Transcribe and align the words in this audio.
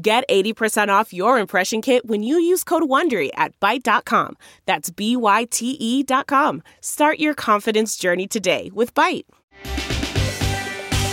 Get 0.00 0.28
80% 0.28 0.90
off 0.90 1.12
your 1.12 1.40
impression 1.40 1.82
kit 1.82 2.06
when 2.06 2.22
you 2.22 2.38
use 2.38 2.62
code 2.62 2.84
WONDERY 2.84 3.30
at 3.34 3.58
Byte.com. 3.58 4.36
That's 4.64 4.90
B-Y-T-E 4.90 6.04
dot 6.04 6.28
com. 6.28 6.62
Start 6.80 7.18
your 7.18 7.34
confidence 7.34 7.96
journey 7.96 8.28
today 8.28 8.70
with 8.72 8.94
Byte. 8.94 9.24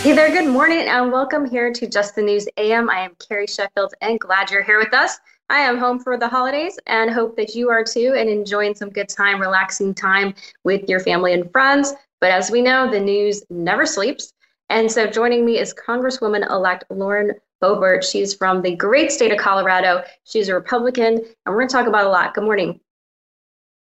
Hey 0.02 0.12
there, 0.12 0.30
good 0.30 0.48
morning, 0.48 0.86
and 0.86 1.10
welcome 1.10 1.50
here 1.50 1.72
to 1.72 1.88
Just 1.88 2.14
the 2.14 2.22
News 2.22 2.46
AM. 2.58 2.88
I 2.88 3.00
am 3.00 3.16
Carrie 3.18 3.48
Sheffield, 3.48 3.92
and 4.02 4.20
glad 4.20 4.52
you're 4.52 4.62
here 4.62 4.78
with 4.78 4.94
us. 4.94 5.18
I 5.50 5.58
am 5.58 5.78
home 5.78 5.98
for 5.98 6.16
the 6.16 6.28
holidays 6.28 6.78
and 6.86 7.10
hope 7.10 7.36
that 7.38 7.56
you 7.56 7.70
are 7.70 7.82
too 7.82 8.14
and 8.16 8.30
enjoying 8.30 8.76
some 8.76 8.90
good 8.90 9.08
time, 9.08 9.40
relaxing 9.40 9.94
time 9.94 10.32
with 10.62 10.88
your 10.88 11.00
family 11.00 11.32
and 11.32 11.50
friends. 11.50 11.92
But 12.20 12.30
as 12.30 12.52
we 12.52 12.62
know, 12.62 12.88
the 12.88 13.00
news 13.00 13.42
never 13.50 13.84
sleeps. 13.84 14.32
And 14.68 14.90
so 14.90 15.08
joining 15.08 15.44
me 15.44 15.58
is 15.58 15.74
Congresswoman 15.74 16.48
elect 16.50 16.84
Lauren 16.88 17.32
Boebert. 17.62 18.08
She's 18.08 18.34
from 18.34 18.62
the 18.62 18.74
great 18.74 19.10
state 19.12 19.32
of 19.32 19.38
Colorado. 19.38 20.02
She's 20.24 20.48
a 20.48 20.54
Republican, 20.54 21.14
and 21.14 21.24
we're 21.46 21.58
going 21.58 21.68
to 21.68 21.72
talk 21.72 21.86
about 21.86 22.06
a 22.06 22.10
lot. 22.10 22.34
Good 22.34 22.44
morning. 22.44 22.80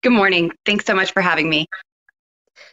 Good 0.03 0.12
morning. 0.12 0.50
Thanks 0.64 0.86
so 0.86 0.95
much 0.95 1.12
for 1.12 1.20
having 1.20 1.48
me. 1.48 1.67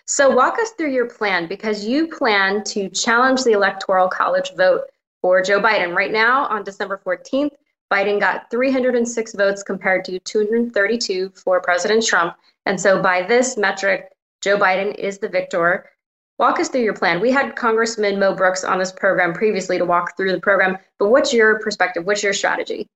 So, 0.06 0.30
walk 0.30 0.58
us 0.60 0.72
through 0.72 0.94
your 0.94 1.08
plan 1.08 1.48
because 1.48 1.86
you 1.86 2.08
plan 2.08 2.64
to 2.66 2.90
challenge 2.90 3.44
the 3.44 3.52
Electoral 3.52 4.08
College 4.08 4.54
vote 4.56 4.84
for 5.22 5.42
Joe 5.42 5.62
Biden. 5.62 5.96
Right 5.96 6.12
now, 6.12 6.46
on 6.48 6.64
December 6.64 7.02
14th, 7.06 7.52
Biden 7.92 8.20
got 8.20 8.50
306 8.50 9.34
votes 9.36 9.64
compared 9.64 10.06
to 10.06 10.20
232 10.20 11.32
for 11.36 11.62
President 11.62 12.06
Trump. 12.06 12.36
And 12.66 12.80
so, 12.80 13.02
by 13.02 13.24
this 13.24 13.58
metric, 13.58 14.10
Joe 14.42 14.58
Biden 14.58 14.96
is 14.96 15.20
the 15.20 15.30
victor. 15.30 15.90
Walk 16.38 16.60
us 16.60 16.70
through 16.70 16.84
your 16.84 16.94
plan. 16.94 17.20
We 17.20 17.32
had 17.32 17.56
Congressman 17.56 18.20
Mo 18.20 18.36
Brooks 18.36 18.64
on 18.64 18.78
this 18.78 18.92
program 18.92 19.34
previously 19.34 19.80
to 19.80 19.86
walk 19.86 20.16
through 20.16 20.32
the 20.32 20.40
program, 20.40 20.78
but 21.00 21.10
what's 21.10 21.34
your 21.34 21.60
perspective? 21.60 22.06
What's 22.06 22.22
your 22.22 22.34
strategy? 22.34 22.88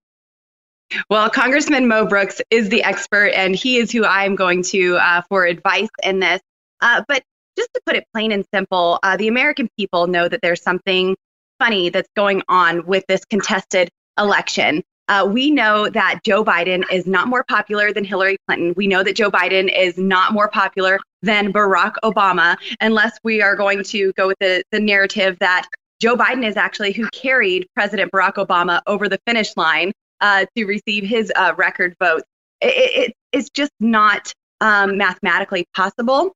Well, 1.10 1.30
Congressman 1.30 1.88
Mo 1.88 2.06
Brooks 2.06 2.42
is 2.52 2.70
the 2.70 2.84
expert, 2.84 3.32
and 3.34 3.56
he 3.56 3.78
is 3.78 3.92
who 3.92 4.06
I'm 4.06 4.36
going 4.36 4.62
to 4.64 4.98
uh, 4.98 5.22
for 5.30 5.46
advice 5.46 5.90
in 6.04 6.20
this. 6.20 6.42
Uh, 6.82 7.04
but 7.08 7.24
just 7.58 7.70
to 7.74 7.82
put 7.86 7.96
it 7.96 8.06
plain 8.14 8.32
and 8.32 8.46
simple, 8.54 9.00
uh, 9.02 9.18
the 9.18 9.28
American 9.28 9.70
people 9.78 10.08
know 10.08 10.28
that 10.28 10.42
there's 10.42 10.62
something 10.62 11.16
funny 11.60 11.90
that's 11.90 12.10
going 12.16 12.44
on 12.48 12.86
with 12.86 13.06
this 13.08 13.26
contested 13.26 13.90
election. 14.18 14.84
Uh, 15.08 15.28
we 15.30 15.52
know 15.52 15.90
that 15.90 16.20
Joe 16.24 16.44
Biden 16.44 16.84
is 16.92 17.06
not 17.06 17.28
more 17.28 17.44
popular 17.44 17.92
than 17.92 18.04
Hillary 18.04 18.38
Clinton. 18.48 18.74
We 18.78 18.88
know 18.88 19.04
that 19.04 19.16
Joe 19.16 19.30
Biden 19.30 19.70
is 19.76 19.98
not 19.98 20.34
more 20.34 20.48
popular 20.48 21.00
than 21.22 21.52
Barack 21.52 21.96
Obama, 22.04 22.56
unless 22.80 23.20
we 23.24 23.42
are 23.42 23.56
going 23.56 23.84
to 23.84 24.14
go 24.14 24.28
with 24.28 24.38
the, 24.40 24.64
the 24.72 24.80
narrative 24.80 25.38
that 25.40 25.68
Joe 26.00 26.16
Biden 26.16 26.48
is 26.48 26.58
actually 26.58 26.94
who 26.94 27.08
carried 27.10 27.68
President 27.76 28.12
Barack 28.12 28.36
Obama 28.36 28.82
over 28.88 29.10
the 29.10 29.20
finish 29.28 29.56
line 29.58 29.92
uh, 30.22 30.46
to 30.56 30.66
receive 30.66 31.04
his 31.04 31.32
uh, 31.36 31.54
record 31.58 31.96
vote. 32.00 32.24
It, 32.62 33.10
it, 33.10 33.14
it's 33.32 33.50
just 33.50 33.72
not 33.80 34.34
um, 34.62 34.98
mathematically 34.98 35.66
possible 35.76 36.34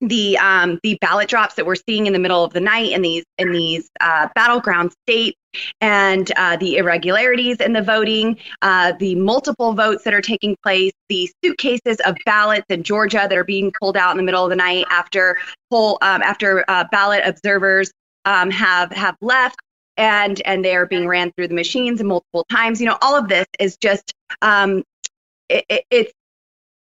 the 0.00 0.36
um, 0.38 0.78
the 0.82 0.98
ballot 1.00 1.28
drops 1.28 1.54
that 1.54 1.66
we're 1.66 1.74
seeing 1.74 2.06
in 2.06 2.12
the 2.12 2.18
middle 2.18 2.44
of 2.44 2.52
the 2.52 2.60
night 2.60 2.92
in 2.92 3.02
these 3.02 3.24
in 3.38 3.52
these 3.52 3.88
uh, 4.00 4.28
battleground 4.34 4.92
states 5.06 5.38
and 5.80 6.32
uh, 6.36 6.56
the 6.56 6.76
irregularities 6.76 7.58
in 7.58 7.72
the 7.72 7.82
voting, 7.82 8.38
uh, 8.62 8.92
the 8.98 9.14
multiple 9.14 9.72
votes 9.72 10.04
that 10.04 10.14
are 10.14 10.20
taking 10.20 10.56
place, 10.62 10.92
the 11.08 11.30
suitcases 11.44 11.98
of 12.06 12.16
ballots 12.24 12.66
in 12.68 12.82
Georgia 12.82 13.26
that 13.28 13.36
are 13.36 13.44
being 13.44 13.72
pulled 13.80 13.96
out 13.96 14.10
in 14.12 14.16
the 14.16 14.22
middle 14.22 14.44
of 14.44 14.50
the 14.50 14.56
night 14.56 14.86
after 14.90 15.38
poll 15.70 15.98
um, 16.02 16.22
after 16.22 16.64
uh, 16.68 16.84
ballot 16.90 17.22
observers 17.24 17.90
um, 18.24 18.50
have 18.50 18.90
have 18.92 19.16
left 19.20 19.56
and 19.96 20.40
and 20.44 20.64
they 20.64 20.74
are 20.74 20.86
being 20.86 21.06
ran 21.06 21.32
through 21.32 21.48
the 21.48 21.54
machines 21.54 22.02
multiple 22.02 22.44
times. 22.50 22.80
You 22.80 22.86
know, 22.86 22.98
all 23.02 23.16
of 23.16 23.28
this 23.28 23.46
is 23.58 23.76
just 23.76 24.12
um, 24.42 24.82
it, 25.48 25.84
it, 25.90 26.12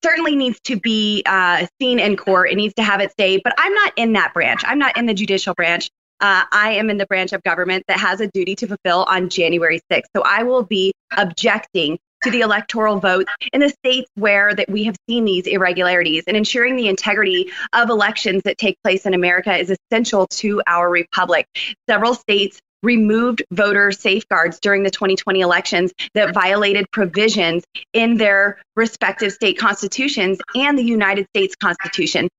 certainly 0.03 0.35
needs 0.35 0.59
to 0.61 0.79
be 0.79 1.23
uh, 1.25 1.65
seen 1.81 1.97
in 1.97 2.15
court. 2.15 2.51
It 2.51 2.57
needs 2.57 2.75
to 2.75 2.83
have 2.83 3.01
its 3.01 3.15
day, 3.15 3.41
but 3.43 3.55
I'm 3.57 3.73
not 3.73 3.91
in 3.95 4.13
that 4.13 4.35
branch. 4.35 4.61
I'm 4.63 4.77
not 4.77 4.95
in 4.97 5.07
the 5.07 5.15
judicial 5.15 5.55
branch. 5.55 5.89
Uh, 6.21 6.43
I 6.51 6.71
am 6.73 6.89
in 6.89 6.97
the 6.97 7.05
branch 7.05 7.33
of 7.33 7.43
government 7.43 7.83
that 7.87 7.99
has 7.99 8.21
a 8.21 8.27
duty 8.27 8.55
to 8.55 8.67
fulfill 8.67 9.03
on 9.07 9.29
January 9.29 9.81
6th. 9.91 10.05
So 10.15 10.23
I 10.23 10.43
will 10.43 10.63
be 10.63 10.93
objecting 11.15 11.99
to 12.23 12.31
the 12.31 12.41
electoral 12.41 12.99
votes 12.99 13.31
in 13.53 13.59
the 13.61 13.69
states 13.69 14.09
where 14.15 14.53
that 14.55 14.69
we 14.69 14.83
have 14.85 14.95
seen 15.07 15.25
these 15.25 15.45
irregularities 15.45 16.23
and 16.27 16.35
ensuring 16.35 16.75
the 16.75 16.87
integrity 16.87 17.51
of 17.73 17.89
elections 17.89 18.41
that 18.43 18.57
take 18.57 18.77
place 18.83 19.05
in 19.05 19.13
America 19.13 19.55
is 19.55 19.71
essential 19.91 20.25
to 20.27 20.61
our 20.65 20.89
republic. 20.89 21.45
Several 21.87 22.15
states 22.15 22.59
removed 22.81 23.43
voter 23.51 23.91
safeguards 23.91 24.59
during 24.59 24.83
the 24.83 24.91
2020 24.91 25.41
elections 25.41 25.91
that 26.13 26.33
violated 26.33 26.89
provisions 26.91 27.63
in 27.93 28.15
their 28.17 28.61
respective 28.75 29.31
state 29.31 29.57
constitutions 29.57 30.39
and 30.55 30.77
the 30.77 30.83
United 30.83 31.27
States 31.35 31.55
Constitution. 31.55 32.29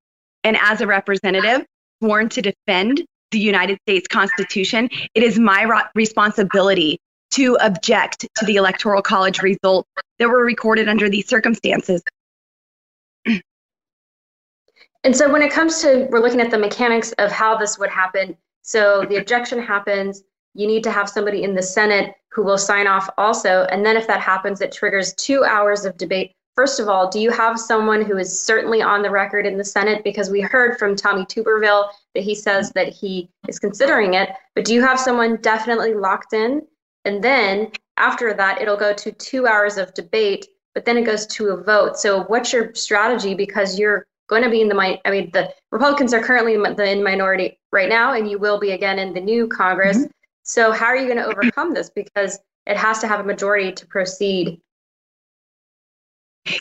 And 0.45 0.57
as 0.61 0.81
a 0.81 0.87
representative 0.87 1.67
sworn 2.03 2.29
to 2.31 2.43
defend 2.43 3.05
the 3.37 3.45
United 3.45 3.79
States 3.83 4.09
Constitution, 4.09 4.89
it 5.15 5.23
is 5.23 5.39
my 5.39 5.87
responsibility 5.95 6.99
to 7.33 7.59
object 7.61 8.27
to 8.37 8.47
the 8.47 8.57
Electoral 8.57 9.03
College 9.03 9.43
results 9.43 9.91
that 10.19 10.29
were 10.29 10.45
recorded 10.45 10.89
under 10.89 11.11
these 11.11 11.29
circumstances. 11.29 12.03
And 15.05 15.15
so, 15.15 15.31
when 15.31 15.43
it 15.43 15.53
comes 15.53 15.83
to, 15.83 16.09
we're 16.11 16.21
looking 16.21 16.41
at 16.41 16.51
the 16.51 16.59
mechanics 16.59 17.13
of 17.19 17.31
how 17.31 17.57
this 17.57 17.79
would 17.79 17.91
happen. 17.91 18.37
So, 18.63 19.05
the 19.09 19.17
objection 19.17 19.61
happens, 19.61 20.25
you 20.55 20.67
need 20.67 20.83
to 20.85 20.91
have 20.91 21.09
somebody 21.09 21.43
in 21.45 21.55
the 21.55 21.63
Senate 21.63 22.15
who 22.33 22.43
will 22.43 22.59
sign 22.59 22.87
off 22.87 23.09
also. 23.19 23.67
And 23.71 23.85
then 23.85 23.97
if 23.97 24.07
that 24.07 24.21
happens, 24.21 24.63
it 24.63 24.73
triggers 24.73 25.13
two 25.15 25.45
hours 25.45 25.85
of 25.85 25.97
debate. 25.99 26.33
First 26.57 26.81
of 26.81 26.89
all, 26.89 27.11
do 27.11 27.21
you 27.21 27.31
have 27.31 27.61
someone 27.61 28.03
who 28.03 28.17
is 28.17 28.41
certainly 28.41 28.81
on 28.81 29.03
the 29.03 29.11
record 29.11 29.47
in 29.47 29.59
the 29.59 29.65
Senate? 29.65 30.03
Because 30.03 30.31
we 30.31 30.41
heard 30.41 30.79
from 30.79 30.97
Tommy 30.97 31.27
Tuberville 31.27 31.91
that 32.15 32.23
he 32.23 32.35
says 32.35 32.73
that 32.73 32.89
he 32.89 33.29
is 33.47 33.59
considering 33.59 34.15
it. 34.15 34.31
But 34.55 34.65
do 34.65 34.73
you 34.73 34.83
have 34.83 34.99
someone 34.99 35.37
definitely 35.43 35.93
locked 35.93 36.33
in? 36.33 36.63
And 37.05 37.23
then 37.23 37.73
after 37.99 38.33
that, 38.33 38.61
it'll 38.61 38.77
go 38.77 38.95
to 38.95 39.13
two 39.13 39.47
hours 39.47 39.77
of 39.77 39.93
debate, 39.93 40.47
but 40.75 40.87
then 40.87 40.97
it 40.97 41.05
goes 41.05 41.27
to 41.27 41.49
a 41.49 41.63
vote. 41.63 41.99
So 41.99 42.25
what's 42.25 42.55
your 42.55 42.75
strategy? 42.75 43.35
Because 43.35 43.79
you're 43.79 44.07
going 44.29 44.43
to 44.43 44.51
be 44.51 44.63
in 44.63 44.69
the 44.69 44.99
I 45.05 45.11
mean, 45.11 45.31
the 45.33 45.53
Republicans 45.73 46.15
are 46.15 46.23
currently 46.23 46.55
in 46.55 47.05
minority 47.05 47.61
right 47.71 47.89
now, 47.89 48.15
and 48.15 48.31
you 48.31 48.39
will 48.39 48.59
be 48.59 48.73
again 48.73 48.99
in 48.99 49.13
the 49.13 49.21
new 49.21 49.47
Congress. 49.47 49.99
Mm-hmm. 49.99 50.11
So 50.43 50.73
how 50.73 50.87
are 50.87 50.97
you 50.97 51.05
going 51.05 51.19
to 51.19 51.27
overcome 51.27 51.75
this? 51.75 51.91
Because 51.91 52.39
it 52.67 52.77
has 52.77 52.99
to 53.01 53.09
have 53.09 53.21
a 53.21 53.25
majority 53.25 53.73
to 53.73 53.87
proceed. 53.87 54.61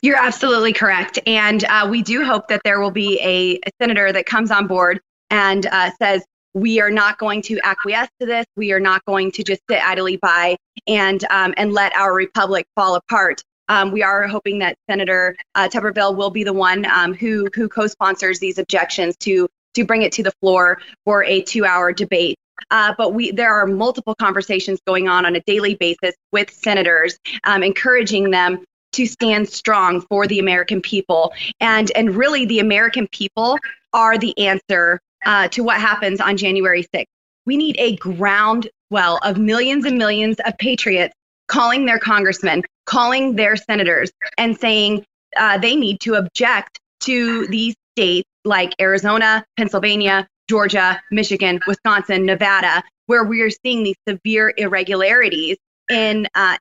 You're 0.02 0.18
absolutely 0.18 0.74
correct. 0.74 1.20
And 1.28 1.64
uh, 1.66 1.88
we 1.90 2.02
do 2.02 2.24
hope 2.24 2.48
that 2.48 2.62
there 2.64 2.80
will 2.80 2.92
be 2.92 3.20
a, 3.22 3.60
a 3.68 3.72
senator 3.82 4.12
that 4.12 4.26
comes 4.26 4.52
on 4.52 4.68
board 4.68 5.00
and 5.30 5.66
uh, 5.68 5.92
says, 6.02 6.24
we 6.54 6.80
are 6.80 6.90
not 6.90 7.18
going 7.18 7.42
to 7.44 7.60
acquiesce 7.64 8.10
to 8.22 8.26
this. 8.26 8.46
We 8.56 8.72
are 8.72 8.80
not 8.80 9.04
going 9.06 9.32
to 9.34 9.44
just 9.44 9.62
sit 9.70 9.86
idly 9.86 10.18
by 10.18 10.56
and 10.88 11.24
um, 11.30 11.54
and 11.58 11.74
let 11.74 11.94
our 11.96 12.14
republic 12.14 12.66
fall 12.76 12.96
apart. 12.96 13.44
Um, 13.68 13.92
we 13.92 14.04
are 14.04 14.26
hoping 14.28 14.60
that 14.60 14.78
Senator 14.90 15.36
uh, 15.56 15.68
will 15.74 16.30
be 16.30 16.44
the 16.44 16.54
one 16.54 16.86
um, 16.86 17.14
who 17.14 17.50
who 17.54 17.68
co-sponsors 17.68 18.40
these 18.40 18.58
objections 18.58 19.18
to 19.18 19.50
to 19.74 19.84
bring 19.84 20.04
it 20.04 20.14
to 20.14 20.24
the 20.24 20.32
floor 20.40 20.80
for 21.04 21.26
a 21.26 21.42
two-hour 21.42 21.92
debate. 21.92 22.38
Uh, 22.72 22.94
but 22.98 23.14
we 23.14 23.32
there 23.32 23.54
are 23.54 23.68
multiple 23.68 24.16
conversations 24.16 24.80
going 24.88 25.10
on 25.10 25.26
on 25.26 25.36
a 25.36 25.42
daily 25.42 25.76
basis 25.76 26.16
with 26.32 26.50
senators, 26.52 27.18
um, 27.44 27.64
encouraging 27.64 28.32
them 28.32 28.64
to 28.96 29.06
stand 29.06 29.48
strong 29.48 30.02
for 30.02 30.28
the 30.28 30.40
American 30.40 30.82
people. 30.82 31.34
And 31.60 31.92
and 31.96 32.16
really, 32.16 32.46
the 32.46 32.60
American 32.60 33.08
people 33.08 33.58
are 33.94 34.18
the 34.18 34.38
answer 34.38 35.00
uh, 35.26 35.48
to 35.50 35.64
what 35.64 35.80
happens 35.80 36.20
on 36.20 36.38
January 36.38 36.86
6th. 36.94 37.06
We 37.46 37.58
need 37.58 37.76
a 37.78 37.96
groundswell 37.98 39.20
of 39.24 39.38
millions 39.38 39.86
and 39.86 39.98
millions 39.98 40.38
of 40.46 40.58
patriots 40.58 41.14
calling 41.48 41.86
their 41.86 42.00
congressmen, 42.00 42.64
calling 42.86 43.36
their 43.36 43.56
senators, 43.56 44.12
and 44.38 44.58
saying 44.58 45.06
uh, 45.38 45.58
they 45.58 45.76
need 45.76 46.00
to 46.02 46.16
object 46.16 46.80
to 47.02 47.48
these 47.48 47.76
states 47.96 48.28
like 48.46 48.74
Arizona, 48.80 49.46
Pennsylvania, 49.58 50.28
Georgia, 50.50 51.02
Michigan, 51.12 51.60
Wisconsin, 51.68 52.26
Nevada, 52.26 52.84
where 53.08 53.24
we 53.24 53.42
are 53.42 53.50
seeing 53.50 53.84
these 53.84 53.96
severe 54.08 54.54
irregularities 54.58 55.58
in 55.90 56.28
uh, 56.36 56.58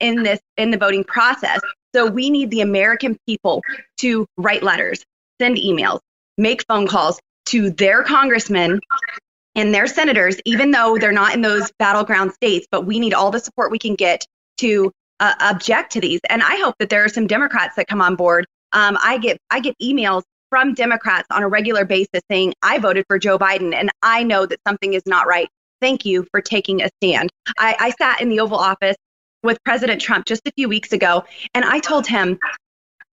in 0.00 0.22
this 0.22 0.40
in 0.56 0.70
the 0.70 0.76
voting 0.76 1.04
process. 1.04 1.60
So 1.94 2.06
we 2.06 2.30
need 2.30 2.50
the 2.50 2.60
American 2.60 3.18
people 3.26 3.62
to 3.98 4.26
write 4.36 4.62
letters, 4.62 5.04
send 5.40 5.56
emails, 5.56 6.00
make 6.36 6.64
phone 6.66 6.86
calls 6.86 7.18
to 7.46 7.70
their 7.70 8.02
congressmen 8.02 8.80
and 9.54 9.74
their 9.74 9.86
senators, 9.86 10.36
even 10.44 10.70
though 10.70 10.98
they're 10.98 11.12
not 11.12 11.34
in 11.34 11.40
those 11.40 11.72
battleground 11.78 12.32
states. 12.32 12.66
But 12.70 12.86
we 12.86 12.98
need 12.98 13.14
all 13.14 13.30
the 13.30 13.40
support 13.40 13.70
we 13.70 13.78
can 13.78 13.94
get 13.94 14.24
to 14.58 14.92
uh, 15.20 15.34
object 15.40 15.92
to 15.92 16.00
these. 16.00 16.20
And 16.28 16.42
I 16.42 16.56
hope 16.56 16.74
that 16.78 16.90
there 16.90 17.04
are 17.04 17.08
some 17.08 17.26
Democrats 17.26 17.76
that 17.76 17.88
come 17.88 18.00
on 18.00 18.16
board. 18.16 18.46
Um, 18.72 18.98
I 19.02 19.18
get 19.18 19.38
I 19.50 19.60
get 19.60 19.74
emails 19.82 20.22
from 20.50 20.74
Democrats 20.74 21.26
on 21.30 21.42
a 21.42 21.48
regular 21.48 21.84
basis 21.84 22.20
saying 22.30 22.54
I 22.62 22.78
voted 22.78 23.04
for 23.08 23.18
Joe 23.18 23.38
Biden 23.38 23.74
and 23.74 23.90
I 24.02 24.22
know 24.22 24.46
that 24.46 24.60
something 24.66 24.94
is 24.94 25.02
not 25.06 25.26
right. 25.26 25.48
Thank 25.80 26.04
you 26.04 26.26
for 26.30 26.40
taking 26.40 26.82
a 26.82 26.88
stand. 27.02 27.30
I, 27.58 27.76
I 27.78 27.90
sat 27.90 28.20
in 28.20 28.28
the 28.28 28.40
Oval 28.40 28.58
Office 28.58 28.96
with 29.42 29.62
President 29.64 30.00
Trump 30.00 30.26
just 30.26 30.42
a 30.46 30.52
few 30.52 30.68
weeks 30.68 30.92
ago, 30.92 31.24
and 31.54 31.64
I 31.64 31.78
told 31.78 32.06
him, 32.06 32.38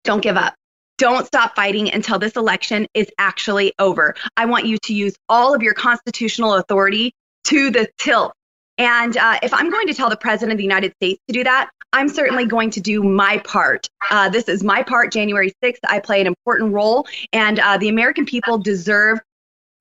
don't 0.03 0.21
give 0.21 0.37
up. 0.37 0.55
Don't 0.97 1.25
stop 1.25 1.55
fighting 1.55 1.91
until 1.93 2.19
this 2.19 2.35
election 2.35 2.87
is 2.93 3.07
actually 3.17 3.73
over. 3.79 4.15
I 4.37 4.45
want 4.45 4.65
you 4.65 4.77
to 4.83 4.93
use 4.93 5.13
all 5.27 5.53
of 5.53 5.61
your 5.61 5.73
constitutional 5.73 6.53
authority 6.53 7.13
to 7.45 7.69
the 7.69 7.89
tilt. 7.97 8.33
And 8.77 9.15
uh, 9.17 9.39
if 9.43 9.53
I'm 9.53 9.69
going 9.69 9.87
to 9.87 9.93
tell 9.93 10.09
the 10.09 10.17
President 10.17 10.53
of 10.53 10.57
the 10.57 10.63
United 10.63 10.93
States 10.95 11.21
to 11.27 11.33
do 11.33 11.43
that, 11.43 11.69
I'm 11.91 12.09
certainly 12.09 12.45
going 12.45 12.71
to 12.71 12.81
do 12.81 13.03
my 13.03 13.37
part. 13.39 13.87
Uh, 14.09 14.29
this 14.29 14.49
is 14.49 14.63
my 14.63 14.83
part, 14.83 15.11
January 15.11 15.53
6th. 15.63 15.79
I 15.87 15.99
play 15.99 16.21
an 16.21 16.27
important 16.27 16.73
role, 16.73 17.07
and 17.31 17.59
uh, 17.59 17.77
the 17.77 17.89
American 17.89 18.25
people 18.25 18.57
deserve 18.57 19.19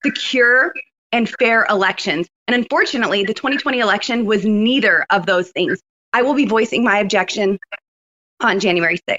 secure 0.05 0.73
and 1.11 1.29
fair 1.38 1.67
elections. 1.69 2.29
And 2.47 2.55
unfortunately, 2.55 3.25
the 3.25 3.35
2020 3.35 3.81
election 3.81 4.26
was 4.26 4.44
neither 4.44 5.06
of 5.11 5.26
those 5.26 5.50
things. 5.50 5.81
I 6.14 6.22
will 6.22 6.34
be 6.34 6.46
voicing 6.46 6.84
my 6.84 6.99
objection 6.99 7.58
on 8.40 8.61
January 8.61 8.99
6th. 9.11 9.19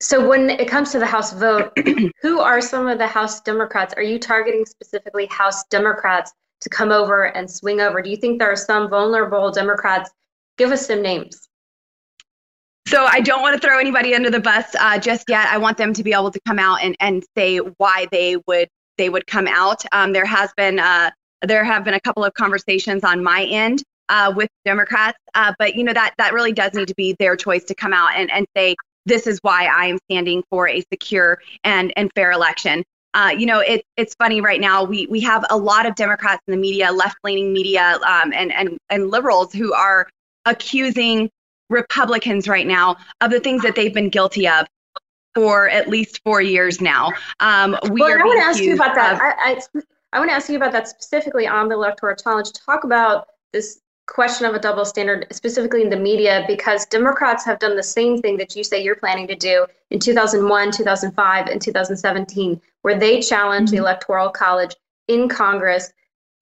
So, 0.00 0.26
when 0.26 0.48
it 0.48 0.66
comes 0.66 0.92
to 0.92 0.98
the 0.98 1.06
House 1.06 1.32
vote, 1.32 1.76
who 2.22 2.40
are 2.40 2.60
some 2.60 2.86
of 2.86 2.98
the 2.98 3.06
House 3.06 3.40
Democrats? 3.42 3.92
Are 3.94 4.02
you 4.02 4.18
targeting 4.18 4.64
specifically 4.64 5.26
House 5.26 5.64
Democrats 5.70 6.32
to 6.60 6.68
come 6.70 6.90
over 6.90 7.24
and 7.36 7.50
swing 7.50 7.80
over? 7.80 8.00
Do 8.00 8.08
you 8.08 8.16
think 8.16 8.38
there 8.38 8.50
are 8.50 8.56
some 8.56 8.88
vulnerable 8.88 9.50
Democrats? 9.50 10.10
Give 10.56 10.70
us 10.70 10.86
some 10.86 11.02
names. 11.02 11.48
So 12.86 13.04
I 13.04 13.20
don't 13.20 13.42
want 13.42 13.60
to 13.60 13.66
throw 13.66 13.78
anybody 13.78 14.14
under 14.14 14.30
the 14.30 14.40
bus 14.40 14.74
uh, 14.80 14.98
just 14.98 15.24
yet. 15.28 15.48
I 15.48 15.58
want 15.58 15.76
them 15.76 15.92
to 15.92 16.02
be 16.02 16.14
able 16.14 16.30
to 16.30 16.40
come 16.46 16.58
out 16.58 16.82
and, 16.82 16.96
and 17.00 17.22
say 17.36 17.58
why 17.58 18.06
they 18.10 18.36
would 18.46 18.68
they 18.96 19.10
would 19.10 19.26
come 19.26 19.46
out. 19.46 19.84
Um, 19.92 20.12
there 20.12 20.24
has 20.24 20.50
been 20.56 20.78
uh, 20.78 21.10
there 21.42 21.64
have 21.64 21.84
been 21.84 21.94
a 21.94 22.00
couple 22.00 22.24
of 22.24 22.32
conversations 22.34 23.04
on 23.04 23.22
my 23.22 23.44
end 23.44 23.82
uh, 24.08 24.32
with 24.34 24.48
Democrats, 24.64 25.18
uh, 25.34 25.52
but 25.58 25.74
you 25.74 25.84
know 25.84 25.92
that 25.92 26.14
that 26.18 26.32
really 26.32 26.52
does 26.52 26.72
need 26.74 26.88
to 26.88 26.94
be 26.94 27.14
their 27.18 27.36
choice 27.36 27.64
to 27.64 27.74
come 27.74 27.92
out 27.92 28.10
and, 28.14 28.30
and 28.32 28.46
say 28.56 28.76
this 29.06 29.26
is 29.26 29.38
why 29.42 29.66
I 29.66 29.86
am 29.86 29.98
standing 30.10 30.42
for 30.50 30.68
a 30.68 30.82
secure 30.92 31.40
and 31.64 31.92
and 31.96 32.10
fair 32.14 32.30
election. 32.30 32.84
Uh, 33.14 33.32
you 33.36 33.46
know, 33.46 33.60
it, 33.60 33.84
it's 33.96 34.14
funny 34.16 34.40
right 34.40 34.60
now. 34.60 34.84
We 34.84 35.06
we 35.06 35.20
have 35.20 35.44
a 35.50 35.56
lot 35.56 35.86
of 35.86 35.94
Democrats 35.94 36.42
in 36.46 36.52
the 36.52 36.58
media, 36.58 36.92
left 36.92 37.16
leaning 37.24 37.52
media, 37.52 37.98
um, 38.06 38.32
and 38.32 38.52
and 38.52 38.78
and 38.90 39.10
liberals 39.10 39.52
who 39.52 39.72
are 39.72 40.08
accusing 40.44 41.30
Republicans 41.70 42.48
right 42.48 42.66
now 42.66 42.96
of 43.20 43.30
the 43.30 43.40
things 43.40 43.62
that 43.62 43.74
they've 43.74 43.92
been 43.92 44.10
guilty 44.10 44.48
of 44.48 44.66
for 45.34 45.68
at 45.68 45.88
least 45.88 46.20
four 46.24 46.40
years 46.40 46.80
now. 46.80 47.12
Um, 47.40 47.76
we 47.90 48.00
well, 48.00 48.12
I 48.12 48.22
want 48.22 48.40
to 48.40 48.46
ask 48.46 48.60
you 48.60 48.74
about 48.74 48.94
that. 48.94 49.14
Of, 49.14 49.20
I, 49.20 49.34
I, 49.38 49.82
I 50.12 50.18
want 50.18 50.30
to 50.30 50.34
ask 50.34 50.48
you 50.48 50.56
about 50.56 50.72
that 50.72 50.88
specifically 50.88 51.46
on 51.46 51.68
the 51.68 51.74
electoral 51.74 52.16
challenge. 52.16 52.52
Talk 52.52 52.84
about 52.84 53.28
this 53.52 53.80
question 54.08 54.46
of 54.46 54.54
a 54.54 54.58
double 54.58 54.84
standard, 54.84 55.26
specifically 55.30 55.82
in 55.82 55.90
the 55.90 55.96
media, 55.96 56.44
because 56.48 56.86
Democrats 56.86 57.44
have 57.44 57.58
done 57.58 57.76
the 57.76 57.82
same 57.82 58.20
thing 58.20 58.36
that 58.38 58.56
you 58.56 58.64
say 58.64 58.82
you're 58.82 58.96
planning 58.96 59.28
to 59.28 59.36
do 59.36 59.66
in 59.90 60.00
2001, 60.00 60.72
2005, 60.72 61.46
and 61.46 61.62
2017, 61.62 62.60
where 62.82 62.98
they 62.98 63.20
challenged 63.20 63.72
mm-hmm. 63.72 63.76
the 63.76 63.82
Electoral 63.82 64.30
College 64.30 64.74
in 65.08 65.28
Congress 65.28 65.92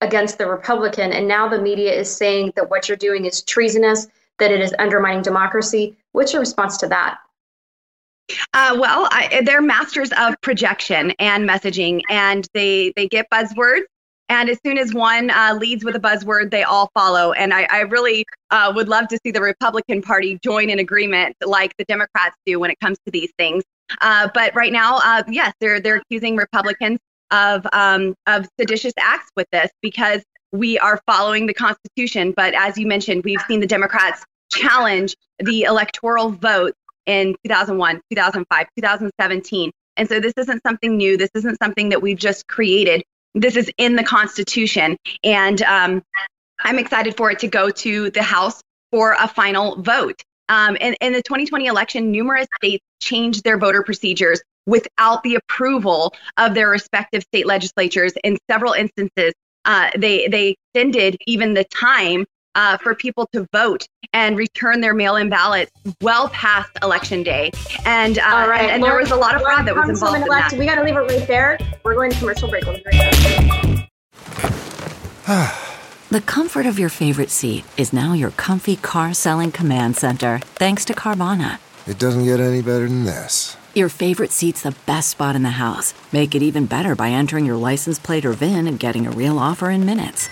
against 0.01 0.37
the 0.37 0.47
Republican. 0.47 1.11
And 1.11 1.27
now 1.27 1.47
the 1.47 1.61
media 1.61 1.93
is 1.93 2.13
saying 2.13 2.53
that 2.55 2.69
what 2.69 2.87
you're 2.87 2.97
doing 2.97 3.25
is 3.25 3.41
treasonous, 3.43 4.07
that 4.39 4.51
it 4.51 4.61
is 4.61 4.73
undermining 4.79 5.21
democracy. 5.21 5.97
What's 6.13 6.33
your 6.33 6.39
response 6.39 6.77
to 6.77 6.87
that? 6.87 7.19
Uh, 8.53 8.77
well, 8.79 9.07
I, 9.11 9.41
they're 9.45 9.61
masters 9.61 10.11
of 10.17 10.39
projection 10.41 11.13
and 11.19 11.47
messaging, 11.47 12.01
and 12.09 12.47
they 12.53 12.91
they 12.95 13.07
get 13.07 13.29
buzzwords. 13.29 13.83
And 14.29 14.49
as 14.49 14.59
soon 14.65 14.77
as 14.77 14.93
one 14.93 15.29
uh, 15.29 15.57
leads 15.59 15.85
with 15.85 15.95
a 15.95 15.99
buzzword, 15.99 16.51
they 16.51 16.63
all 16.63 16.89
follow. 16.93 17.31
And 17.31 17.53
I, 17.53 17.67
I 17.69 17.79
really 17.81 18.25
uh, 18.51 18.73
would 18.75 18.89
love 18.89 19.07
to 19.09 19.19
see 19.23 19.31
the 19.31 19.41
Republican 19.41 20.01
Party 20.01 20.37
join 20.43 20.69
in 20.69 20.79
agreement 20.79 21.35
like 21.45 21.71
the 21.77 21.85
Democrats 21.85 22.35
do 22.45 22.59
when 22.59 22.69
it 22.69 22.79
comes 22.79 22.97
to 23.05 23.11
these 23.11 23.31
things. 23.37 23.63
Uh, 24.01 24.27
but 24.33 24.53
right 24.53 24.73
now, 24.73 24.97
uh, 24.97 25.23
yes, 25.29 25.53
they're 25.61 25.79
they're 25.79 25.95
accusing 25.95 26.35
Republicans 26.35 26.99
of 27.31 27.65
um, 27.71 28.15
of 28.25 28.47
seditious 28.59 28.93
acts 28.99 29.29
with 29.37 29.47
this 29.51 29.69
because 29.81 30.23
we 30.51 30.77
are 30.79 30.99
following 31.05 31.45
the 31.45 31.53
Constitution. 31.53 32.33
But 32.35 32.53
as 32.53 32.77
you 32.77 32.85
mentioned, 32.85 33.23
we've 33.23 33.41
seen 33.47 33.59
the 33.59 33.67
Democrats 33.67 34.25
challenge 34.51 35.15
the 35.39 35.63
electoral 35.63 36.31
vote 36.31 36.73
in 37.05 37.35
2001, 37.45 38.01
2005, 38.11 38.67
2017. 38.77 39.71
And 39.95 40.07
so 40.07 40.19
this 40.19 40.33
isn't 40.37 40.61
something 40.63 40.95
new. 40.95 41.17
This 41.17 41.31
isn't 41.33 41.57
something 41.61 41.89
that 41.89 42.01
we've 42.01 42.17
just 42.17 42.47
created. 42.47 43.03
This 43.39 43.55
is 43.55 43.71
in 43.77 43.95
the 43.95 44.03
Constitution. 44.03 44.97
And 45.23 45.61
um, 45.63 46.03
I'm 46.59 46.79
excited 46.79 47.15
for 47.15 47.31
it 47.31 47.39
to 47.39 47.47
go 47.47 47.69
to 47.69 48.09
the 48.09 48.23
House 48.23 48.61
for 48.91 49.15
a 49.19 49.27
final 49.27 49.81
vote. 49.81 50.21
Um, 50.49 50.75
in, 50.77 50.95
in 51.01 51.13
the 51.13 51.21
2020 51.21 51.67
election, 51.67 52.11
numerous 52.11 52.47
states 52.55 52.83
changed 53.01 53.43
their 53.43 53.57
voter 53.57 53.83
procedures 53.83 54.41
without 54.65 55.23
the 55.23 55.35
approval 55.35 56.13
of 56.37 56.53
their 56.53 56.69
respective 56.69 57.23
state 57.23 57.45
legislatures. 57.45 58.13
In 58.23 58.37
several 58.49 58.73
instances, 58.73 59.33
uh, 59.65 59.91
they 59.97 60.27
they 60.27 60.55
extended 60.73 61.17
even 61.27 61.53
the 61.53 61.65
time 61.65 62.25
uh, 62.57 62.75
for 62.77 62.93
people 62.93 63.25
to 63.31 63.47
vote 63.53 63.87
and 64.11 64.35
return 64.35 64.81
their 64.81 64.93
mail-in 64.93 65.29
ballots 65.29 65.71
well 66.01 66.27
past 66.29 66.71
election 66.81 67.23
day. 67.23 67.51
And, 67.85 68.19
uh, 68.19 68.25
All 68.25 68.49
right. 68.49 68.63
and, 68.63 68.71
and 68.71 68.83
there 68.83 68.97
was 68.97 69.11
a 69.11 69.15
lot 69.15 69.35
of 69.35 69.43
fraud 69.43 69.65
that 69.65 69.75
was 69.75 69.89
involved 69.89 70.23
in 70.23 70.27
that. 70.27 70.51
We 70.53 70.65
got 70.65 70.75
to 70.75 70.83
leave 70.83 70.95
it 70.95 70.99
right 70.99 71.27
there. 71.27 71.57
We're 71.83 71.95
going 71.95 72.11
to 72.11 72.17
commercial 72.17 72.49
break. 72.49 72.65
We'll 72.65 72.75
the 76.09 76.21
comfort 76.21 76.65
of 76.65 76.79
your 76.79 76.89
favorite 76.89 77.29
seat 77.29 77.63
is 77.77 77.93
now 77.93 78.13
your 78.13 78.31
comfy 78.31 78.75
car 78.75 79.13
selling 79.13 79.51
command 79.51 79.95
center, 79.95 80.39
thanks 80.55 80.83
to 80.85 80.93
Carvana. 80.93 81.59
It 81.85 81.99
doesn't 81.99 82.25
get 82.25 82.39
any 82.39 82.61
better 82.61 82.87
than 82.87 83.05
this. 83.05 83.55
Your 83.75 83.89
favorite 83.89 84.31
seat's 84.31 84.63
the 84.63 84.75
best 84.87 85.09
spot 85.09 85.35
in 85.35 85.43
the 85.43 85.51
house. 85.51 85.93
Make 86.11 86.33
it 86.33 86.41
even 86.41 86.65
better 86.65 86.95
by 86.95 87.09
entering 87.09 87.45
your 87.45 87.57
license 87.57 87.99
plate 87.99 88.25
or 88.25 88.33
VIN 88.33 88.67
and 88.67 88.79
getting 88.79 89.05
a 89.05 89.11
real 89.11 89.37
offer 89.37 89.69
in 89.69 89.85
minutes. 89.85 90.27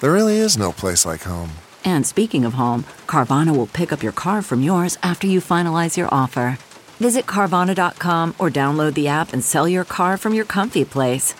There 0.00 0.12
really 0.12 0.36
is 0.36 0.56
no 0.56 0.72
place 0.72 1.04
like 1.04 1.22
home. 1.22 1.50
And 1.86 2.04
speaking 2.04 2.44
of 2.44 2.54
home, 2.54 2.82
Carvana 3.06 3.56
will 3.56 3.68
pick 3.68 3.92
up 3.92 4.02
your 4.02 4.12
car 4.12 4.42
from 4.42 4.60
yours 4.60 4.98
after 5.04 5.28
you 5.28 5.40
finalize 5.40 5.96
your 5.96 6.08
offer. 6.12 6.58
Visit 6.98 7.26
Carvana.com 7.26 8.34
or 8.40 8.50
download 8.50 8.94
the 8.94 9.06
app 9.06 9.32
and 9.32 9.44
sell 9.44 9.68
your 9.68 9.84
car 9.84 10.16
from 10.16 10.34
your 10.34 10.44
comfy 10.44 10.84
place. 10.84 11.34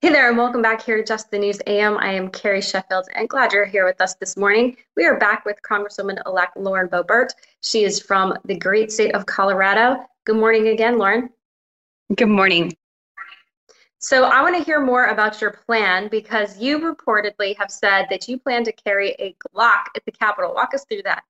Hey 0.00 0.08
there, 0.08 0.28
and 0.28 0.38
welcome 0.38 0.62
back 0.62 0.82
here 0.82 0.96
to 0.96 1.04
Just 1.04 1.30
the 1.30 1.38
News 1.38 1.60
AM. 1.66 1.98
I 1.98 2.12
am 2.12 2.30
Carrie 2.30 2.62
Sheffield, 2.62 3.06
and 3.14 3.28
glad 3.28 3.52
you're 3.52 3.66
here 3.66 3.84
with 3.84 4.00
us 4.00 4.14
this 4.14 4.36
morning. 4.36 4.76
We 4.96 5.04
are 5.04 5.18
back 5.18 5.44
with 5.44 5.60
Congresswoman 5.62 6.20
elect 6.26 6.56
Lauren 6.56 6.88
Boebert. 6.88 7.32
She 7.60 7.84
is 7.84 8.00
from 8.00 8.36
the 8.46 8.56
great 8.56 8.90
state 8.90 9.14
of 9.14 9.26
Colorado. 9.26 10.04
Good 10.24 10.36
morning 10.36 10.68
again, 10.68 10.96
Lauren. 10.98 11.28
Good 12.16 12.30
morning. 12.30 12.72
So 14.02 14.24
I 14.24 14.42
want 14.42 14.56
to 14.56 14.64
hear 14.64 14.80
more 14.80 15.06
about 15.06 15.40
your 15.40 15.52
plan 15.52 16.08
because 16.08 16.58
you 16.58 16.80
reportedly 16.80 17.56
have 17.56 17.70
said 17.70 18.06
that 18.10 18.26
you 18.26 18.36
plan 18.36 18.64
to 18.64 18.72
carry 18.72 19.10
a 19.20 19.34
Glock 19.48 19.84
at 19.94 20.04
the 20.04 20.10
Capitol. 20.10 20.52
Walk 20.54 20.74
us 20.74 20.84
through 20.84 21.02
that. 21.04 21.22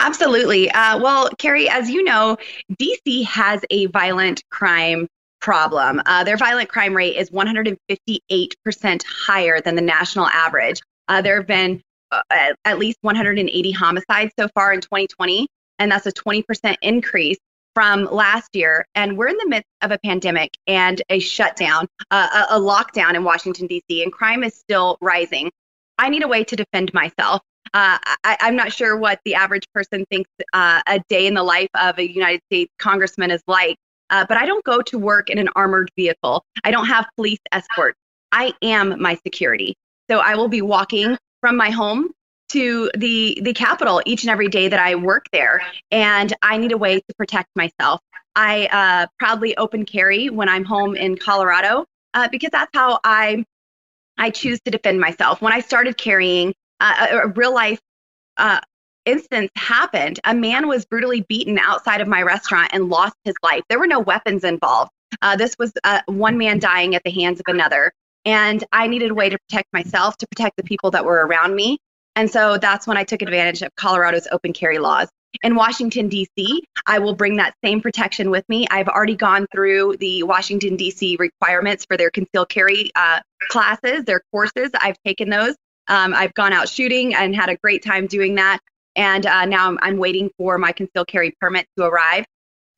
Absolutely. 0.00 0.70
Uh, 0.70 0.98
well, 0.98 1.30
Carrie, 1.38 1.68
as 1.68 1.88
you 1.88 2.04
know, 2.04 2.36
DC 2.78 3.24
has 3.24 3.64
a 3.70 3.86
violent 3.86 4.42
crime 4.50 5.08
problem. 5.40 6.02
Uh, 6.04 6.24
their 6.24 6.36
violent 6.36 6.68
crime 6.68 6.94
rate 6.94 7.16
is 7.16 7.30
158% 7.30 9.02
higher 9.04 9.60
than 9.62 9.74
the 9.74 9.82
national 9.82 10.26
average. 10.26 10.82
Uh, 11.08 11.22
there 11.22 11.36
have 11.36 11.46
been 11.46 11.82
uh, 12.12 12.20
at 12.66 12.78
least 12.78 12.98
180 13.00 13.70
homicides 13.72 14.32
so 14.38 14.46
far 14.48 14.74
in 14.74 14.82
2020, 14.82 15.46
and 15.78 15.90
that's 15.90 16.06
a 16.06 16.12
20% 16.12 16.76
increase 16.82 17.38
from 17.74 18.04
last 18.04 18.48
year, 18.54 18.86
and 18.94 19.16
we're 19.16 19.28
in 19.28 19.36
the 19.36 19.48
midst 19.48 19.68
of 19.82 19.90
a 19.90 19.98
pandemic 20.04 20.56
and 20.66 21.02
a 21.08 21.18
shutdown, 21.18 21.86
uh, 22.10 22.46
a, 22.50 22.56
a 22.56 22.60
lockdown 22.60 23.14
in 23.14 23.24
Washington, 23.24 23.66
D.C., 23.66 24.02
and 24.02 24.12
crime 24.12 24.42
is 24.42 24.54
still 24.54 24.98
rising. 25.00 25.50
I 25.98 26.08
need 26.08 26.22
a 26.22 26.28
way 26.28 26.44
to 26.44 26.56
defend 26.56 26.92
myself. 26.94 27.42
Uh, 27.72 27.98
I, 28.24 28.36
am 28.40 28.56
not 28.56 28.72
sure 28.72 28.96
what 28.96 29.20
the 29.24 29.34
average 29.34 29.64
person 29.72 30.04
thinks 30.10 30.28
uh, 30.52 30.82
a 30.88 31.00
day 31.08 31.26
in 31.26 31.34
the 31.34 31.42
life 31.42 31.68
of 31.80 31.98
a 31.98 32.10
United 32.10 32.40
States 32.50 32.72
congressman 32.78 33.30
is 33.30 33.42
like, 33.46 33.76
uh, 34.08 34.24
but 34.28 34.36
I 34.36 34.44
don't 34.44 34.64
go 34.64 34.82
to 34.82 34.98
work 34.98 35.30
in 35.30 35.38
an 35.38 35.48
armored 35.54 35.90
vehicle. 35.94 36.44
I 36.64 36.72
don't 36.72 36.86
have 36.86 37.06
police 37.14 37.38
escorts. 37.52 37.98
I 38.32 38.52
am 38.62 39.00
my 39.00 39.14
security. 39.24 39.76
So 40.10 40.18
I 40.18 40.34
will 40.34 40.48
be 40.48 40.62
walking 40.62 41.16
from 41.40 41.56
my 41.56 41.70
home 41.70 42.10
to 42.50 42.90
the 42.96 43.38
the 43.42 43.52
Capitol 43.52 44.02
each 44.06 44.22
and 44.22 44.30
every 44.30 44.48
day 44.48 44.68
that 44.68 44.80
I 44.80 44.94
work 44.94 45.26
there, 45.32 45.62
and 45.90 46.32
I 46.42 46.58
need 46.58 46.72
a 46.72 46.78
way 46.78 47.00
to 47.00 47.14
protect 47.16 47.48
myself. 47.56 48.00
I 48.36 48.66
uh, 48.66 49.06
proudly 49.18 49.56
open 49.56 49.84
carry 49.84 50.30
when 50.30 50.48
I'm 50.48 50.64
home 50.64 50.94
in 50.94 51.16
Colorado 51.16 51.86
uh, 52.14 52.28
because 52.28 52.50
that's 52.50 52.70
how 52.74 53.00
I 53.04 53.44
I 54.18 54.30
choose 54.30 54.60
to 54.64 54.70
defend 54.70 55.00
myself. 55.00 55.40
When 55.40 55.52
I 55.52 55.60
started 55.60 55.96
carrying, 55.96 56.54
uh, 56.80 57.06
a, 57.10 57.16
a, 57.18 57.28
real 57.28 57.54
life 57.54 57.80
uh, 58.36 58.60
instance 59.04 59.50
happened. 59.56 60.20
A 60.24 60.34
man 60.34 60.68
was 60.68 60.84
brutally 60.84 61.22
beaten 61.22 61.58
outside 61.58 62.00
of 62.00 62.08
my 62.08 62.22
restaurant 62.22 62.70
and 62.72 62.88
lost 62.88 63.14
his 63.24 63.34
life. 63.42 63.62
There 63.68 63.78
were 63.78 63.86
no 63.86 64.00
weapons 64.00 64.44
involved. 64.44 64.90
Uh, 65.22 65.36
this 65.36 65.56
was 65.58 65.72
uh, 65.84 66.00
one 66.06 66.38
man 66.38 66.58
dying 66.58 66.94
at 66.94 67.02
the 67.04 67.10
hands 67.10 67.40
of 67.40 67.46
another. 67.48 67.92
And 68.24 68.62
I 68.72 68.86
needed 68.86 69.10
a 69.10 69.14
way 69.14 69.30
to 69.30 69.38
protect 69.48 69.72
myself, 69.72 70.16
to 70.18 70.26
protect 70.26 70.56
the 70.56 70.62
people 70.62 70.90
that 70.92 71.04
were 71.04 71.26
around 71.26 71.54
me. 71.54 71.78
And 72.16 72.30
so 72.30 72.58
that's 72.58 72.86
when 72.86 72.96
I 72.96 73.04
took 73.04 73.22
advantage 73.22 73.62
of 73.62 73.74
Colorado's 73.76 74.26
open 74.32 74.52
carry 74.52 74.78
laws. 74.78 75.08
In 75.42 75.54
Washington, 75.54 76.08
D.C., 76.08 76.64
I 76.86 76.98
will 76.98 77.14
bring 77.14 77.36
that 77.36 77.54
same 77.64 77.80
protection 77.80 78.30
with 78.30 78.44
me. 78.48 78.66
I've 78.70 78.88
already 78.88 79.14
gone 79.14 79.46
through 79.52 79.96
the 79.98 80.24
Washington, 80.24 80.76
D.C. 80.76 81.16
requirements 81.20 81.84
for 81.84 81.96
their 81.96 82.10
concealed 82.10 82.48
carry 82.48 82.90
uh, 82.96 83.20
classes, 83.48 84.04
their 84.04 84.22
courses. 84.32 84.70
I've 84.80 84.96
taken 85.06 85.30
those. 85.30 85.54
Um, 85.86 86.14
I've 86.14 86.34
gone 86.34 86.52
out 86.52 86.68
shooting 86.68 87.14
and 87.14 87.34
had 87.34 87.48
a 87.48 87.56
great 87.56 87.84
time 87.84 88.06
doing 88.06 88.34
that. 88.36 88.58
And 88.96 89.24
uh, 89.24 89.44
now 89.44 89.68
I'm, 89.68 89.78
I'm 89.82 89.98
waiting 89.98 90.30
for 90.36 90.58
my 90.58 90.72
concealed 90.72 91.06
carry 91.06 91.32
permit 91.40 91.66
to 91.78 91.84
arrive 91.84 92.24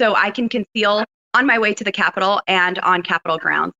so 0.00 0.14
I 0.14 0.30
can 0.30 0.48
conceal 0.48 1.04
on 1.34 1.46
my 1.46 1.58
way 1.58 1.72
to 1.74 1.84
the 1.84 1.92
Capitol 1.92 2.40
and 2.46 2.78
on 2.80 3.02
Capitol 3.02 3.38
grounds. 3.38 3.72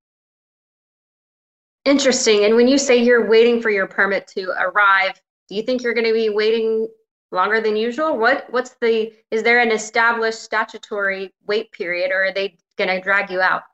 Interesting. 1.85 2.45
And 2.45 2.57
when 2.57 2.69
you 2.69 2.79
say 2.79 2.97
you're 2.97 3.29
waiting 3.29 3.61
for 3.61 3.69
your 3.69 3.87
permit 3.87 4.29
to 4.29 4.51
arrive, 4.59 5.21
do 5.53 5.57
you 5.57 5.63
think 5.63 5.83
you're 5.83 5.93
going 5.93 6.07
to 6.07 6.15
be 6.15 6.31
waiting 6.31 6.89
longer 7.31 7.61
than 7.61 7.77
usual? 7.77 8.17
What 8.17 8.47
what's 8.49 8.75
the 8.81 9.13
is 9.31 9.43
there 9.43 9.61
an 9.61 9.71
established 9.71 10.43
statutory 10.43 11.31
wait 11.47 11.71
period 11.73 12.11
or 12.11 12.25
are 12.25 12.33
they 12.33 12.57
going 12.79 12.89
to 12.89 13.03
drag 13.03 13.31
you 13.31 13.43
out? 13.43 13.65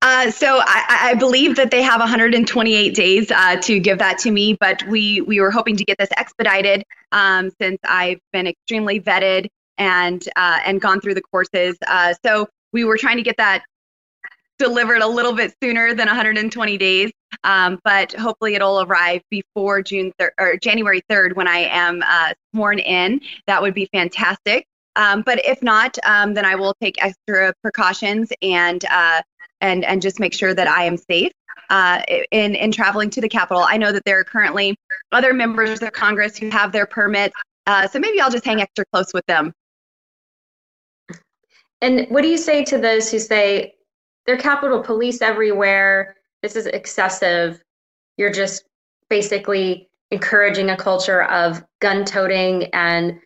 Uh, 0.00 0.30
so 0.30 0.60
I, 0.60 1.10
I, 1.10 1.14
believe 1.14 1.56
that 1.56 1.70
they 1.70 1.80
have 1.80 1.98
128 1.98 2.94
days 2.94 3.30
uh, 3.30 3.56
to 3.62 3.80
give 3.80 3.98
that 3.98 4.18
to 4.18 4.30
me, 4.30 4.56
but 4.60 4.86
we 4.86 5.22
we 5.22 5.40
were 5.40 5.50
hoping 5.50 5.76
to 5.76 5.84
get 5.84 5.98
this 5.98 6.10
expedited 6.16 6.84
um, 7.10 7.50
since 7.60 7.78
I've 7.84 8.20
been 8.32 8.46
extremely 8.46 9.00
vetted 9.00 9.46
and 9.78 10.22
uh, 10.36 10.60
and 10.64 10.80
gone 10.80 11.00
through 11.00 11.14
the 11.14 11.22
courses. 11.22 11.76
Uh, 11.88 12.14
so 12.24 12.48
we 12.72 12.84
were 12.84 12.96
trying 12.96 13.16
to 13.16 13.22
get 13.24 13.38
that 13.38 13.64
delivered 14.58 15.02
a 15.02 15.06
little 15.06 15.32
bit 15.32 15.54
sooner 15.62 15.94
than 15.94 16.06
120 16.06 16.78
days, 16.78 17.10
um, 17.44 17.78
but 17.84 18.12
hopefully 18.12 18.54
it'll 18.54 18.82
arrive 18.82 19.22
before 19.30 19.82
June 19.82 20.12
3rd 20.20 20.30
or 20.38 20.56
January 20.56 21.02
3rd 21.10 21.34
when 21.34 21.48
I 21.48 21.58
am 21.58 22.02
uh, 22.06 22.32
sworn 22.54 22.78
in. 22.78 23.20
That 23.46 23.62
would 23.62 23.74
be 23.74 23.88
fantastic. 23.92 24.66
Um, 24.96 25.22
but 25.22 25.44
if 25.44 25.62
not, 25.62 25.98
um, 26.04 26.34
then 26.34 26.44
I 26.44 26.54
will 26.54 26.74
take 26.80 27.02
extra 27.02 27.54
precautions 27.62 28.30
and 28.42 28.84
uh, 28.90 29.22
and 29.60 29.84
and 29.84 30.02
just 30.02 30.20
make 30.20 30.34
sure 30.34 30.54
that 30.54 30.68
I 30.68 30.84
am 30.84 30.96
safe 30.96 31.32
uh, 31.70 32.02
in 32.30 32.54
in 32.54 32.72
traveling 32.72 33.08
to 33.10 33.20
the 33.20 33.28
Capitol. 33.28 33.64
I 33.66 33.78
know 33.78 33.90
that 33.90 34.04
there 34.04 34.18
are 34.18 34.24
currently 34.24 34.76
other 35.12 35.32
members 35.32 35.82
of 35.82 35.92
Congress 35.92 36.36
who 36.36 36.50
have 36.50 36.72
their 36.72 36.84
permits, 36.84 37.34
uh, 37.66 37.88
so 37.88 37.98
maybe 37.98 38.20
I'll 38.20 38.30
just 38.30 38.44
hang 38.44 38.60
extra 38.60 38.84
close 38.92 39.14
with 39.14 39.24
them. 39.26 39.54
And 41.80 42.06
what 42.10 42.22
do 42.22 42.28
you 42.28 42.38
say 42.38 42.64
to 42.64 42.78
those 42.78 43.10
who 43.10 43.18
say, 43.18 43.74
there 44.26 44.36
are 44.36 44.38
Capitol 44.38 44.82
Police 44.82 45.22
everywhere. 45.22 46.16
This 46.42 46.56
is 46.56 46.66
excessive. 46.66 47.62
You're 48.16 48.32
just 48.32 48.64
basically 49.08 49.88
encouraging 50.10 50.70
a 50.70 50.76
culture 50.76 51.24
of 51.24 51.64
gun 51.80 52.04
toting 52.04 52.64
and 52.72 53.18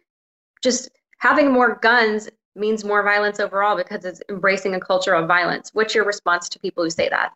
just 0.62 0.88
having 1.18 1.50
more 1.50 1.78
guns 1.82 2.28
means 2.54 2.84
more 2.84 3.02
violence 3.02 3.38
overall 3.40 3.76
because 3.76 4.04
it's 4.04 4.22
embracing 4.28 4.74
a 4.74 4.80
culture 4.80 5.14
of 5.14 5.28
violence. 5.28 5.70
What's 5.74 5.94
your 5.94 6.04
response 6.04 6.48
to 6.50 6.58
people 6.58 6.84
who 6.84 6.90
say 6.90 7.08
that? 7.08 7.32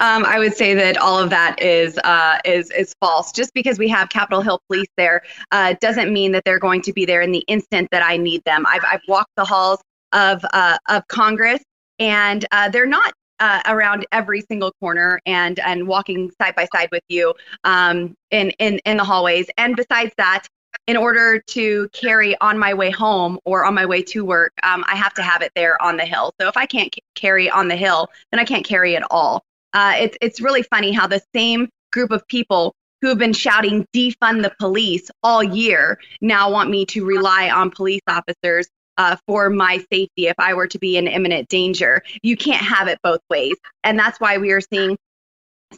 Um, 0.00 0.24
I 0.24 0.38
would 0.38 0.54
say 0.54 0.74
that 0.74 0.96
all 0.96 1.18
of 1.18 1.30
that 1.30 1.60
is 1.60 1.98
uh, 1.98 2.38
is 2.44 2.70
is 2.70 2.94
false. 3.00 3.32
Just 3.32 3.52
because 3.54 3.78
we 3.78 3.88
have 3.88 4.08
Capitol 4.08 4.40
Hill 4.40 4.60
Police 4.66 4.88
there 4.96 5.22
uh, 5.52 5.74
doesn't 5.80 6.12
mean 6.12 6.32
that 6.32 6.44
they're 6.44 6.58
going 6.58 6.82
to 6.82 6.92
be 6.92 7.04
there 7.04 7.20
in 7.20 7.32
the 7.32 7.44
instant 7.48 7.88
that 7.90 8.02
I 8.02 8.16
need 8.16 8.42
them. 8.44 8.64
I've 8.66 8.84
I've 8.90 9.02
walked 9.08 9.32
the 9.36 9.44
halls 9.44 9.80
of 10.12 10.44
uh, 10.52 10.78
of 10.88 11.06
Congress 11.08 11.62
and 11.98 12.44
uh, 12.52 12.68
they're 12.68 12.86
not 12.86 13.12
uh, 13.40 13.62
around 13.66 14.06
every 14.12 14.40
single 14.42 14.72
corner 14.80 15.20
and 15.26 15.58
and 15.60 15.86
walking 15.86 16.30
side 16.40 16.54
by 16.54 16.66
side 16.74 16.88
with 16.90 17.04
you 17.08 17.34
um, 17.64 18.14
in 18.30 18.50
in 18.58 18.78
in 18.84 18.96
the 18.96 19.04
hallways. 19.04 19.46
And 19.56 19.76
besides 19.76 20.12
that, 20.18 20.46
in 20.86 20.96
order 20.96 21.40
to 21.48 21.88
carry 21.92 22.38
on 22.40 22.58
my 22.58 22.74
way 22.74 22.90
home 22.90 23.38
or 23.44 23.64
on 23.64 23.74
my 23.74 23.86
way 23.86 24.02
to 24.02 24.24
work, 24.24 24.52
um, 24.62 24.84
I 24.86 24.96
have 24.96 25.14
to 25.14 25.22
have 25.22 25.42
it 25.42 25.52
there 25.54 25.80
on 25.82 25.96
the 25.96 26.04
hill. 26.04 26.32
So 26.40 26.48
if 26.48 26.56
I 26.56 26.66
can't 26.66 26.92
c- 26.94 27.02
carry 27.14 27.50
on 27.50 27.68
the 27.68 27.76
hill, 27.76 28.08
then 28.32 28.40
I 28.40 28.44
can't 28.44 28.64
carry 28.64 28.96
at 28.96 29.04
all. 29.10 29.44
Uh, 29.72 29.94
it's 29.98 30.16
it's 30.20 30.40
really 30.40 30.62
funny 30.62 30.92
how 30.92 31.06
the 31.06 31.22
same 31.34 31.68
group 31.92 32.10
of 32.10 32.26
people 32.26 32.74
who 33.00 33.08
have 33.08 33.18
been 33.18 33.32
shouting 33.32 33.86
defund 33.94 34.42
the 34.42 34.52
police 34.58 35.10
all 35.22 35.42
year 35.42 35.98
now 36.20 36.50
want 36.50 36.68
me 36.68 36.84
to 36.86 37.04
rely 37.04 37.48
on 37.48 37.70
police 37.70 38.00
officers 38.08 38.66
uh, 38.98 39.16
for 39.26 39.48
my 39.48 39.78
safety 39.90 40.26
if 40.26 40.34
I 40.38 40.52
were 40.54 40.66
to 40.66 40.78
be 40.78 40.96
in 40.96 41.06
imminent 41.06 41.48
danger. 41.48 42.02
You 42.22 42.36
can't 42.36 42.62
have 42.62 42.88
it 42.88 42.98
both 43.02 43.20
ways. 43.30 43.56
And 43.84 43.98
that's 43.98 44.20
why 44.20 44.36
we 44.38 44.52
are 44.52 44.60
seeing 44.60 44.98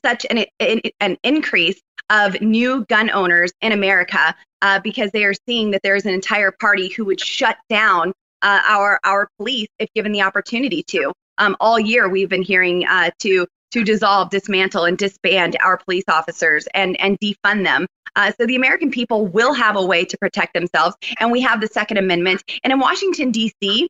such 0.05 0.27
an, 0.31 0.45
an, 1.01 1.17
increase 1.23 1.81
of 2.11 2.41
new 2.41 2.85
gun 2.87 3.11
owners 3.11 3.53
in 3.61 3.73
America 3.73 4.35
uh, 4.63 4.81
because 4.81 5.11
they 5.11 5.25
are 5.25 5.35
seeing 5.47 5.73
that 5.73 5.83
there's 5.83 6.07
an 6.07 6.15
entire 6.15 6.53
party 6.53 6.89
who 6.89 7.05
would 7.05 7.21
shut 7.21 7.57
down 7.69 8.13
uh, 8.43 8.61
our 8.67 8.99
our 9.05 9.29
police 9.37 9.69
if 9.79 9.93
given 9.95 10.13
the 10.13 10.23
opportunity 10.23 10.83
to. 10.85 11.13
Um, 11.39 11.57
all 11.61 11.79
year 11.79 12.09
we've 12.09 12.29
been 12.29 12.43
hearing 12.43 12.87
uh, 12.87 13.11
to 13.21 13.47
to 13.73 13.85
dissolve, 13.85 14.31
dismantle, 14.31 14.85
and 14.85 14.99
disband 14.99 15.57
our 15.63 15.77
police 15.77 16.05
officers 16.09 16.67
and 16.75 17.01
and 17.01 17.19
defund 17.21 17.65
them. 17.65 17.87
Uh, 18.17 18.33
so 18.39 18.47
the 18.47 18.57
American 18.57 18.91
people 18.91 19.27
will 19.27 19.55
have 19.55 19.77
a 19.77 19.85
way 19.85 20.05
to 20.05 20.19
protect 20.19 20.55
themselves, 20.55 20.97
and 21.19 21.31
we 21.31 21.41
have 21.41 21.61
the 21.61 21.69
Second 21.69 21.99
Amendment. 21.99 22.43
And 22.65 22.73
in 22.73 22.81
Washington 22.81 23.31
D.C., 23.31 23.89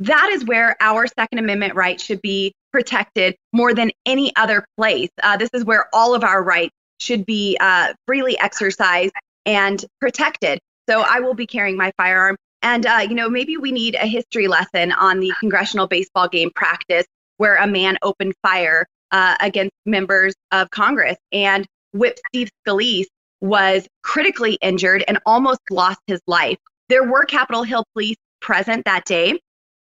that 0.00 0.30
is 0.32 0.44
where 0.44 0.76
our 0.80 1.06
Second 1.06 1.38
Amendment 1.38 1.74
rights 1.74 2.02
should 2.02 2.22
be 2.22 2.52
protected 2.72 3.36
more 3.52 3.74
than 3.74 3.90
any 4.06 4.34
other 4.36 4.64
place. 4.76 5.10
Uh, 5.22 5.36
this 5.36 5.50
is 5.52 5.64
where 5.64 5.88
all 5.92 6.14
of 6.14 6.24
our 6.24 6.42
rights 6.42 6.74
should 7.00 7.26
be 7.26 7.56
uh, 7.60 7.92
freely 8.06 8.38
exercised 8.38 9.12
and 9.46 9.84
protected. 10.00 10.58
So 10.88 11.02
I 11.02 11.20
will 11.20 11.34
be 11.34 11.46
carrying 11.46 11.76
my 11.76 11.92
firearm. 11.96 12.36
And, 12.62 12.84
uh, 12.86 13.06
you 13.08 13.14
know, 13.14 13.28
maybe 13.28 13.56
we 13.56 13.72
need 13.72 13.94
a 13.94 14.06
history 14.06 14.48
lesson 14.48 14.92
on 14.92 15.20
the 15.20 15.32
congressional 15.40 15.86
baseball 15.86 16.28
game 16.28 16.50
practice 16.54 17.06
where 17.38 17.56
a 17.56 17.66
man 17.66 17.96
opened 18.02 18.34
fire 18.42 18.86
uh, 19.12 19.36
against 19.40 19.72
members 19.86 20.34
of 20.52 20.70
Congress. 20.70 21.16
And 21.32 21.66
Whip 21.92 22.18
Steve 22.28 22.50
Scalise 22.66 23.06
was 23.40 23.86
critically 24.02 24.58
injured 24.60 25.04
and 25.08 25.18
almost 25.26 25.60
lost 25.70 26.00
his 26.06 26.20
life. 26.26 26.58
There 26.88 27.04
were 27.04 27.24
Capitol 27.24 27.62
Hill 27.62 27.84
police 27.94 28.16
present 28.40 28.84
that 28.84 29.04
day, 29.04 29.40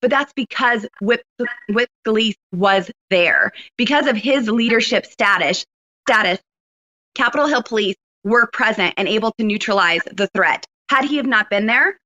but 0.01 0.09
that's 0.09 0.33
because 0.33 0.87
Whip, 1.01 1.21
Whip 1.69 1.89
Scalise 2.05 2.35
was 2.51 2.89
there. 3.09 3.51
Because 3.77 4.07
of 4.07 4.15
his 4.15 4.47
leadership 4.49 5.05
status, 5.05 5.65
status, 6.07 6.39
Capitol 7.15 7.47
Hill 7.47 7.63
police 7.63 7.95
were 8.23 8.47
present 8.47 8.93
and 8.97 9.07
able 9.07 9.31
to 9.37 9.43
neutralize 9.43 10.01
the 10.11 10.27
threat. 10.27 10.65
Had 10.89 11.05
he 11.05 11.17
have 11.17 11.25
not 11.25 11.49
been 11.49 11.65
there, 11.65 11.97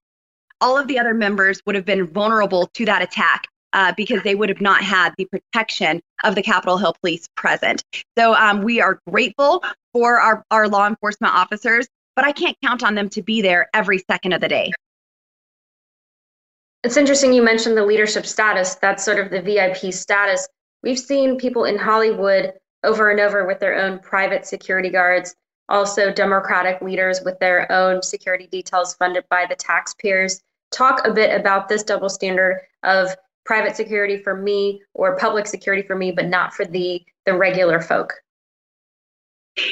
all 0.62 0.78
of 0.78 0.88
the 0.88 1.00
other 1.00 1.14
members 1.14 1.62
would 1.66 1.76
have 1.76 1.86
been 1.86 2.08
vulnerable 2.08 2.68
to 2.74 2.86
that 2.86 3.02
attack 3.02 3.48
uh, 3.74 3.94
because 3.96 4.24
they 4.24 4.36
would 4.36 4.50
have 4.50 4.62
not 4.62 4.82
had 4.82 5.14
the 5.18 5.26
protection 5.26 6.02
of 6.24 6.36
the 6.36 6.42
Capitol 6.42 6.78
Hill 6.78 6.96
Police 7.02 7.28
present. 7.36 7.84
So 8.18 8.34
um, 8.34 8.62
we 8.62 8.82
are 8.82 9.00
grateful 9.10 9.64
for 9.94 10.20
our, 10.20 10.44
our 10.52 10.68
law 10.68 10.88
enforcement 10.88 11.34
officers, 11.34 11.88
but 12.16 12.26
I 12.26 12.32
can't 12.32 12.58
count 12.64 12.84
on 12.84 12.96
them 12.96 13.10
to 13.10 13.22
be 13.22 13.42
there 13.42 13.70
every 13.74 14.00
second 14.10 14.34
of 14.34 14.42
the 14.42 14.48
day. 14.48 14.72
It's 16.84 16.98
interesting 16.98 17.34
you 17.34 17.42
mentioned 17.42 17.76
the 17.76 17.86
leadership 17.86 18.26
status. 18.26 18.76
That's 18.76 19.04
sort 19.04 19.20
of 19.20 19.32
the 19.32 19.42
VIP 19.42 19.92
status. 19.92 20.48
We've 20.84 21.00
seen 21.00 21.38
people 21.38 21.66
in 21.66 21.78
Hollywood 21.78 22.54
over 22.84 23.10
and 23.10 23.20
over 23.20 23.48
with 23.48 23.60
their 23.60 23.76
own 23.80 23.98
private 24.00 24.46
security 24.46 24.90
guards, 24.90 25.36
also 25.68 26.14
Democratic 26.14 26.82
leaders 26.82 27.22
with 27.26 27.40
their 27.40 27.72
own 27.72 28.04
security 28.04 28.46
details 28.46 28.94
funded 28.94 29.26
by 29.32 29.48
the 29.50 29.56
taxpayers. 29.56 30.40
Talk 30.72 31.08
a 31.08 31.12
bit 31.12 31.38
about 31.38 31.68
this 31.68 31.82
double 31.82 32.10
standard 32.10 32.62
of 32.84 33.16
private 33.46 33.76
security 33.76 34.18
for 34.18 34.36
me 34.36 34.82
or 34.94 35.18
public 35.18 35.48
security 35.48 35.86
for 35.86 35.96
me, 35.96 36.12
but 36.12 36.28
not 36.28 36.54
for 36.54 36.66
the 36.66 37.04
the 37.26 37.36
regular 37.36 37.82
folk. 37.82 38.14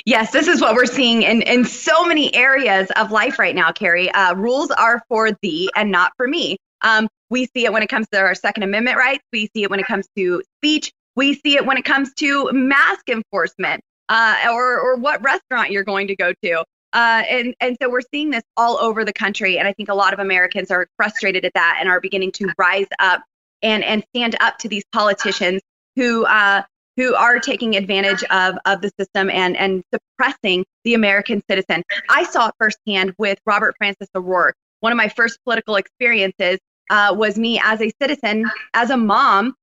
Yes, 0.06 0.32
this 0.32 0.48
is 0.48 0.62
what 0.62 0.75
we're 0.75 0.86
seeing 0.86 1.24
in, 1.24 1.42
in 1.42 1.65
so 1.65 2.06
many 2.06 2.34
areas 2.34 2.89
of 2.96 3.12
life 3.12 3.38
right 3.38 3.53
now, 3.53 3.72
Carrie. 3.72 4.10
Uh, 4.12 4.34
rules 4.36 4.72
are 4.72 5.03
for 5.10 5.32
thee 5.42 5.70
and 5.75 5.92
not 5.92 6.13
for 6.15 6.27
me. 6.27 6.58
Um, 6.82 7.10
we 7.30 7.48
see 7.48 7.65
it 7.65 7.74
when 7.74 7.84
it 7.84 7.89
comes 7.89 8.08
to 8.13 8.20
our 8.20 8.36
Second 8.36 8.63
Amendment 8.63 8.98
rights. 8.98 9.24
We 9.34 9.50
see 9.53 9.63
it 9.63 9.70
when 9.70 9.80
it 9.80 9.86
comes 9.86 10.08
to 10.15 10.42
speech. 10.60 10.92
We 11.15 11.34
see 11.34 11.56
it 11.56 11.65
when 11.65 11.77
it 11.77 11.84
comes 11.84 12.13
to 12.15 12.50
mask 12.53 13.10
enforcement 13.10 13.82
uh, 14.10 14.38
or, 14.51 14.80
or 14.80 14.96
what 14.96 15.22
restaurant 15.22 15.72
you're 15.72 15.84
going 15.84 16.08
to 16.08 16.15
go 16.15 16.34
to. 16.44 16.63
Uh, 16.94 17.24
and, 17.27 17.56
and 17.60 17.75
so 17.82 17.89
we're 17.89 18.01
seeing 18.01 18.30
this 18.30 18.44
all 18.56 18.77
over 18.77 19.03
the 19.03 19.13
country. 19.13 19.58
And 19.58 19.68
I 19.68 19.74
think 19.74 19.89
a 19.89 19.96
lot 19.96 20.13
of 20.13 20.20
Americans 20.20 20.72
are 20.72 20.88
frustrated 20.96 21.44
at 21.44 21.53
that 21.56 21.77
and 21.80 21.89
are 21.89 22.00
beginning 22.00 22.32
to 22.34 22.53
rise 22.58 22.88
up 23.00 23.22
and, 23.63 23.84
and 23.84 24.03
stand 24.15 24.36
up 24.39 24.58
to 24.60 24.67
these 24.67 24.84
politicians 24.91 25.62
who, 25.96 26.25
uh, 26.25 26.62
who 26.98 27.15
are 27.15 27.39
taking 27.39 27.75
advantage 27.75 28.24
of, 28.25 28.55
of 28.65 28.82
the 28.82 28.91
system 29.00 29.29
and, 29.29 29.58
and 29.58 29.84
suppressing 29.93 30.63
the 30.84 30.93
American 30.93 31.41
citizen. 31.50 31.82
I 32.10 32.24
saw 32.24 32.50
it 32.50 32.55
firsthand 32.60 33.15
with 33.17 33.39
Robert 33.46 33.75
Francis 33.77 34.10
O'Rourke. 34.15 34.55
One 34.82 34.91
of 34.91 34.98
my 34.98 35.10
first 35.10 35.39
political 35.43 35.77
experiences 35.77 36.60
uh, 36.89 37.15
was 37.17 37.38
me 37.38 37.60
as 37.63 37.82
a 37.82 37.91
citizen, 38.01 38.46
as 38.74 38.89
a 38.89 38.98
mom, 38.98 39.55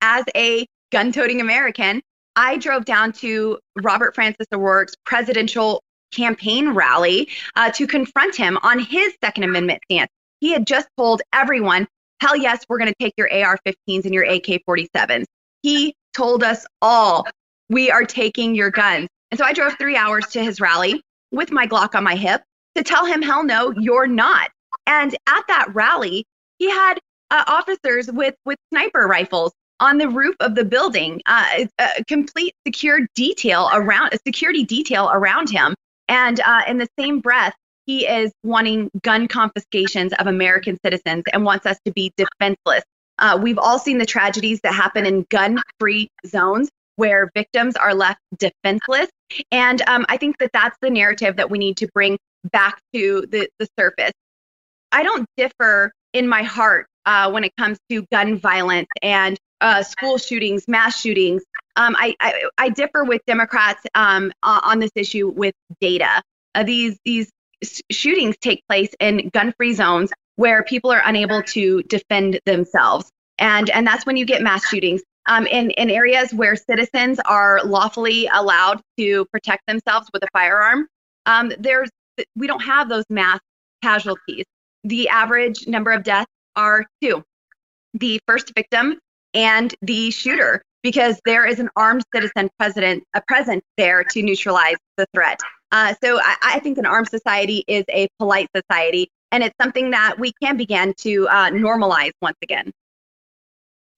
as 0.00 0.24
a 0.36 0.66
gun 0.92 1.12
toting 1.12 1.40
American. 1.40 2.00
I 2.36 2.56
drove 2.56 2.84
down 2.84 3.12
to 3.14 3.58
Robert 3.82 4.14
Francis 4.14 4.46
O'Rourke's 4.52 4.94
presidential 5.04 5.82
campaign 6.12 6.70
rally 6.70 7.28
uh, 7.56 7.70
to 7.72 7.86
confront 7.86 8.36
him 8.36 8.58
on 8.62 8.78
his 8.78 9.14
Second 9.22 9.44
Amendment 9.44 9.80
stance. 9.84 10.10
He 10.40 10.52
had 10.52 10.66
just 10.66 10.88
told 10.96 11.22
everyone, 11.32 11.88
hell 12.24 12.36
yes, 12.36 12.64
we're 12.70 12.78
going 12.78 12.90
to 12.90 12.96
take 12.98 13.12
your 13.18 13.30
AR 13.30 13.58
15s 13.66 14.04
and 14.06 14.14
your 14.14 14.24
AK 14.24 14.62
47s. 14.66 15.24
He 15.60 15.94
told 16.16 16.42
us 16.42 16.64
all, 16.80 17.26
we 17.68 17.90
are 17.90 18.04
taking 18.04 18.54
your 18.54 18.70
guns. 18.70 19.08
And 19.30 19.38
so 19.38 19.44
I 19.44 19.52
drove 19.52 19.74
three 19.78 19.96
hours 19.96 20.26
to 20.28 20.42
his 20.42 20.58
rally 20.58 21.02
with 21.32 21.52
my 21.52 21.66
Glock 21.66 21.94
on 21.94 22.02
my 22.02 22.14
hip 22.14 22.42
to 22.76 22.82
tell 22.82 23.04
him, 23.04 23.20
hell 23.20 23.44
no, 23.44 23.74
you're 23.76 24.06
not. 24.06 24.50
And 24.86 25.14
at 25.26 25.42
that 25.48 25.68
rally, 25.74 26.24
he 26.58 26.70
had 26.70 26.94
uh, 27.30 27.44
officers 27.46 28.10
with, 28.10 28.34
with 28.46 28.56
sniper 28.72 29.06
rifles 29.06 29.52
on 29.80 29.98
the 29.98 30.08
roof 30.08 30.34
of 30.40 30.54
the 30.54 30.64
building, 30.64 31.20
uh, 31.26 31.66
a 31.78 32.04
complete 32.04 32.54
secure 32.66 33.00
detail 33.14 33.68
around 33.74 34.14
a 34.14 34.18
security 34.26 34.64
detail 34.64 35.10
around 35.12 35.50
him. 35.50 35.74
And 36.08 36.40
uh, 36.40 36.62
in 36.66 36.78
the 36.78 36.88
same 36.98 37.20
breath, 37.20 37.54
he 37.86 38.06
is 38.06 38.32
wanting 38.42 38.90
gun 39.02 39.28
confiscations 39.28 40.12
of 40.14 40.26
American 40.26 40.78
citizens 40.84 41.24
and 41.32 41.44
wants 41.44 41.66
us 41.66 41.78
to 41.84 41.92
be 41.92 42.12
defenseless. 42.16 42.82
Uh, 43.18 43.38
we've 43.40 43.58
all 43.58 43.78
seen 43.78 43.98
the 43.98 44.06
tragedies 44.06 44.60
that 44.62 44.74
happen 44.74 45.06
in 45.06 45.26
gun 45.30 45.62
free 45.78 46.08
zones 46.26 46.68
where 46.96 47.30
victims 47.34 47.76
are 47.76 47.94
left 47.94 48.20
defenseless. 48.38 49.08
And 49.50 49.82
um, 49.86 50.06
I 50.08 50.16
think 50.16 50.38
that 50.38 50.50
that's 50.52 50.76
the 50.80 50.90
narrative 50.90 51.36
that 51.36 51.50
we 51.50 51.58
need 51.58 51.76
to 51.78 51.88
bring 51.88 52.18
back 52.52 52.80
to 52.92 53.26
the, 53.30 53.48
the 53.58 53.68
surface. 53.78 54.12
I 54.92 55.02
don't 55.02 55.26
differ 55.36 55.92
in 56.12 56.28
my 56.28 56.42
heart 56.42 56.86
uh, 57.06 57.30
when 57.30 57.44
it 57.44 57.52
comes 57.58 57.78
to 57.90 58.06
gun 58.12 58.38
violence 58.38 58.88
and 59.02 59.36
uh, 59.60 59.82
school 59.82 60.18
shootings, 60.18 60.68
mass 60.68 61.00
shootings. 61.00 61.42
Um, 61.76 61.96
I, 61.98 62.14
I, 62.20 62.44
I, 62.58 62.68
differ 62.68 63.02
with 63.02 63.22
Democrats 63.26 63.82
um, 63.94 64.30
on 64.42 64.78
this 64.78 64.90
issue 64.94 65.28
with 65.28 65.54
data. 65.80 66.22
Uh, 66.54 66.62
these 66.62 66.96
these 67.04 67.30
shootings 67.90 68.36
take 68.40 68.62
place 68.68 68.94
in 69.00 69.30
gun-free 69.32 69.74
zones 69.74 70.10
where 70.36 70.62
people 70.64 70.90
are 70.90 71.02
unable 71.04 71.42
to 71.42 71.82
defend 71.84 72.40
themselves, 72.46 73.10
and 73.38 73.70
and 73.70 73.86
that's 73.86 74.06
when 74.06 74.16
you 74.16 74.24
get 74.24 74.42
mass 74.42 74.66
shootings. 74.68 75.02
Um, 75.26 75.46
in 75.46 75.70
in 75.72 75.88
areas 75.88 76.34
where 76.34 76.54
citizens 76.54 77.18
are 77.24 77.62
lawfully 77.64 78.28
allowed 78.32 78.80
to 78.98 79.24
protect 79.26 79.66
themselves 79.66 80.08
with 80.12 80.22
a 80.22 80.28
firearm, 80.32 80.86
um, 81.26 81.52
there's 81.58 81.90
we 82.36 82.46
don't 82.46 82.62
have 82.62 82.88
those 82.88 83.04
mass 83.10 83.40
casualties. 83.82 84.44
The 84.84 85.08
average 85.08 85.66
number 85.66 85.92
of 85.92 86.02
deaths 86.02 86.30
are 86.56 86.84
two. 87.02 87.22
The 87.94 88.20
first 88.26 88.52
victim 88.54 88.98
and 89.32 89.74
the 89.82 90.10
shooter 90.10 90.62
because 90.84 91.18
there 91.24 91.46
is 91.46 91.58
an 91.58 91.70
armed 91.74 92.04
citizen 92.14 92.50
president 92.58 93.02
uh, 93.14 93.20
present 93.26 93.64
there 93.76 94.04
to 94.04 94.22
neutralize 94.22 94.76
the 94.96 95.06
threat. 95.14 95.40
Uh, 95.72 95.94
so 96.02 96.20
I, 96.20 96.36
I, 96.42 96.58
think 96.60 96.78
an 96.78 96.86
armed 96.86 97.08
society 97.08 97.64
is 97.66 97.84
a 97.88 98.08
polite 98.18 98.48
society, 98.54 99.10
and 99.32 99.42
it's 99.42 99.54
something 99.60 99.90
that 99.90 100.18
we 100.18 100.32
can 100.40 100.56
begin 100.56 100.94
to 100.98 101.26
uh, 101.28 101.50
normalize 101.50 102.12
once 102.22 102.36
again. 102.42 102.70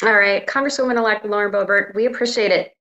All 0.02 0.14
right, 0.14 0.46
Congresswoman-elect 0.46 1.24
Lauren 1.26 1.52
Boebert, 1.52 1.94
we 1.94 2.06
appreciate 2.06 2.50
it. 2.50 2.72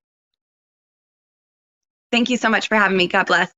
Thank 2.10 2.30
you 2.30 2.36
so 2.36 2.48
much 2.48 2.68
for 2.68 2.76
having 2.76 2.96
me. 2.96 3.06
God 3.06 3.26
bless. 3.26 3.52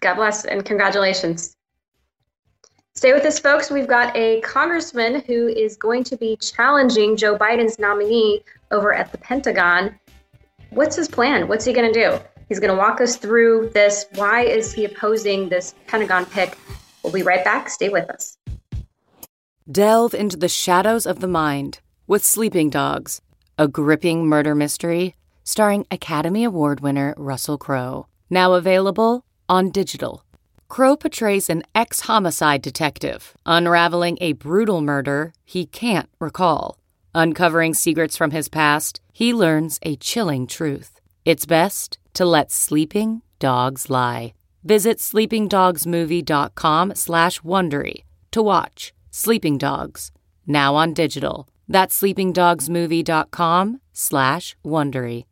God 0.00 0.14
bless, 0.14 0.44
and 0.44 0.64
congratulations. 0.64 1.56
Stay 2.94 3.12
with 3.12 3.24
us, 3.24 3.38
folks. 3.38 3.70
We've 3.70 3.88
got 3.88 4.14
a 4.16 4.40
congressman 4.42 5.22
who 5.26 5.48
is 5.48 5.76
going 5.76 6.04
to 6.04 6.16
be 6.16 6.36
challenging 6.36 7.16
Joe 7.16 7.38
Biden's 7.38 7.78
nominee 7.78 8.44
over 8.70 8.92
at 8.92 9.10
the 9.12 9.18
Pentagon. 9.18 9.98
What's 10.70 10.96
his 10.96 11.08
plan? 11.08 11.48
What's 11.48 11.64
he 11.64 11.72
going 11.72 11.92
to 11.92 11.98
do? 11.98 12.20
He's 12.52 12.60
going 12.60 12.68
to 12.68 12.78
walk 12.78 13.00
us 13.00 13.16
through 13.16 13.70
this. 13.72 14.04
Why 14.14 14.42
is 14.42 14.74
he 14.74 14.84
opposing 14.84 15.48
this 15.48 15.74
Pentagon 15.86 16.26
pick? 16.26 16.58
We'll 17.02 17.10
be 17.10 17.22
right 17.22 17.42
back. 17.42 17.70
Stay 17.70 17.88
with 17.88 18.10
us. 18.10 18.36
Delve 19.70 20.12
into 20.12 20.36
the 20.36 20.50
shadows 20.50 21.06
of 21.06 21.20
the 21.20 21.28
mind 21.28 21.80
with 22.06 22.22
Sleeping 22.22 22.68
Dogs, 22.68 23.22
a 23.56 23.68
gripping 23.68 24.26
murder 24.26 24.54
mystery 24.54 25.16
starring 25.44 25.86
Academy 25.90 26.44
Award 26.44 26.80
winner 26.80 27.14
Russell 27.16 27.56
Crowe. 27.56 28.06
Now 28.28 28.52
available 28.52 29.24
on 29.48 29.70
digital. 29.70 30.22
Crowe 30.68 30.96
portrays 30.96 31.48
an 31.48 31.62
ex 31.74 32.00
homicide 32.00 32.60
detective 32.60 33.34
unraveling 33.46 34.18
a 34.20 34.34
brutal 34.34 34.82
murder 34.82 35.32
he 35.46 35.64
can't 35.64 36.10
recall. 36.20 36.76
Uncovering 37.14 37.72
secrets 37.72 38.14
from 38.14 38.30
his 38.30 38.50
past, 38.50 39.00
he 39.10 39.32
learns 39.32 39.78
a 39.80 39.96
chilling 39.96 40.46
truth. 40.46 41.00
It's 41.24 41.46
best 41.46 41.96
to 42.14 42.24
let 42.24 42.50
sleeping 42.52 43.22
dogs 43.38 43.90
lie. 43.90 44.34
Visit 44.64 44.98
sleepingdogsmovie.com 44.98 46.94
slash 46.94 47.40
Wondery 47.40 48.04
to 48.30 48.42
watch 48.42 48.92
Sleeping 49.10 49.58
Dogs, 49.58 50.10
now 50.46 50.74
on 50.74 50.94
digital. 50.94 51.48
That's 51.68 52.00
sleepingdogsmovie.com 52.00 53.80
slash 53.92 54.56
Wondery. 54.64 55.24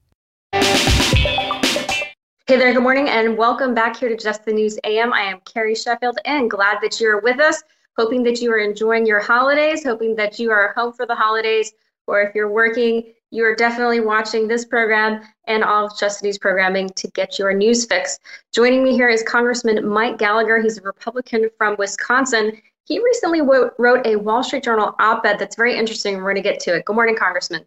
Hey 2.51 2.57
there, 2.57 2.73
good 2.75 2.83
morning, 2.83 3.09
and 3.09 3.39
welcome 3.39 3.75
back 3.75 3.97
here 3.97 4.09
to 4.09 4.17
Just 4.17 4.45
the 4.45 4.53
News 4.53 4.77
AM. 4.83 5.13
I 5.13 5.21
am 5.21 5.39
Carrie 5.45 5.77
Sheffield, 5.77 6.19
and 6.25 6.51
glad 6.51 6.79
that 6.83 7.01
you're 7.01 7.21
with 7.21 7.39
us. 7.39 7.63
Hoping 7.97 8.23
that 8.25 8.41
you 8.41 8.51
are 8.51 8.59
enjoying 8.59 9.07
your 9.07 9.21
holidays, 9.21 9.85
hoping 9.85 10.17
that 10.17 10.39
you 10.39 10.51
are 10.51 10.73
home 10.77 10.93
for 10.93 11.07
the 11.07 11.15
holidays, 11.15 11.73
or 12.07 12.21
if 12.23 12.35
you're 12.35 12.51
working, 12.51 13.13
you 13.31 13.45
are 13.45 13.55
definitely 13.55 14.01
watching 14.01 14.49
this 14.49 14.65
program 14.65 15.23
and 15.47 15.63
all 15.63 15.87
of 15.87 16.23
News 16.23 16.39
programming 16.39 16.89
to 16.91 17.09
get 17.09 17.39
your 17.39 17.53
news 17.53 17.85
fix. 17.85 18.19
Joining 18.53 18.83
me 18.83 18.93
here 18.93 19.09
is 19.09 19.23
Congressman 19.23 19.87
Mike 19.89 20.19
Gallagher. 20.19 20.61
He's 20.61 20.79
a 20.79 20.83
Republican 20.83 21.49
from 21.57 21.77
Wisconsin. 21.79 22.61
He 22.85 22.99
recently 22.99 23.41
wrote 23.41 24.07
a 24.07 24.17
Wall 24.17 24.43
Street 24.43 24.65
Journal 24.65 24.95
op 24.99 25.25
ed 25.25 25.39
that's 25.39 25.57
very 25.57 25.77
interesting. 25.77 26.17
We're 26.17 26.23
going 26.23 26.37
to 26.37 26.43
get 26.43 26.59
to 26.61 26.77
it. 26.77 26.85
Good 26.85 26.97
morning, 26.97 27.17
Congressman. 27.17 27.65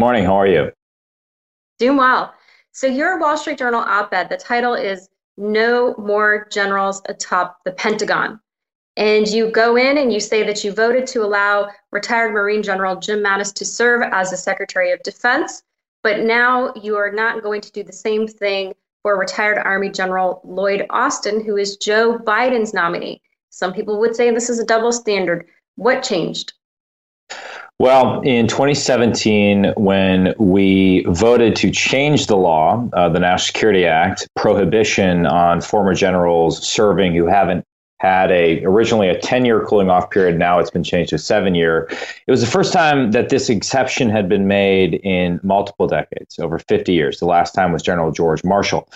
Morning. 0.00 0.24
How 0.24 0.34
are 0.34 0.46
you? 0.48 0.72
Doing 1.78 1.96
well. 1.96 2.34
So 2.72 2.86
your 2.86 3.20
Wall 3.20 3.36
Street 3.36 3.58
Journal 3.58 3.80
op-ed, 3.80 4.28
the 4.28 4.36
title 4.36 4.74
is 4.74 5.08
"No 5.36 5.94
More 5.98 6.48
Generals 6.50 7.02
Atop 7.06 7.58
the 7.64 7.72
Pentagon," 7.72 8.40
and 8.96 9.26
you 9.26 9.50
go 9.50 9.76
in 9.76 9.98
and 9.98 10.12
you 10.12 10.20
say 10.20 10.42
that 10.42 10.64
you 10.64 10.72
voted 10.72 11.06
to 11.08 11.22
allow 11.22 11.68
retired 11.90 12.32
Marine 12.32 12.62
General 12.62 12.96
Jim 12.96 13.20
Mattis 13.20 13.52
to 13.54 13.64
serve 13.64 14.02
as 14.12 14.30
the 14.30 14.36
Secretary 14.36 14.92
of 14.92 15.02
Defense, 15.02 15.62
but 16.02 16.20
now 16.20 16.72
you 16.74 16.96
are 16.96 17.10
not 17.10 17.42
going 17.42 17.60
to 17.60 17.72
do 17.72 17.82
the 17.82 17.92
same 17.92 18.26
thing 18.26 18.74
for 19.02 19.18
retired 19.18 19.58
Army 19.58 19.90
General 19.90 20.40
Lloyd 20.44 20.86
Austin, 20.90 21.44
who 21.44 21.56
is 21.56 21.76
Joe 21.76 22.18
Biden's 22.18 22.74
nominee. 22.74 23.20
Some 23.50 23.72
people 23.72 23.98
would 24.00 24.14
say 24.14 24.30
this 24.30 24.50
is 24.50 24.58
a 24.58 24.64
double 24.64 24.92
standard. 24.92 25.46
What 25.76 26.02
changed? 26.02 26.52
Well, 27.78 28.20
in 28.20 28.46
2017, 28.46 29.72
when 29.76 30.34
we 30.38 31.04
voted 31.08 31.56
to 31.56 31.70
change 31.70 32.26
the 32.26 32.36
law, 32.36 32.88
uh, 32.92 33.08
the 33.08 33.18
National 33.18 33.46
Security 33.46 33.86
Act, 33.86 34.28
prohibition 34.36 35.26
on 35.26 35.60
former 35.60 35.94
generals 35.94 36.64
serving 36.64 37.14
who 37.14 37.26
haven't 37.26 37.64
had 38.02 38.32
a 38.32 38.64
originally 38.64 39.08
a 39.08 39.16
10 39.16 39.44
year 39.44 39.64
cooling 39.64 39.88
off 39.88 40.10
period. 40.10 40.36
Now 40.36 40.58
it's 40.58 40.70
been 40.70 40.82
changed 40.82 41.10
to 41.10 41.18
7 41.18 41.54
year 41.54 41.88
it 42.26 42.30
was 42.30 42.40
the 42.40 42.48
first 42.48 42.72
time 42.72 43.12
that 43.12 43.28
this 43.28 43.48
exception 43.48 44.10
had 44.10 44.28
been 44.28 44.48
made 44.48 44.94
in 45.04 45.38
multiple 45.44 45.86
decades 45.86 46.38
over 46.40 46.58
50 46.58 46.92
years. 46.92 47.20
The 47.20 47.26
last 47.26 47.54
time 47.54 47.72
was 47.72 47.80
general 47.80 48.10
george 48.10 48.42
marshall. 48.42 48.88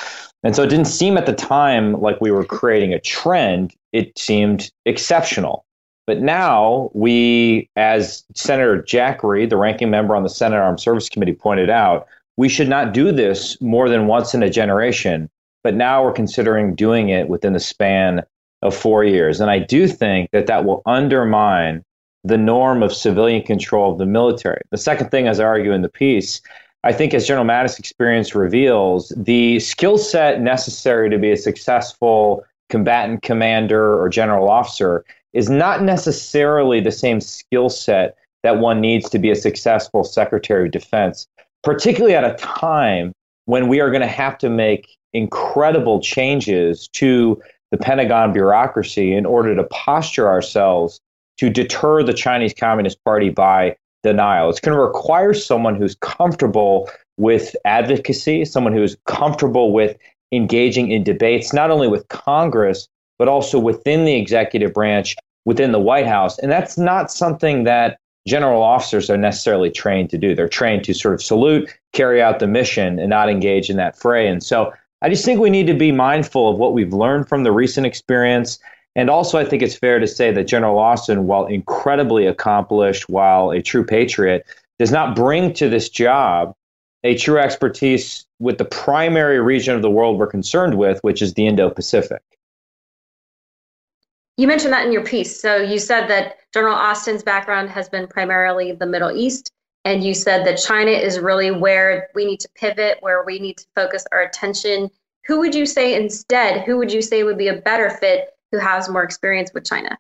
And 0.43 0.57
so 0.57 0.65
it 0.65 0.69
didn't 0.69 0.87
seem 0.87 1.17
at 1.17 1.27
the 1.27 1.33
time 1.33 2.01
like 2.01 2.21
we 2.21 2.33
were 2.33 2.45
creating 2.45 2.93
a 2.93 3.01
trend. 3.01 3.75
It 3.93 4.19
seemed 4.19 4.73
exceptional. 4.85 5.65
But 6.07 6.21
now 6.21 6.91
we, 6.93 7.69
as 7.77 8.25
Senator 8.35 8.83
Jack 8.83 9.23
Reed, 9.23 9.51
the 9.51 9.57
ranking 9.57 9.91
member 9.91 10.15
on 10.15 10.23
the 10.23 10.29
Senate 10.29 10.59
Armed 10.59 10.81
Service 10.81 11.09
Committee, 11.09 11.33
pointed 11.33 11.69
out, 11.69 12.07
we 12.37 12.49
should 12.49 12.69
not 12.69 12.93
do 12.93 13.11
this 13.11 13.61
more 13.61 13.89
than 13.89 14.07
once 14.07 14.35
in 14.35 14.43
a 14.43 14.51
generation. 14.51 15.29
But 15.65 15.75
now 15.75 16.05
we're 16.05 16.13
considering 16.13 16.77
doing 16.77 17.09
it 17.09 17.29
within 17.29 17.55
the 17.55 17.61
span 17.61 18.23
of 18.67 18.75
four 18.75 19.05
years. 19.05 19.41
And 19.41 19.51
I 19.51 19.59
do 19.59 19.89
think 19.89 20.31
that 20.33 20.47
that 20.47 20.65
will 20.65 20.83
undermine 20.87 21.83
the 22.25 22.39
norm 22.39 22.83
of 22.83 22.93
civilian 22.93 23.43
control 23.43 23.93
of 23.93 23.99
the 23.99 24.07
military. 24.07 24.61
The 24.71 24.79
second 24.79 25.11
thing, 25.11 25.29
as 25.29 25.39
I 25.39 25.45
argue 25.45 25.73
in 25.73 25.83
the 25.83 25.89
piece, 25.89 26.41
I 26.83 26.93
think 26.93 27.15
as 27.15 27.27
General 27.27 27.47
Mattis' 27.47 27.79
experience 27.79 28.35
reveals, 28.35 29.13
the 29.17 29.61
skill 29.61 29.99
set 29.99 30.41
necessary 30.41 31.09
to 31.11 31.19
be 31.19 31.33
a 31.33 31.37
successful 31.37 32.45
combatant 32.69 33.23
commander 33.23 34.01
or 34.01 34.09
general 34.09 34.49
officer 34.49 35.05
is 35.33 35.49
not 35.49 35.83
necessarily 35.83 36.81
the 36.81 36.91
same 36.91 37.21
skill 37.21 37.69
set 37.69 38.17
that 38.43 38.59
one 38.59 38.81
needs 38.81 39.09
to 39.11 39.19
be 39.19 39.31
a 39.31 39.37
successful 39.37 40.05
Secretary 40.05 40.67
of 40.67 40.73
Defense, 40.73 41.27
particularly 41.63 42.15
at 42.15 42.25
a 42.25 42.35
time 42.35 43.13
when 43.45 43.69
we 43.69 43.81
are 43.81 43.91
going 43.91 44.03
to 44.03 44.07
have 44.07 44.39
to 44.39 44.49
make 44.49 44.97
incredible 45.13 46.01
changes 46.01 46.89
to 46.89 47.41
the 47.71 47.79
Pentagon 47.79 48.33
bureaucracy 48.33 49.15
in 49.15 49.27
order 49.27 49.55
to 49.55 49.65
posture 49.65 50.29
ourselves 50.29 51.01
to 51.39 51.51
deter 51.51 52.03
the 52.03 52.15
Chinese 52.15 52.55
Communist 52.55 53.03
Party 53.05 53.29
by 53.29 53.77
denial. 54.03 54.49
It's 54.49 54.61
going 54.61 54.77
to 54.77 54.83
require 54.83 55.35
someone 55.35 55.75
who's 55.75 55.97
comfortable 55.97 56.89
with 57.17 57.57
advocacy, 57.65 58.45
someone 58.45 58.73
who's 58.73 58.97
comfortable 59.07 59.73
with 59.73 59.97
engaging 60.33 60.91
in 60.91 61.03
debates, 61.03 61.53
not 61.53 61.71
only 61.71 61.89
with 61.89 62.07
Congress, 62.09 62.89
but 63.19 63.29
also 63.29 63.59
within 63.59 64.05
the 64.05 64.15
executive 64.15 64.73
branch, 64.73 65.17
within 65.45 65.73
the 65.73 65.81
White 65.81 66.07
House. 66.07 66.39
And 66.39 66.51
that's 66.51 66.77
not 66.79 67.11
something 67.11 67.65
that 67.65 67.99
general 68.27 68.63
officers 68.63 69.09
are 69.09 69.17
necessarily 69.17 69.71
trained 69.71 70.11
to 70.11 70.19
do. 70.19 70.35
They're 70.35 70.49
trained 70.49 70.85
to 70.85 70.95
sort 70.95 71.15
of 71.15 71.23
salute, 71.23 71.71
carry 71.93 72.21
out 72.21 72.39
the 72.39 72.47
mission, 72.47 72.99
and 72.99 73.09
not 73.09 73.31
engage 73.31 73.71
in 73.71 73.77
that 73.77 73.97
fray. 73.97 74.29
And 74.29 74.43
so 74.43 74.73
I 75.03 75.09
just 75.09 75.25
think 75.25 75.41
we 75.41 75.51
need 75.51 75.67
to 75.67 75.75
be 75.75 75.93
mindful 75.93 76.49
of 76.51 76.59
what 76.59 76.73
we've 76.73 76.93
learned 76.93 77.29
from 77.29 77.43
the 77.43 77.53
recent 77.53 77.87
experience. 77.87 78.59
And 78.95 79.11
also, 79.11 79.39
I 79.39 79.45
think 79.45 79.63
it's 79.63 79.77
fair 79.77 79.99
to 79.99 80.07
say 80.07 80.33
that 80.33 80.45
General 80.45 80.79
Austin, 80.79 81.27
while 81.27 81.47
incredibly 81.47 82.27
accomplished, 82.27 83.09
while 83.09 83.51
a 83.51 83.61
true 83.61 83.85
patriot, 83.85 84.47
does 84.79 84.91
not 84.91 85.15
bring 85.15 85.53
to 85.55 85.69
this 85.69 85.89
job 85.89 86.55
a 87.05 87.17
true 87.17 87.39
expertise 87.39 88.27
with 88.39 88.59
the 88.59 88.65
primary 88.65 89.41
region 89.41 89.77
of 89.77 89.83
the 89.83 89.91
world 89.91 90.19
we're 90.19 90.27
concerned 90.27 90.77
with, 90.77 90.99
which 91.05 91.21
is 91.23 91.35
the 91.35 91.47
Indo 91.47 91.71
Pacific. 91.71 92.23
You 94.39 94.47
mentioned 94.47 94.73
that 94.73 94.87
in 94.87 94.93
your 94.93 95.05
piece. 95.05 95.41
So 95.41 95.57
you 95.57 95.79
said 95.79 96.09
that 96.09 96.37
General 96.53 96.75
Austin's 96.75 97.23
background 97.23 97.71
has 97.71 97.89
been 97.89 98.07
primarily 98.07 98.73
the 98.73 98.87
Middle 98.87 99.17
East. 99.17 99.51
And 99.87 100.03
you 100.03 100.15
said 100.15 100.45
that 100.45 100.57
China 100.57 100.91
is 100.91 101.21
really 101.21 101.53
where 101.53 102.09
we 102.13 102.25
need 102.25 102.41
to 102.41 102.49
pivot, 102.57 102.99
where 103.03 103.23
we 103.23 103.39
need 103.39 103.57
to 103.59 103.67
focus 103.77 104.05
our 104.11 104.21
attention. 104.21 104.91
Who 105.27 105.39
would 105.39 105.55
you 105.55 105.65
say 105.65 105.95
instead? 105.95 106.63
Who 106.63 106.77
would 106.79 106.93
you 106.93 107.01
say 107.01 107.23
would 107.23 107.39
be 107.39 107.47
a 107.47 107.55
better 107.55 107.91
fit 107.91 108.31
who 108.51 108.59
has 108.59 108.89
more 108.89 109.05
experience 109.05 109.53
with 109.55 109.65
China? 109.65 109.97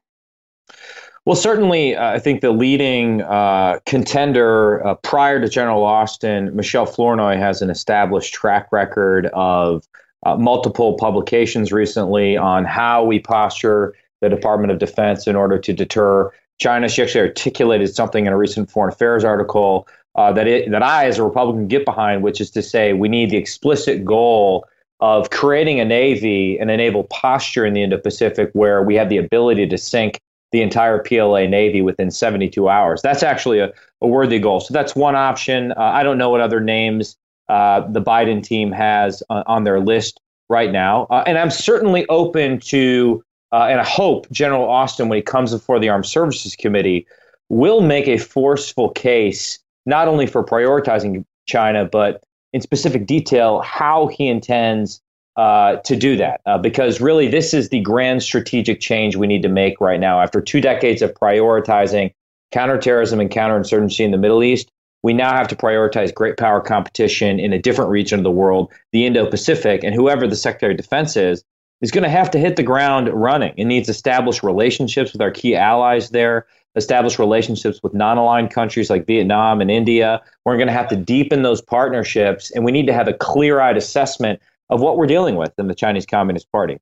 Well, 1.24 1.36
certainly, 1.36 1.94
uh, 1.94 2.14
I 2.14 2.18
think 2.18 2.40
the 2.40 2.50
leading 2.50 3.22
uh, 3.22 3.78
contender 3.86 4.84
uh, 4.84 4.96
prior 4.96 5.40
to 5.40 5.48
General 5.48 5.84
Austin, 5.84 6.54
Michelle 6.56 6.86
Flournoy, 6.86 7.36
has 7.36 7.62
an 7.62 7.70
established 7.70 8.34
track 8.34 8.72
record 8.72 9.26
of 9.34 9.86
uh, 10.24 10.34
multiple 10.34 10.96
publications 10.98 11.70
recently 11.70 12.36
on 12.36 12.64
how 12.64 13.04
we 13.04 13.20
posture 13.20 13.94
the 14.20 14.28
Department 14.28 14.72
of 14.72 14.80
Defense 14.80 15.28
in 15.28 15.36
order 15.36 15.60
to 15.60 15.72
deter 15.72 16.32
China. 16.58 16.88
She 16.88 17.02
actually 17.02 17.22
articulated 17.22 17.94
something 17.94 18.26
in 18.26 18.32
a 18.32 18.36
recent 18.36 18.70
Foreign 18.70 18.92
Affairs 18.92 19.24
article 19.24 19.88
uh, 20.14 20.32
that 20.32 20.46
it, 20.46 20.70
that 20.70 20.82
I, 20.82 21.06
as 21.06 21.18
a 21.18 21.24
Republican, 21.24 21.68
get 21.68 21.84
behind, 21.84 22.22
which 22.22 22.40
is 22.40 22.50
to 22.52 22.62
say 22.62 22.92
we 22.92 23.08
need 23.08 23.30
the 23.30 23.36
explicit 23.36 24.04
goal 24.04 24.66
of 25.00 25.30
creating 25.30 25.78
a 25.78 25.84
navy 25.84 26.58
and 26.58 26.70
a 26.70 26.76
naval 26.76 27.04
posture 27.04 27.66
in 27.66 27.74
the 27.74 27.82
Indo-Pacific 27.82 28.50
where 28.54 28.82
we 28.82 28.94
have 28.94 29.10
the 29.10 29.18
ability 29.18 29.66
to 29.68 29.76
sink 29.76 30.20
the 30.52 30.62
entire 30.62 31.02
PLA 31.02 31.46
Navy 31.46 31.82
within 31.82 32.10
72 32.10 32.68
hours. 32.68 33.02
That's 33.02 33.22
actually 33.22 33.58
a, 33.58 33.72
a 34.00 34.06
worthy 34.06 34.38
goal. 34.38 34.60
So 34.60 34.72
that's 34.72 34.94
one 34.94 35.14
option. 35.14 35.72
Uh, 35.72 35.80
I 35.80 36.02
don't 36.02 36.16
know 36.16 36.30
what 36.30 36.40
other 36.40 36.60
names 36.60 37.16
uh, 37.48 37.86
the 37.88 38.00
Biden 38.00 38.42
team 38.42 38.72
has 38.72 39.22
uh, 39.28 39.42
on 39.46 39.64
their 39.64 39.80
list 39.80 40.20
right 40.48 40.72
now. 40.72 41.06
Uh, 41.10 41.24
and 41.26 41.36
I'm 41.36 41.50
certainly 41.50 42.06
open 42.08 42.60
to 42.60 43.22
uh, 43.52 43.66
and 43.70 43.80
I 43.80 43.84
hope 43.84 44.30
General 44.30 44.68
Austin, 44.68 45.08
when 45.08 45.16
he 45.16 45.22
comes 45.22 45.52
before 45.52 45.78
the 45.78 45.88
Armed 45.88 46.06
Services 46.06 46.56
Committee, 46.56 47.06
will 47.48 47.80
make 47.80 48.08
a 48.08 48.18
forceful 48.18 48.90
case 48.90 49.58
not 49.86 50.08
only 50.08 50.26
for 50.26 50.44
prioritizing 50.44 51.24
China, 51.46 51.84
but 51.84 52.22
in 52.52 52.60
specific 52.60 53.06
detail 53.06 53.60
how 53.60 54.08
he 54.08 54.28
intends 54.28 55.00
uh, 55.36 55.76
to 55.76 55.96
do 55.96 56.16
that. 56.16 56.40
Uh, 56.46 56.58
because 56.58 57.00
really, 57.00 57.28
this 57.28 57.54
is 57.54 57.68
the 57.68 57.80
grand 57.80 58.22
strategic 58.22 58.80
change 58.80 59.16
we 59.16 59.26
need 59.26 59.42
to 59.42 59.48
make 59.48 59.80
right 59.80 60.00
now. 60.00 60.20
After 60.20 60.40
two 60.40 60.60
decades 60.60 61.02
of 61.02 61.12
prioritizing 61.14 62.12
counterterrorism 62.52 63.20
and 63.20 63.30
counterinsurgency 63.30 64.00
in 64.00 64.10
the 64.10 64.18
Middle 64.18 64.42
East, 64.42 64.70
we 65.02 65.12
now 65.12 65.36
have 65.36 65.46
to 65.48 65.56
prioritize 65.56 66.12
great 66.12 66.36
power 66.36 66.60
competition 66.60 67.38
in 67.38 67.52
a 67.52 67.60
different 67.60 67.90
region 67.90 68.18
of 68.18 68.24
the 68.24 68.30
world, 68.30 68.72
the 68.92 69.06
Indo 69.06 69.28
Pacific. 69.30 69.84
And 69.84 69.94
whoever 69.94 70.26
the 70.26 70.36
Secretary 70.36 70.72
of 70.72 70.78
Defense 70.78 71.16
is, 71.16 71.44
is 71.80 71.90
going 71.90 72.04
to 72.04 72.10
have 72.10 72.30
to 72.30 72.38
hit 72.38 72.56
the 72.56 72.62
ground 72.62 73.08
running. 73.08 73.54
It 73.56 73.64
needs 73.64 73.86
to 73.86 73.90
establish 73.90 74.42
relationships 74.42 75.12
with 75.12 75.20
our 75.20 75.30
key 75.30 75.54
allies 75.54 76.10
there, 76.10 76.46
establish 76.74 77.18
relationships 77.18 77.80
with 77.82 77.94
non 77.94 78.18
aligned 78.18 78.50
countries 78.50 78.90
like 78.90 79.06
Vietnam 79.06 79.60
and 79.60 79.70
India. 79.70 80.22
We're 80.44 80.56
going 80.56 80.68
to 80.68 80.72
have 80.72 80.88
to 80.88 80.96
deepen 80.96 81.42
those 81.42 81.60
partnerships, 81.60 82.50
and 82.50 82.64
we 82.64 82.72
need 82.72 82.86
to 82.86 82.92
have 82.92 83.08
a 83.08 83.12
clear 83.12 83.60
eyed 83.60 83.76
assessment 83.76 84.40
of 84.70 84.80
what 84.80 84.96
we're 84.96 85.06
dealing 85.06 85.36
with 85.36 85.52
in 85.58 85.68
the 85.68 85.74
Chinese 85.74 86.06
Communist 86.06 86.50
Party. 86.50 86.78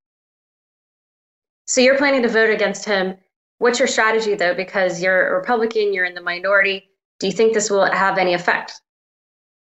So 1.67 1.81
you're 1.81 1.99
planning 1.99 2.23
to 2.23 2.29
vote 2.29 2.51
against 2.51 2.85
him. 2.85 3.17
What's 3.59 3.79
your 3.79 3.89
strategy, 3.89 4.35
though? 4.35 4.55
Because 4.55 5.03
you're 5.03 5.29
a 5.29 5.39
Republican, 5.39 5.93
you're 5.93 6.05
in 6.05 6.15
the 6.15 6.21
minority. 6.21 6.91
Do 7.21 7.27
you 7.27 7.33
think 7.33 7.55
this 7.55 7.71
will 7.71 7.85
have 7.91 8.19
any 8.19 8.35
effect? 8.35 8.81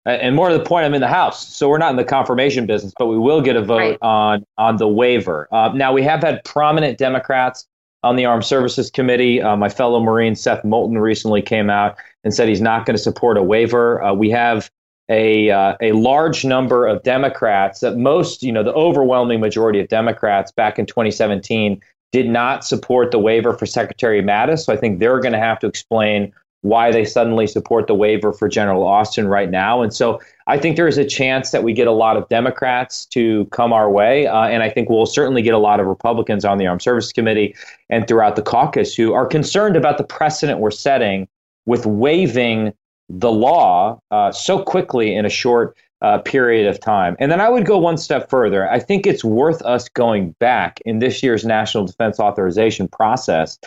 And 0.06 0.36
more 0.36 0.50
to 0.50 0.58
the 0.58 0.64
point, 0.64 0.86
I'm 0.86 0.94
in 0.94 1.02
the 1.02 1.08
House, 1.08 1.48
so 1.48 1.68
we're 1.68 1.80
not 1.80 1.90
in 1.90 1.96
the 1.96 2.04
confirmation 2.04 2.68
business, 2.68 2.94
but 2.98 3.08
we 3.08 3.18
will 3.18 3.42
get 3.42 3.56
a 3.56 3.62
vote 3.64 3.78
right. 3.78 3.98
on 4.02 4.46
on 4.58 4.78
the 4.78 4.88
waiver. 4.88 5.48
Uh, 5.52 5.72
now 5.74 5.92
we 5.94 6.04
have 6.04 6.22
had 6.22 6.44
prominent 6.44 7.00
Democrats 7.00 7.66
on 8.04 8.16
the 8.16 8.26
Armed 8.26 8.46
Services 8.46 8.92
Committee. 8.92 9.42
Uh, 9.42 9.56
my 9.58 9.68
fellow 9.68 10.00
Marine 10.00 10.36
Seth 10.36 10.64
Moulton 10.64 11.00
recently 11.00 11.42
came 11.42 11.72
out 11.72 11.98
and 12.24 12.34
said 12.34 12.48
he's 12.48 12.62
not 12.62 12.86
going 12.86 12.96
to 12.96 13.02
support 13.02 13.36
a 13.36 13.42
waiver. 13.42 14.02
Uh, 14.04 14.14
we 14.14 14.30
have 14.30 14.70
a 15.10 15.50
uh, 15.50 15.76
a 15.82 15.92
large 15.94 16.46
number 16.46 16.86
of 16.86 17.02
Democrats 17.02 17.80
that 17.80 17.98
most, 17.98 18.44
you 18.44 18.52
know, 18.52 18.64
the 18.64 18.74
overwhelming 18.74 19.40
majority 19.40 19.80
of 19.80 19.88
Democrats 19.88 20.52
back 20.52 20.78
in 20.78 20.86
2017 20.86 21.82
did 22.12 22.30
not 22.30 22.64
support 22.64 23.10
the 23.12 23.20
waiver 23.20 23.54
for 23.54 23.66
Secretary 23.66 24.22
Mattis. 24.22 24.66
So 24.66 24.74
I 24.74 24.78
think 24.78 25.00
they're 25.00 25.20
going 25.20 25.34
to 25.34 25.40
have 25.40 25.60
to 25.60 25.68
explain 25.68 26.32
why 26.66 26.92
they 26.92 27.06
suddenly 27.06 27.46
support 27.46 27.86
the 27.86 27.94
waiver 27.94 28.34
for 28.34 28.50
General 28.50 28.88
Austin 28.88 29.28
right 29.28 29.52
now. 29.52 29.84
And 29.84 29.94
so 29.94 30.20
I 30.48 30.58
think 30.58 30.78
there 30.78 30.88
is 30.88 30.98
a 30.98 31.06
chance 31.06 31.52
that 31.52 31.62
we 31.62 31.74
get 31.74 31.86
a 31.86 31.92
lot 31.92 32.18
of 32.18 32.28
Democrats 32.28 33.06
to 33.08 33.46
come 33.52 33.72
our 33.72 33.88
way. 33.88 34.26
Uh, 34.26 34.48
and 34.48 34.64
I 34.64 34.72
think 34.72 34.90
we'll 34.90 35.06
certainly 35.06 35.44
get 35.44 35.54
a 35.54 35.60
lot 35.60 35.80
of 35.80 35.86
Republicans 35.86 36.44
on 36.44 36.58
the 36.58 36.66
Armed 36.66 36.82
Services 36.82 37.14
Committee 37.14 37.56
and 37.92 38.08
throughout 38.08 38.36
the 38.36 38.42
caucus 38.42 38.96
who 38.96 39.14
are 39.14 39.28
concerned 39.28 39.76
about 39.76 40.00
the 40.00 40.04
precedent 40.04 40.60
we're 40.60 40.72
setting 40.72 41.28
with 41.68 41.86
waiving 41.86 42.74
the 43.10 43.32
law 43.32 44.00
uh, 44.10 44.32
so 44.32 44.64
quickly 44.64 45.14
in 45.14 45.24
a 45.24 45.30
short 45.30 45.78
uh, 46.02 46.18
period 46.18 46.68
of 46.68 46.80
time. 46.80 47.16
And 47.20 47.32
then 47.32 47.42
I 47.42 47.50
would 47.50 47.66
go 47.66 47.78
one 47.78 47.98
step 47.98 48.28
further. 48.28 48.68
I 48.70 48.80
think 48.80 49.06
it's 49.06 49.24
worth 49.24 49.62
us 49.62 49.88
going 49.90 50.32
back 50.40 50.80
in 50.84 50.98
this 50.98 51.22
year's 51.22 51.46
National 51.46 51.86
Defense 51.86 52.20
Authorization 52.20 52.88
process 52.88 53.60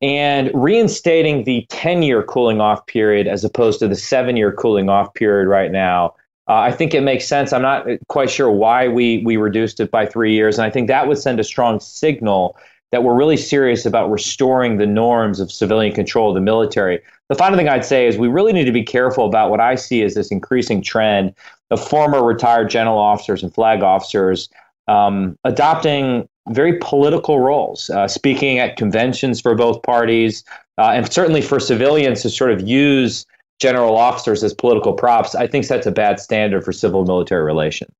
and 0.00 0.50
reinstating 0.54 1.44
the 1.44 1.66
10 1.68 2.02
year 2.02 2.22
cooling 2.22 2.60
off 2.60 2.86
period 2.86 3.26
as 3.26 3.44
opposed 3.44 3.78
to 3.80 3.88
the 3.88 3.96
seven 3.96 4.36
year 4.36 4.52
cooling 4.52 4.88
off 4.88 5.12
period 5.14 5.48
right 5.48 5.72
now. 5.72 6.14
Uh, 6.48 6.60
I 6.60 6.72
think 6.72 6.94
it 6.94 7.02
makes 7.02 7.26
sense. 7.26 7.52
I'm 7.52 7.62
not 7.62 7.86
quite 8.08 8.30
sure 8.30 8.50
why 8.50 8.88
we 8.88 9.22
we 9.24 9.36
reduced 9.36 9.80
it 9.80 9.90
by 9.90 10.06
three 10.06 10.32
years, 10.32 10.58
and 10.58 10.64
I 10.64 10.70
think 10.70 10.88
that 10.88 11.06
would 11.06 11.18
send 11.18 11.38
a 11.40 11.44
strong 11.44 11.78
signal 11.78 12.56
that 12.90 13.04
we're 13.04 13.14
really 13.14 13.36
serious 13.36 13.84
about 13.84 14.10
restoring 14.10 14.78
the 14.78 14.86
norms 14.86 15.40
of 15.40 15.52
civilian 15.52 15.94
control 15.94 16.30
of 16.30 16.34
the 16.34 16.40
military. 16.40 17.00
The 17.28 17.34
final 17.34 17.58
thing 17.58 17.68
I'd 17.68 17.84
say 17.84 18.06
is 18.06 18.16
we 18.16 18.28
really 18.28 18.54
need 18.54 18.64
to 18.64 18.72
be 18.72 18.82
careful 18.82 19.26
about 19.26 19.50
what 19.50 19.60
I 19.60 19.74
see 19.74 20.02
as 20.02 20.14
this 20.14 20.30
increasing 20.30 20.80
trend 20.80 21.34
of 21.70 21.86
former 21.86 22.24
retired 22.24 22.70
general 22.70 22.96
officers 22.96 23.42
and 23.42 23.52
flag 23.52 23.82
officers 23.82 24.48
um, 24.88 25.38
adopting 25.44 26.28
very 26.50 26.78
political 26.80 27.40
roles, 27.40 27.90
uh, 27.90 28.08
speaking 28.08 28.58
at 28.58 28.76
conventions 28.76 29.40
for 29.40 29.54
both 29.54 29.82
parties, 29.82 30.44
uh, 30.78 30.92
and 30.94 31.10
certainly 31.12 31.42
for 31.42 31.60
civilians 31.60 32.22
to 32.22 32.30
sort 32.30 32.50
of 32.50 32.66
use 32.66 33.26
general 33.58 33.96
officers 33.96 34.44
as 34.44 34.54
political 34.54 34.92
props, 34.92 35.34
I 35.34 35.46
think 35.46 35.64
sets 35.64 35.86
a 35.86 35.90
bad 35.90 36.20
standard 36.20 36.64
for 36.64 36.72
civil 36.72 37.04
military 37.04 37.42
relations. 37.42 37.90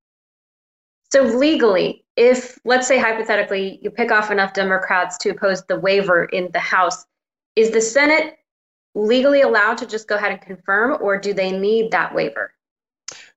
So, 1.11 1.23
legally, 1.23 2.05
if, 2.17 2.59
let's 2.65 2.87
say 2.87 2.99
hypothetically, 2.99 3.79
you 3.83 3.91
pick 3.91 4.11
off 4.11 4.31
enough 4.31 4.53
Democrats 4.53 5.17
to 5.19 5.31
oppose 5.31 5.65
the 5.65 5.79
waiver 5.79 6.27
in 6.27 6.51
the 6.53 6.59
House, 6.59 7.07
is 7.57 7.71
the 7.71 7.81
Senate 7.81 8.37
legally 8.95 9.41
allowed 9.41 9.79
to 9.79 9.87
just 9.87 10.07
go 10.07 10.17
ahead 10.17 10.33
and 10.33 10.41
confirm, 10.41 10.99
or 11.01 11.19
do 11.19 11.33
they 11.33 11.51
need 11.51 11.91
that 11.93 12.15
waiver? 12.15 12.53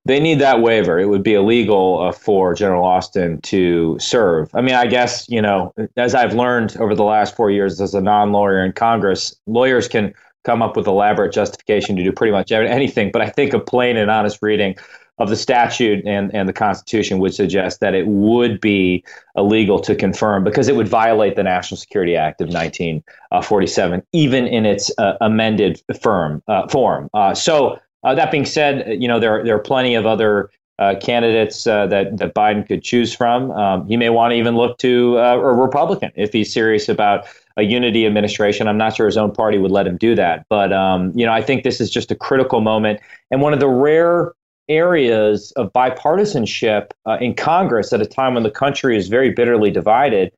They 0.06 0.20
need 0.20 0.40
that 0.40 0.62
waiver. 0.62 1.00
It 1.00 1.06
would 1.06 1.24
be 1.24 1.36
illegal 1.36 2.02
uh, 2.02 2.12
for 2.12 2.54
General 2.54 2.84
Austin 2.84 3.40
to 3.42 3.98
serve. 4.00 4.50
I 4.54 4.62
mean, 4.62 4.74
I 4.74 4.88
guess, 4.88 5.28
you 5.30 5.42
know, 5.42 5.74
as 5.96 6.16
I've 6.16 6.34
learned 6.34 6.76
over 6.78 6.96
the 6.96 7.04
last 7.04 7.36
four 7.36 7.52
years 7.52 7.80
as 7.80 7.94
a 7.94 8.02
non 8.02 8.32
lawyer 8.32 8.64
in 8.66 8.74
Congress, 8.74 9.36
lawyers 9.46 9.88
can 9.88 10.14
come 10.44 10.64
up 10.64 10.76
with 10.76 10.88
elaborate 10.88 11.34
justification 11.34 11.96
to 11.96 12.04
do 12.04 12.12
pretty 12.12 12.32
much 12.32 12.52
anything. 12.52 13.12
But 13.12 13.22
I 13.22 13.30
think 13.30 13.54
a 13.54 13.60
plain 13.60 13.96
and 13.96 14.10
honest 14.10 14.40
reading 14.42 14.76
of 15.20 15.30
the 15.30 15.36
statute 15.36 16.04
and, 16.06 16.34
and 16.34 16.50
the 16.50 16.54
Constitution 16.54 17.20
would 17.20 17.36
suggest 17.36 17.80
that 17.80 17.94
it 17.94 18.08
would 18.08 18.60
be 18.60 19.04
illegal 19.36 19.80
to 19.80 19.94
confirm 19.94 20.44
because 20.44 20.68
it 20.68 20.76
would 20.76 20.88
violate 20.88 21.36
the 21.36 21.44
National 21.44 21.78
Security 21.78 22.16
Act 22.16 22.42
of 22.42 22.48
1947, 22.48 24.02
even 24.14 24.48
in 24.48 24.66
its 24.66 24.92
uh, 24.98 25.18
amended 25.22 25.80
firm, 26.02 26.42
uh, 26.48 26.68
form. 26.70 27.08
Uh, 27.14 27.36
so 27.36 27.78
uh, 28.04 28.16
that 28.16 28.32
being 28.32 28.46
said, 28.46 29.02
you 29.02 29.08
know 29.08 29.20
there 29.20 29.44
there 29.44 29.56
are 29.56 29.60
plenty 29.60 29.96
of 29.96 30.06
other 30.06 30.50
uh, 30.80 30.96
candidates 31.00 31.68
uh, 31.68 31.88
that 31.88 32.18
that 32.18 32.34
Biden 32.34 32.68
could 32.68 32.84
choose 32.84 33.14
from. 33.14 33.52
Um, 33.52 33.88
he 33.88 33.98
may 33.98 34.10
want 34.10 34.32
to 34.32 34.36
even 34.36 34.56
look 34.56 34.78
to 34.80 35.20
uh, 35.20 35.36
a 35.36 35.54
Republican 35.54 36.12
if 36.16 36.34
he's 36.34 36.52
serious 36.52 36.90
about 36.90 37.26
a 37.58 37.64
unity 37.64 38.06
administration. 38.06 38.68
I'm 38.68 38.78
not 38.78 38.96
sure 38.96 39.06
his 39.06 39.18
own 39.18 39.32
party 39.32 39.58
would 39.58 39.72
let 39.72 39.86
him 39.86 39.98
do 39.98 40.16
that, 40.16 40.46
but 40.50 40.74
um, 40.74 41.12
you 41.16 41.26
know 41.26 41.34
I 41.34 41.42
think 41.42 41.64
this 41.64 41.80
is 41.80 41.90
just 41.90 42.12
a 42.12 42.16
critical 42.16 42.62
moment 42.62 43.00
and 43.30 43.42
one 43.42 43.54
of 43.54 43.60
the 43.60 43.70
rare 43.70 44.34
areas 44.70 45.52
of 45.54 45.72
bipartisanship 45.74 46.92
uh, 47.06 47.18
in 47.20 47.36
Congress 47.36 47.92
at 47.94 48.02
a 48.02 48.06
time 48.06 48.34
when 48.34 48.44
the 48.44 48.52
country 48.52 48.96
is 48.96 49.08
very 49.08 49.30
bitterly 49.32 49.70
divided 49.70 50.32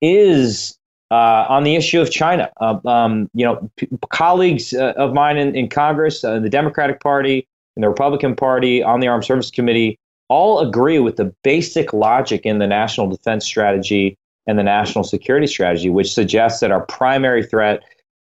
is 0.00 0.78
uh, 1.14 1.46
on 1.48 1.62
the 1.62 1.76
issue 1.76 2.00
of 2.00 2.10
China. 2.10 2.50
Uh, 2.60 2.78
um, 2.86 3.30
you 3.34 3.44
know, 3.44 3.70
p- 3.76 3.88
colleagues 4.10 4.74
uh, 4.74 4.94
of 4.96 5.14
mine 5.14 5.36
in, 5.36 5.54
in 5.54 5.68
Congress, 5.68 6.24
uh, 6.24 6.40
the 6.40 6.48
Democratic 6.48 7.00
Party 7.00 7.46
and 7.76 7.84
the 7.84 7.88
Republican 7.88 8.34
Party 8.34 8.82
on 8.82 8.98
the 8.98 9.06
Armed 9.06 9.24
Services 9.24 9.52
Committee 9.52 9.96
all 10.28 10.58
agree 10.58 10.98
with 10.98 11.14
the 11.14 11.32
basic 11.44 11.92
logic 11.92 12.44
in 12.44 12.58
the 12.58 12.66
national 12.66 13.08
defense 13.08 13.44
strategy 13.46 14.18
and 14.48 14.58
the 14.58 14.64
national 14.64 15.04
security 15.04 15.46
strategy, 15.46 15.88
which 15.88 16.12
suggests 16.12 16.58
that 16.60 16.72
our 16.72 16.84
primary 16.86 17.44
threat 17.44 17.84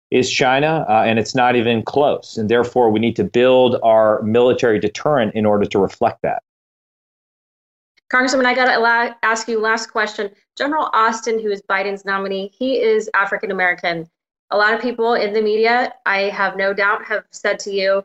is 0.09 0.31
China, 0.31 0.85
uh, 0.87 1.03
and 1.05 1.19
it's 1.19 1.35
not 1.35 1.57
even 1.57 1.83
close. 1.83 2.37
And 2.37 2.47
therefore, 2.47 2.89
we 2.89 3.01
need 3.01 3.17
to 3.17 3.25
build 3.25 3.75
our 3.83 4.21
military 4.21 4.79
deterrent 4.79 5.35
in 5.35 5.45
order 5.45 5.65
to 5.65 5.77
reflect 5.77 6.21
that. 6.21 6.41
Congressman, 8.09 8.45
I 8.45 8.55
got 8.55 8.65
to 8.65 9.17
ask 9.23 9.47
you 9.47 9.59
last 9.59 9.91
question. 9.91 10.31
General 10.57 10.89
Austin, 10.93 11.39
who 11.41 11.49
is 11.49 11.61
Biden's 11.61 12.05
nominee, 12.05 12.51
he 12.57 12.79
is 12.79 13.09
African 13.13 13.51
American. 13.51 14.09
A 14.51 14.57
lot 14.57 14.73
of 14.73 14.81
people 14.81 15.13
in 15.13 15.33
the 15.33 15.41
media, 15.41 15.93
I 16.05 16.21
have 16.29 16.55
no 16.55 16.73
doubt, 16.73 17.03
have 17.05 17.25
said 17.31 17.59
to 17.59 17.71
you, 17.71 18.03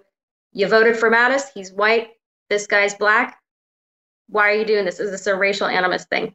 you 0.53 0.67
voted 0.67 0.97
for 0.97 1.09
Mattis, 1.09 1.53
he's 1.55 1.73
white, 1.73 2.11
this 2.51 2.67
guy's 2.67 2.95
black. 2.95 3.39
Why 4.29 4.51
are 4.51 4.55
you 4.55 4.65
doing 4.65 4.85
this? 4.85 4.99
Is 4.99 5.13
this 5.13 5.27
a 5.27 5.37
racial 5.37 5.67
animus 5.69 6.05
thing? 6.05 6.35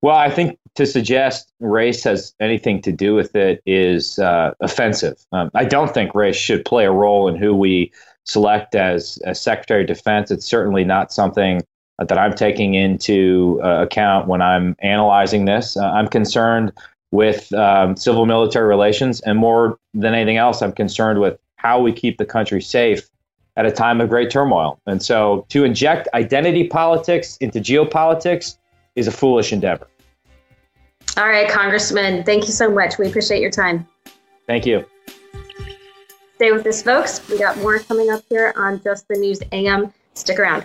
Well, 0.00 0.16
I 0.16 0.30
think 0.30 0.58
to 0.74 0.86
suggest 0.86 1.52
race 1.60 2.02
has 2.04 2.34
anything 2.40 2.80
to 2.82 2.92
do 2.92 3.14
with 3.14 3.36
it 3.36 3.62
is 3.66 4.18
uh, 4.18 4.52
offensive. 4.60 5.24
Um, 5.32 5.50
I 5.54 5.64
don't 5.64 5.92
think 5.92 6.14
race 6.14 6.34
should 6.34 6.64
play 6.64 6.86
a 6.86 6.90
role 6.90 7.28
in 7.28 7.36
who 7.36 7.54
we 7.54 7.92
select 8.24 8.74
as, 8.74 9.18
as 9.24 9.40
Secretary 9.40 9.82
of 9.82 9.88
Defense. 9.88 10.30
It's 10.30 10.46
certainly 10.46 10.82
not 10.82 11.12
something 11.12 11.60
that 11.98 12.18
I'm 12.18 12.34
taking 12.34 12.74
into 12.74 13.60
uh, 13.62 13.82
account 13.82 14.28
when 14.28 14.42
I'm 14.42 14.76
analyzing 14.80 15.44
this. 15.44 15.76
Uh, 15.76 15.84
I'm 15.84 16.08
concerned 16.08 16.72
with 17.10 17.52
um, 17.52 17.96
civil 17.96 18.26
military 18.26 18.66
relations, 18.66 19.20
and 19.20 19.38
more 19.38 19.78
than 19.94 20.14
anything 20.14 20.38
else, 20.38 20.62
I'm 20.62 20.72
concerned 20.72 21.20
with 21.20 21.38
how 21.56 21.80
we 21.80 21.92
keep 21.92 22.18
the 22.18 22.24
country 22.24 22.60
safe 22.60 23.08
at 23.56 23.66
a 23.66 23.70
time 23.70 24.00
of 24.00 24.08
great 24.08 24.30
turmoil. 24.30 24.80
And 24.86 25.02
so 25.02 25.46
to 25.50 25.64
inject 25.64 26.08
identity 26.14 26.66
politics 26.66 27.36
into 27.38 27.60
geopolitics 27.60 28.56
is 28.96 29.06
a 29.06 29.12
foolish 29.12 29.52
endeavor. 29.52 29.88
All 31.16 31.28
right, 31.28 31.48
Congressman, 31.48 32.24
thank 32.24 32.46
you 32.46 32.52
so 32.52 32.70
much. 32.70 32.98
We 32.98 33.06
appreciate 33.06 33.42
your 33.42 33.50
time. 33.50 33.86
Thank 34.46 34.64
you. 34.64 34.84
Stay 36.36 36.52
with 36.52 36.66
us, 36.66 36.82
folks. 36.82 37.28
We 37.28 37.38
got 37.38 37.58
more 37.58 37.78
coming 37.80 38.10
up 38.10 38.22
here 38.28 38.52
on 38.56 38.82
Just 38.82 39.06
the 39.08 39.14
News 39.14 39.40
AM. 39.52 39.92
Stick 40.14 40.38
around. 40.38 40.64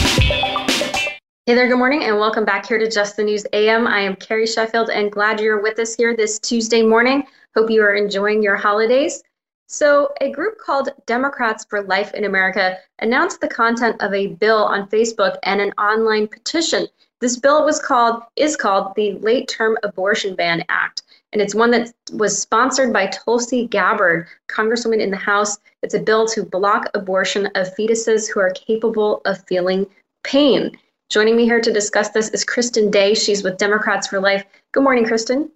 Hey 0.31 1.55
there, 1.55 1.67
good 1.67 1.77
morning, 1.77 2.05
and 2.05 2.17
welcome 2.17 2.45
back 2.45 2.65
here 2.65 2.77
to 2.77 2.89
Just 2.89 3.17
the 3.17 3.23
News 3.23 3.45
AM. 3.51 3.85
I 3.85 3.99
am 3.99 4.15
Carrie 4.15 4.47
Sheffield 4.47 4.89
and 4.89 5.11
glad 5.11 5.41
you're 5.41 5.61
with 5.61 5.77
us 5.79 5.93
here 5.93 6.15
this 6.15 6.39
Tuesday 6.39 6.81
morning. 6.81 7.25
Hope 7.53 7.69
you 7.69 7.81
are 7.83 7.95
enjoying 7.95 8.41
your 8.41 8.55
holidays. 8.55 9.21
So, 9.67 10.13
a 10.21 10.31
group 10.31 10.57
called 10.57 10.89
Democrats 11.05 11.65
for 11.69 11.81
Life 11.81 12.13
in 12.13 12.23
America 12.23 12.77
announced 12.99 13.41
the 13.41 13.49
content 13.49 14.01
of 14.01 14.13
a 14.13 14.27
bill 14.27 14.63
on 14.63 14.87
Facebook 14.87 15.37
and 15.43 15.59
an 15.59 15.73
online 15.73 16.29
petition. 16.29 16.87
This 17.19 17.37
bill 17.37 17.65
was 17.65 17.81
called 17.81 18.23
is 18.37 18.55
called 18.55 18.95
the 18.95 19.13
Late 19.15 19.49
Term 19.49 19.77
Abortion 19.83 20.35
Ban 20.35 20.63
Act, 20.69 21.03
and 21.33 21.41
it's 21.41 21.55
one 21.55 21.71
that 21.71 21.91
was 22.13 22.41
sponsored 22.41 22.93
by 22.93 23.07
Tulsi 23.07 23.67
Gabbard, 23.67 24.27
Congresswoman 24.47 25.01
in 25.01 25.11
the 25.11 25.17
House. 25.17 25.57
It's 25.83 25.93
a 25.93 25.99
bill 25.99 26.25
to 26.27 26.43
block 26.43 26.89
abortion 26.93 27.47
of 27.55 27.75
fetuses 27.75 28.31
who 28.31 28.39
are 28.39 28.51
capable 28.51 29.21
of 29.25 29.45
feeling 29.47 29.85
pain. 30.23 30.77
Joining 31.09 31.35
me 31.35 31.45
here 31.45 31.59
to 31.59 31.73
discuss 31.73 32.09
this 32.09 32.29
is 32.29 32.45
Kristen 32.45 32.89
Day. 32.89 33.13
She's 33.13 33.43
with 33.43 33.57
Democrats 33.57 34.07
for 34.07 34.19
Life. 34.19 34.45
Good 34.71 34.83
morning, 34.83 35.05
Kristen. 35.05 35.51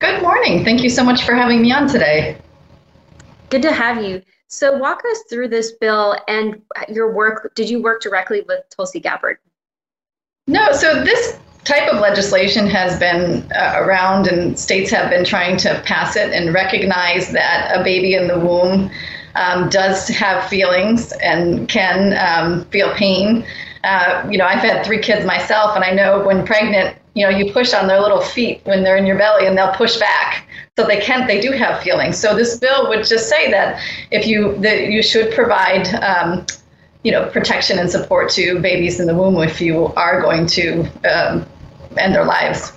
Good 0.00 0.22
morning. 0.22 0.64
Thank 0.64 0.82
you 0.82 0.88
so 0.88 1.04
much 1.04 1.24
for 1.24 1.34
having 1.34 1.60
me 1.60 1.72
on 1.72 1.86
today. 1.86 2.38
Good 3.50 3.62
to 3.62 3.72
have 3.72 4.02
you. 4.02 4.22
So, 4.48 4.76
walk 4.76 5.02
us 5.04 5.22
through 5.28 5.48
this 5.48 5.72
bill 5.72 6.16
and 6.26 6.62
your 6.88 7.12
work. 7.12 7.54
Did 7.54 7.68
you 7.68 7.82
work 7.82 8.00
directly 8.00 8.40
with 8.48 8.64
Tulsi 8.70 8.98
Gabbard? 8.98 9.38
No. 10.46 10.72
So, 10.72 11.04
this 11.04 11.38
type 11.64 11.92
of 11.92 12.00
legislation 12.00 12.66
has 12.66 12.98
been 12.98 13.46
uh, 13.52 13.74
around, 13.76 14.26
and 14.26 14.58
states 14.58 14.90
have 14.90 15.10
been 15.10 15.24
trying 15.24 15.56
to 15.58 15.80
pass 15.84 16.16
it 16.16 16.32
and 16.32 16.54
recognize 16.54 17.30
that 17.32 17.70
a 17.78 17.84
baby 17.84 18.14
in 18.14 18.26
the 18.26 18.38
womb 18.38 18.90
um, 19.34 19.68
does 19.68 20.08
have 20.08 20.48
feelings 20.48 21.12
and 21.22 21.68
can 21.68 22.14
um, 22.18 22.64
feel 22.66 22.92
pain. 22.94 23.44
Uh, 23.84 24.26
you 24.30 24.36
know, 24.36 24.44
I've 24.44 24.58
had 24.58 24.84
three 24.84 25.00
kids 25.00 25.24
myself, 25.24 25.74
and 25.74 25.84
I 25.84 25.92
know 25.92 26.24
when 26.24 26.44
pregnant, 26.44 26.96
you 27.14 27.24
know, 27.24 27.30
you 27.30 27.52
push 27.52 27.72
on 27.72 27.86
their 27.86 28.00
little 28.00 28.20
feet 28.20 28.60
when 28.64 28.84
they're 28.84 28.96
in 28.96 29.06
your 29.06 29.16
belly, 29.16 29.46
and 29.46 29.56
they'll 29.56 29.72
push 29.72 29.98
back 29.98 30.46
so 30.80 30.86
they 30.86 31.00
can't. 31.00 31.26
they 31.26 31.40
do 31.40 31.52
have 31.52 31.82
feelings. 31.82 32.16
So 32.16 32.34
this 32.34 32.58
bill 32.58 32.88
would 32.88 33.04
just 33.04 33.28
say 33.28 33.50
that 33.50 33.82
if 34.10 34.26
you 34.26 34.56
that 34.58 34.88
you 34.88 35.02
should 35.02 35.32
provide 35.34 35.88
um, 35.96 36.46
you 37.02 37.12
know 37.12 37.28
protection 37.30 37.78
and 37.78 37.90
support 37.90 38.30
to 38.30 38.58
babies 38.60 39.00
in 39.00 39.06
the 39.06 39.14
womb 39.14 39.36
if 39.42 39.60
you 39.60 39.86
are 39.94 40.20
going 40.20 40.46
to 40.46 40.82
um, 41.04 41.46
end 41.96 42.14
their 42.14 42.24
lives. 42.24 42.72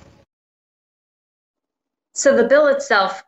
So 2.14 2.36
the 2.36 2.44
bill 2.44 2.68
itself, 2.68 3.24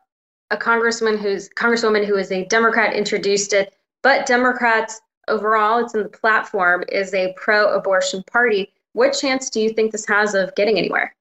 a 0.51 0.57
congressman 0.57 1.17
who's 1.17 1.49
congresswoman 1.49 2.05
who 2.05 2.17
is 2.17 2.31
a 2.31 2.45
Democrat 2.45 2.93
introduced 2.93 3.53
it, 3.53 3.73
but 4.03 4.25
Democrats 4.25 5.01
overall, 5.27 5.83
it's 5.83 5.93
in 5.93 6.03
the 6.03 6.09
platform, 6.09 6.83
is 6.89 7.13
a 7.13 7.33
pro-abortion 7.37 8.23
party. 8.23 8.71
What 8.93 9.11
chance 9.11 9.49
do 9.49 9.59
you 9.59 9.71
think 9.71 9.91
this 9.91 10.05
has 10.07 10.33
of 10.33 10.53
getting 10.55 10.77
anywhere? 10.77 11.15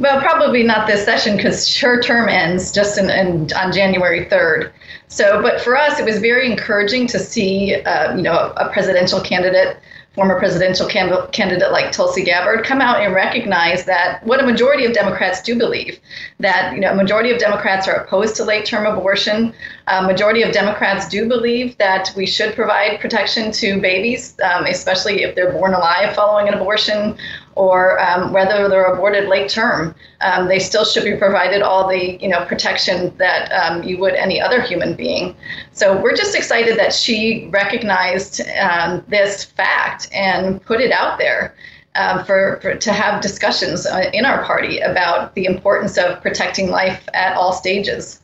Well, 0.00 0.20
probably 0.20 0.64
not 0.64 0.88
this 0.88 1.04
session 1.04 1.36
because 1.36 1.78
her 1.78 2.02
term 2.02 2.28
ends 2.28 2.72
just 2.72 2.98
in, 2.98 3.10
in, 3.10 3.52
on 3.52 3.70
January 3.72 4.26
3rd. 4.26 4.72
So, 5.06 5.40
but 5.40 5.60
for 5.60 5.76
us, 5.76 6.00
it 6.00 6.04
was 6.04 6.18
very 6.18 6.50
encouraging 6.50 7.06
to 7.08 7.18
see, 7.20 7.76
uh, 7.76 8.16
you 8.16 8.22
know, 8.22 8.52
a 8.56 8.70
presidential 8.70 9.20
candidate 9.20 9.78
former 10.14 10.38
presidential 10.38 10.86
candidate 10.86 11.72
like 11.72 11.90
Tulsi 11.90 12.22
Gabbard 12.22 12.64
come 12.64 12.80
out 12.80 13.02
and 13.02 13.12
recognize 13.12 13.84
that 13.84 14.24
what 14.24 14.40
a 14.40 14.46
majority 14.46 14.84
of 14.84 14.92
Democrats 14.92 15.42
do 15.42 15.58
believe 15.58 15.98
that 16.38 16.72
you 16.72 16.80
know 16.80 16.92
a 16.92 16.94
majority 16.94 17.32
of 17.32 17.38
Democrats 17.38 17.88
are 17.88 17.96
opposed 17.96 18.36
to 18.36 18.44
late 18.44 18.64
term 18.64 18.86
abortion. 18.86 19.52
A 19.88 20.02
majority 20.02 20.42
of 20.42 20.52
Democrats 20.52 21.08
do 21.08 21.28
believe 21.28 21.76
that 21.78 22.12
we 22.16 22.26
should 22.26 22.54
provide 22.54 23.00
protection 23.00 23.50
to 23.52 23.80
babies, 23.80 24.36
um, 24.40 24.66
especially 24.66 25.24
if 25.24 25.34
they're 25.34 25.52
born 25.52 25.74
alive 25.74 26.14
following 26.14 26.48
an 26.48 26.54
abortion 26.54 27.16
or 27.56 28.00
um, 28.00 28.32
whether 28.32 28.68
they're 28.68 28.92
aborted 28.92 29.28
late 29.28 29.48
term, 29.48 29.94
um, 30.20 30.48
they 30.48 30.58
still 30.58 30.84
should 30.84 31.04
be 31.04 31.16
provided 31.16 31.62
all 31.62 31.88
the 31.88 32.20
you 32.20 32.28
know 32.28 32.44
protection 32.46 33.16
that 33.16 33.50
um, 33.52 33.82
you 33.82 33.98
would 33.98 34.14
any 34.14 34.40
other 34.40 34.60
human 34.60 34.94
being. 34.94 35.36
So 35.72 36.00
we're 36.00 36.16
just 36.16 36.34
excited 36.34 36.78
that 36.78 36.92
she 36.92 37.48
recognized 37.50 38.40
um, 38.58 39.04
this 39.08 39.44
fact 39.44 40.08
and 40.12 40.62
put 40.62 40.80
it 40.80 40.92
out 40.92 41.18
there. 41.18 41.54
Um, 41.96 42.24
for, 42.24 42.58
for, 42.60 42.74
to 42.74 42.92
have 42.92 43.22
discussions 43.22 43.86
uh, 43.86 44.10
in 44.12 44.24
our 44.24 44.42
party 44.42 44.80
about 44.80 45.32
the 45.36 45.44
importance 45.44 45.96
of 45.96 46.20
protecting 46.22 46.68
life 46.68 47.08
at 47.14 47.36
all 47.36 47.52
stages. 47.52 48.20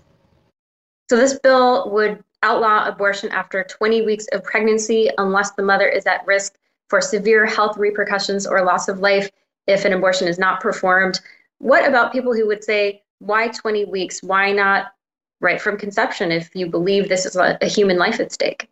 So 1.09 1.17
this 1.17 1.39
bill 1.39 1.89
would 1.93 2.25
outlaw 2.43 2.87
abortion 2.87 3.31
after 3.31 3.65
20 3.65 4.03
weeks 4.03 4.27
of 4.33 4.43
pregnancy 4.43 5.11
unless 5.19 5.53
the 5.53 5.63
mother 5.63 5.89
is 5.89 6.07
at 6.07 6.27
risk 6.27 6.55
for 6.91 7.01
severe 7.01 7.47
health 7.47 7.79
repercussions 7.79 8.47
or 8.47 8.63
loss 8.65 8.89
of 8.89 8.99
life 8.99 9.31
if 9.67 9.85
an 9.85 9.93
abortion 9.93 10.27
is 10.27 10.39
not 10.39 10.61
performed. 10.61 11.21
What 11.59 11.89
about 11.89 12.13
people 12.13 12.35
who 12.35 12.47
would 12.49 12.65
say, 12.65 13.03
why 13.21 13.49
20 13.49 13.85
weeks? 13.87 14.23
Why 14.23 14.51
not 14.53 14.93
right 15.41 15.61
from 15.61 15.79
conception 15.79 16.33
if 16.33 16.51
you 16.55 16.67
believe 16.67 17.09
this 17.09 17.25
is 17.25 17.37
a, 17.37 17.57
human 17.63 17.97
life 17.97 18.19
at 18.19 18.33
stake? 18.33 18.69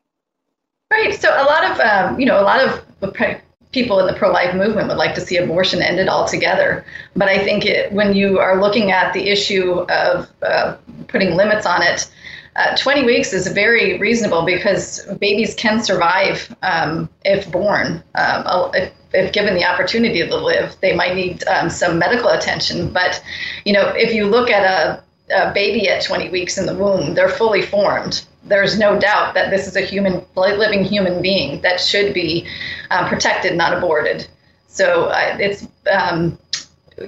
Right. 0.91 1.15
So 1.15 1.31
a 1.31 1.45
lot 1.45 1.71
of, 1.71 1.81
um, 1.81 2.19
you 2.19 2.27
know, 2.27 2.41
a 2.41 2.43
lot 2.43 2.61
of 2.61 2.85
people 3.73 4.01
in 4.01 4.07
the 4.07 4.15
pro-life 4.15 4.55
movement 4.55 4.89
would 4.89 4.97
like 4.97 5.15
to 5.15 5.21
see 5.21 5.37
abortion 5.37 5.81
ended 5.81 6.09
altogether. 6.09 6.85
But 7.15 7.29
I 7.29 7.39
think 7.45 7.67
it, 7.67 7.93
when 7.93 8.17
you 8.17 8.39
are 8.39 8.61
looking 8.61 8.91
at 8.91 9.13
the 9.13 9.29
issue 9.29 9.81
of 9.91 10.29
uh, 10.43 10.77
putting 11.07 11.37
limits 11.37 11.67
on 11.67 11.83
it, 11.83 12.11
uh, 12.59 12.77
20 12.77 13.05
weeks 13.05 13.33
is 13.33 13.47
very 13.47 13.99
reasonable 13.99 14.45
because 14.45 15.07
babies 15.21 15.55
can 15.55 15.81
survive 15.81 16.55
um, 16.63 17.09
if 17.25 17.51
born. 17.53 18.03
Um, 18.17 18.71
if, 18.75 18.93
if, 19.13 19.33
given 19.33 19.55
the 19.55 19.65
opportunity 19.65 20.27
to 20.27 20.37
live, 20.37 20.75
they 20.81 20.95
might 20.95 21.15
need 21.15 21.47
um, 21.47 21.71
some 21.71 22.01
medical 22.01 22.31
attention. 22.31 22.93
But, 22.93 23.23
you 23.65 23.73
know, 23.73 23.87
if 23.95 24.13
you 24.13 24.27
look 24.27 24.51
at 24.51 24.65
a, 24.65 25.05
a, 25.33 25.55
baby 25.55 25.89
at 25.89 26.03
20 26.03 26.31
weeks 26.31 26.59
in 26.59 26.67
the 26.67 26.75
womb, 26.75 27.15
they're 27.15 27.29
fully 27.29 27.63
formed. 27.63 28.25
There's 28.43 28.77
no 28.77 28.99
doubt 28.99 29.35
that 29.35 29.51
this 29.51 29.69
is 29.69 29.77
a 29.77 29.81
human, 29.81 30.25
living 30.35 30.83
human 30.83 31.23
being 31.23 31.61
that 31.61 31.81
should 31.81 32.13
be 32.13 32.45
uh, 32.91 33.09
protected, 33.09 33.57
not 33.57 33.73
aborted. 33.73 34.27
So 34.67 35.05
uh, 35.05 35.37
it's 35.39 35.67
um, 35.91 36.37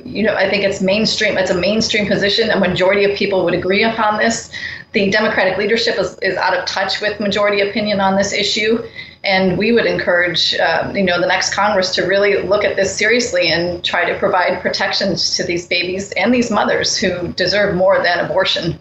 you 0.05 0.23
know, 0.23 0.35
I 0.35 0.49
think 0.49 0.65
it's 0.65 0.81
mainstream. 0.81 1.37
It's 1.37 1.51
a 1.51 1.59
mainstream 1.59 2.07
position. 2.07 2.51
A 2.51 2.59
majority 2.59 3.05
of 3.05 3.17
people 3.17 3.45
would 3.45 3.55
agree 3.55 3.83
upon 3.83 4.19
this. 4.19 4.51
The 4.93 5.11
Democratic 5.11 5.57
leadership 5.57 5.99
is, 5.99 6.19
is 6.21 6.37
out 6.37 6.57
of 6.57 6.65
touch 6.67 7.01
with 7.01 7.21
majority 7.21 7.61
opinion 7.61 8.01
on 8.01 8.17
this 8.17 8.33
issue, 8.33 8.83
and 9.23 9.57
we 9.57 9.73
would 9.73 9.87
encourage, 9.87 10.55
uh, 10.55 10.91
you 10.95 11.05
know, 11.05 11.21
the 11.21 11.27
next 11.27 11.55
Congress 11.55 11.95
to 11.95 12.03
really 12.03 12.43
look 12.43 12.65
at 12.65 12.77
this 12.77 12.97
seriously 12.97 13.49
and 13.53 13.85
try 13.85 14.05
to 14.05 14.19
provide 14.19 14.61
protections 14.61 15.37
to 15.37 15.45
these 15.45 15.67
babies 15.69 16.11
and 16.13 16.35
these 16.35 16.51
mothers 16.51 16.97
who 16.97 17.29
deserve 17.35 17.77
more 17.77 18.03
than 18.03 18.19
abortion. 18.25 18.79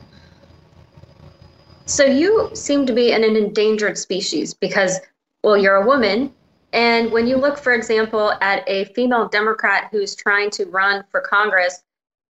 So 1.86 2.06
you 2.06 2.50
seem 2.54 2.86
to 2.86 2.94
be 2.94 3.12
an 3.12 3.24
endangered 3.24 3.98
species 3.98 4.54
because, 4.54 5.00
well, 5.44 5.58
you're 5.58 5.76
a 5.76 5.86
woman 5.86 6.34
and 6.72 7.12
when 7.12 7.28
you 7.28 7.38
look, 7.38 7.58
for 7.58 7.74
example, 7.74 8.34
at 8.42 8.64
a 8.68 8.86
female 8.94 9.28
Democrat 9.28 9.90
who's 9.92 10.16
trying 10.16 10.52
to 10.52 10.66
run 10.66 11.04
for 11.10 11.22
Congress, 11.22 11.84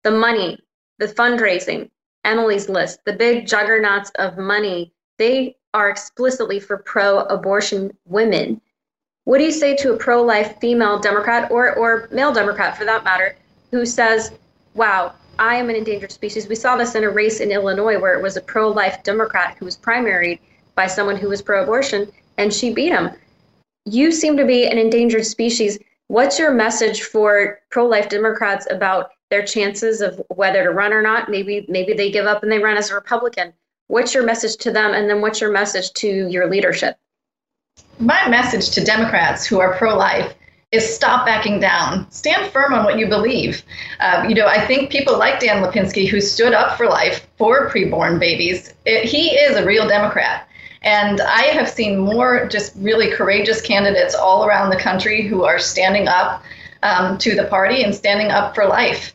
the 0.03 0.11
money, 0.11 0.59
the 0.99 1.07
fundraising, 1.07 1.91
Emily's 2.27 2.69
list, 2.69 3.01
the 3.05 3.12
big 3.12 3.47
juggernauts 3.47 4.11
of 4.19 4.37
money, 4.37 4.93
they 5.19 5.57
are 5.73 5.89
explicitly 5.89 6.61
for 6.61 6.77
pro 6.77 7.21
abortion 7.21 7.97
women. 8.05 8.61
What 9.25 9.39
do 9.39 9.45
you 9.45 9.53
say 9.53 9.75
to 9.77 9.95
a 9.95 9.97
pro 9.97 10.23
life 10.23 10.61
female 10.61 10.99
Democrat 10.99 11.51
or, 11.51 11.75
or 11.75 12.09
male 12.12 12.33
Democrat 12.33 12.77
for 12.77 12.85
that 12.85 13.05
matter 13.05 13.37
who 13.71 13.87
says, 13.87 14.33
wow, 14.75 15.15
I 15.39 15.57
am 15.57 15.71
an 15.71 15.77
endangered 15.77 16.12
species? 16.12 16.49
We 16.49 16.55
saw 16.55 16.77
this 16.77 16.95
in 16.95 17.05
a 17.05 17.11
race 17.11 17.41
in 17.41 17.51
Illinois 17.51 17.99
where 17.99 18.19
it 18.19 18.23
was 18.23 18.37
a 18.37 18.43
pro 18.43 18.69
life 18.69 19.03
Democrat 19.03 19.57
who 19.59 19.65
was 19.65 19.79
primaried 19.79 20.41
by 20.75 20.87
someone 20.87 21.17
who 21.17 21.31
was 21.31 21.41
pro 21.41 21.62
abortion 21.62 22.12
and 22.37 22.53
she 22.53 22.73
beat 22.73 22.93
him 22.93 23.11
you 23.87 24.11
seem 24.11 24.37
to 24.37 24.45
be 24.45 24.67
an 24.67 24.79
endangered 24.79 25.25
species. 25.25 25.79
What's 26.09 26.39
your 26.39 26.53
message 26.53 27.03
for 27.03 27.61
pro-life 27.71 28.09
Democrats 28.09 28.67
about 28.71 29.11
their 29.31 29.45
chances 29.45 30.01
of 30.01 30.21
whether 30.29 30.65
to 30.65 30.71
run 30.71 30.93
or 30.93 31.03
not? 31.03 31.31
Maybe 31.31 31.67
maybe 31.69 31.93
they 31.93 32.11
give 32.11 32.27
up 32.27 32.43
and 32.43 32.51
they 32.51 32.59
run 32.59 32.77
as 32.77 32.91
a 32.91 32.95
Republican. 32.95 33.53
What's 33.89 34.15
your 34.15 34.25
message 34.25 34.57
to 34.59 34.73
them, 34.73 34.95
and 34.95 35.09
then 35.09 35.21
what's 35.21 35.41
your 35.41 35.53
message 35.53 35.93
to 35.95 36.09
your 36.29 36.51
leadership? 36.51 36.97
My 37.99 38.29
message 38.29 38.71
to 38.71 38.85
Democrats 38.85 39.47
who 39.47 39.61
are 39.61 39.75
pro-life 39.75 40.35
is 40.73 40.95
stop 40.95 41.25
backing 41.25 41.61
down. 41.61 42.11
Stand 42.11 42.51
firm 42.51 42.75
on 42.75 42.85
what 42.85 42.99
you 42.99 43.07
believe. 43.07 43.62
Uh, 44.01 44.25
you 44.29 44.35
know, 44.35 44.47
I 44.47 44.67
think 44.67 44.91
people 44.91 45.17
like 45.17 45.41
Dan 45.41 45.62
Lipinski, 45.62 46.09
who 46.09 46.21
stood 46.21 46.53
up 46.53 46.77
for 46.77 46.87
life 46.87 47.27
for 47.39 47.71
preborn 47.71 48.19
babies, 48.19 48.75
it, 48.85 49.05
he 49.05 49.31
is 49.31 49.57
a 49.57 49.65
real 49.65 49.87
Democrat. 49.89 50.49
And 50.83 51.21
I 51.21 51.43
have 51.43 51.69
seen 51.69 51.99
more 51.99 52.47
just 52.49 52.75
really 52.77 53.11
courageous 53.11 53.61
candidates 53.61 54.15
all 54.15 54.45
around 54.45 54.71
the 54.71 54.77
country 54.77 55.27
who 55.27 55.45
are 55.45 55.59
standing 55.59 56.09
up 56.09 56.43
um, 56.83 57.19
to 57.19 57.35
the 57.35 57.45
party 57.45 57.83
and 57.83 57.95
standing 57.95 58.31
up 58.31 58.55
for 58.55 58.67
life. 58.67 59.15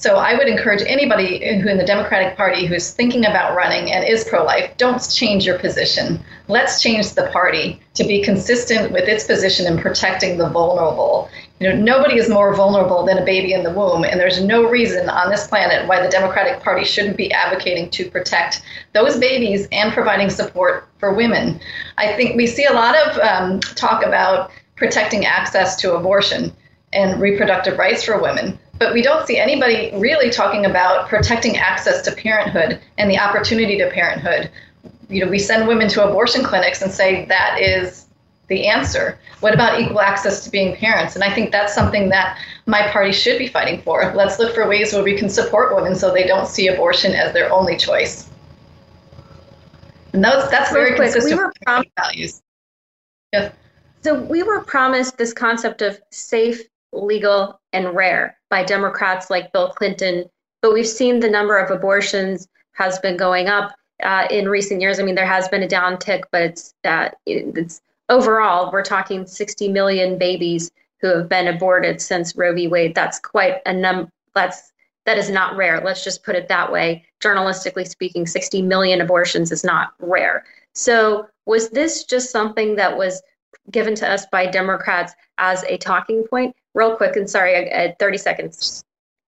So 0.00 0.16
I 0.16 0.32
would 0.32 0.48
encourage 0.48 0.80
anybody 0.86 1.60
who 1.60 1.68
in 1.68 1.76
the 1.76 1.84
Democratic 1.84 2.34
Party 2.34 2.64
who's 2.64 2.90
thinking 2.90 3.26
about 3.26 3.54
running 3.54 3.92
and 3.92 4.02
is 4.02 4.24
pro-life, 4.24 4.74
don't 4.78 4.98
change 5.10 5.44
your 5.44 5.58
position. 5.58 6.24
Let's 6.48 6.80
change 6.80 7.12
the 7.12 7.26
party 7.26 7.78
to 7.96 8.04
be 8.04 8.22
consistent 8.22 8.92
with 8.92 9.06
its 9.10 9.24
position 9.24 9.66
in 9.66 9.78
protecting 9.78 10.38
the 10.38 10.48
vulnerable. 10.48 11.28
You 11.58 11.68
know, 11.68 11.76
nobody 11.76 12.16
is 12.16 12.30
more 12.30 12.54
vulnerable 12.54 13.04
than 13.04 13.18
a 13.18 13.26
baby 13.26 13.52
in 13.52 13.62
the 13.62 13.74
womb, 13.74 14.04
and 14.04 14.18
there's 14.18 14.42
no 14.42 14.66
reason 14.66 15.10
on 15.10 15.28
this 15.28 15.46
planet 15.46 15.86
why 15.86 16.00
the 16.00 16.08
Democratic 16.08 16.62
Party 16.62 16.86
shouldn't 16.86 17.18
be 17.18 17.30
advocating 17.30 17.90
to 17.90 18.10
protect 18.10 18.62
those 18.94 19.18
babies 19.18 19.68
and 19.70 19.92
providing 19.92 20.30
support 20.30 20.88
for 20.96 21.12
women. 21.12 21.60
I 21.98 22.14
think 22.14 22.36
we 22.36 22.46
see 22.46 22.64
a 22.64 22.72
lot 22.72 22.96
of 22.96 23.18
um, 23.18 23.60
talk 23.60 24.02
about 24.02 24.50
protecting 24.76 25.26
access 25.26 25.76
to 25.82 25.94
abortion 25.94 26.56
and 26.94 27.20
reproductive 27.20 27.76
rights 27.76 28.02
for 28.02 28.18
women 28.18 28.58
but 28.80 28.94
we 28.94 29.02
don't 29.02 29.26
see 29.26 29.36
anybody 29.36 29.92
really 29.94 30.30
talking 30.30 30.64
about 30.64 31.06
protecting 31.06 31.58
access 31.58 32.00
to 32.02 32.12
parenthood 32.12 32.80
and 32.96 33.10
the 33.10 33.18
opportunity 33.18 33.76
to 33.76 33.90
parenthood. 33.90 34.50
You 35.10 35.22
know, 35.22 35.30
we 35.30 35.38
send 35.38 35.68
women 35.68 35.86
to 35.90 36.08
abortion 36.08 36.42
clinics 36.42 36.80
and 36.80 36.90
say 36.90 37.26
that 37.26 37.60
is 37.60 38.06
the 38.48 38.66
answer. 38.66 39.18
What 39.40 39.52
about 39.52 39.80
equal 39.80 40.00
access 40.00 40.44
to 40.44 40.50
being 40.50 40.74
parents? 40.74 41.14
And 41.14 41.22
I 41.22 41.32
think 41.32 41.52
that's 41.52 41.74
something 41.74 42.08
that 42.08 42.38
my 42.64 42.88
party 42.88 43.12
should 43.12 43.38
be 43.38 43.48
fighting 43.48 43.82
for. 43.82 44.14
Let's 44.14 44.38
look 44.38 44.54
for 44.54 44.66
ways 44.66 44.94
where 44.94 45.04
we 45.04 45.14
can 45.14 45.28
support 45.28 45.76
women 45.76 45.94
so 45.94 46.10
they 46.10 46.26
don't 46.26 46.48
see 46.48 46.68
abortion 46.68 47.12
as 47.12 47.34
their 47.34 47.52
only 47.52 47.76
choice. 47.76 48.30
And 50.14 50.24
those, 50.24 50.50
that's 50.50 50.72
very 50.72 50.96
quick, 50.96 51.12
consistent 51.12 51.38
we 51.38 51.44
were 51.44 51.52
prom- 51.66 51.84
values. 51.98 52.40
Yeah. 53.34 53.52
So 54.02 54.14
we 54.14 54.42
were 54.42 54.62
promised 54.62 55.18
this 55.18 55.34
concept 55.34 55.82
of 55.82 56.00
safe, 56.10 56.62
legal, 56.92 57.60
and 57.72 57.94
rare 57.94 58.36
by 58.50 58.64
Democrats 58.64 59.30
like 59.30 59.52
Bill 59.52 59.70
Clinton. 59.70 60.24
But 60.62 60.72
we've 60.72 60.86
seen 60.86 61.20
the 61.20 61.30
number 61.30 61.56
of 61.56 61.70
abortions 61.70 62.48
has 62.72 62.98
been 62.98 63.16
going 63.16 63.48
up 63.48 63.74
uh, 64.02 64.26
in 64.30 64.48
recent 64.48 64.80
years. 64.80 64.98
I 64.98 65.02
mean, 65.02 65.14
there 65.14 65.26
has 65.26 65.48
been 65.48 65.62
a 65.62 65.68
downtick, 65.68 66.24
but 66.32 66.42
it's 66.42 66.74
uh, 66.84 67.10
it's 67.26 67.80
overall 68.08 68.70
we're 68.72 68.82
talking 68.82 69.26
60 69.26 69.68
million 69.68 70.18
babies 70.18 70.70
who 71.00 71.08
have 71.08 71.28
been 71.28 71.48
aborted 71.48 72.00
since 72.00 72.36
Roe 72.36 72.54
v. 72.54 72.68
Wade. 72.68 72.94
That's 72.94 73.18
quite 73.18 73.58
a 73.66 73.72
number. 73.72 74.10
That's 74.34 74.72
that 75.06 75.18
is 75.18 75.30
not 75.30 75.56
rare. 75.56 75.80
Let's 75.80 76.04
just 76.04 76.22
put 76.22 76.36
it 76.36 76.48
that 76.48 76.70
way. 76.70 77.04
Journalistically 77.20 77.88
speaking, 77.88 78.26
60 78.26 78.62
million 78.62 79.00
abortions 79.00 79.50
is 79.50 79.64
not 79.64 79.92
rare. 79.98 80.44
So 80.74 81.26
was 81.46 81.70
this 81.70 82.04
just 82.04 82.30
something 82.30 82.76
that 82.76 82.96
was 82.96 83.22
given 83.70 83.94
to 83.96 84.08
us 84.08 84.26
by 84.26 84.46
Democrats 84.46 85.14
as 85.38 85.64
a 85.64 85.78
talking 85.78 86.24
point? 86.28 86.54
Real 86.74 86.96
quick 86.96 87.16
and 87.16 87.28
sorry, 87.28 87.72
uh, 87.72 87.92
30 87.98 88.18
seconds. 88.18 88.84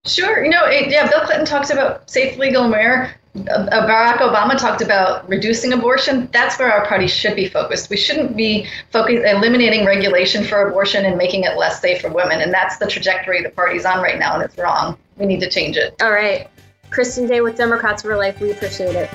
Sure. 0.05 0.43
You 0.43 0.49
know, 0.49 0.65
it, 0.65 0.89
yeah, 0.89 1.07
Bill 1.09 1.21
Clinton 1.21 1.45
talks 1.45 1.69
about 1.69 2.09
safe, 2.09 2.37
legal, 2.37 2.63
and 2.63 2.73
rare. 2.73 3.15
Uh, 3.35 3.87
Barack 3.87 4.17
Obama 4.17 4.57
talked 4.57 4.81
about 4.81 5.27
reducing 5.29 5.71
abortion. 5.71 6.27
That's 6.33 6.59
where 6.59 6.71
our 6.71 6.85
party 6.85 7.07
should 7.07 7.35
be 7.35 7.47
focused. 7.47 7.89
We 7.89 7.97
shouldn't 7.97 8.35
be 8.35 8.67
focused 8.91 9.23
eliminating 9.25 9.85
regulation 9.85 10.43
for 10.43 10.67
abortion 10.67 11.05
and 11.05 11.17
making 11.17 11.43
it 11.43 11.55
less 11.55 11.79
safe 11.79 12.01
for 12.01 12.11
women. 12.11 12.41
And 12.41 12.53
that's 12.53 12.77
the 12.77 12.87
trajectory 12.87 13.41
the 13.41 13.49
party's 13.49 13.85
on 13.85 14.01
right 14.01 14.19
now, 14.19 14.33
and 14.33 14.43
it's 14.43 14.57
wrong. 14.57 14.97
We 15.17 15.27
need 15.27 15.39
to 15.41 15.49
change 15.49 15.77
it. 15.77 15.95
All 16.01 16.11
right. 16.11 16.49
Kristen 16.89 17.25
Day 17.25 17.39
with 17.39 17.55
Democrats 17.55 18.01
for 18.01 18.17
Life. 18.17 18.41
We 18.41 18.51
appreciate 18.51 18.95
it. 18.95 19.09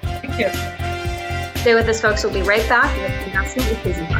Thank 0.00 0.38
you. 0.38 1.60
Stay 1.60 1.74
with 1.74 1.88
us, 1.88 2.00
folks. 2.00 2.24
We'll 2.24 2.32
be 2.32 2.42
right 2.42 2.66
back 2.70 2.96
with 2.96 3.24
the 3.26 3.30
announcement 3.32 3.68
and 3.68 4.19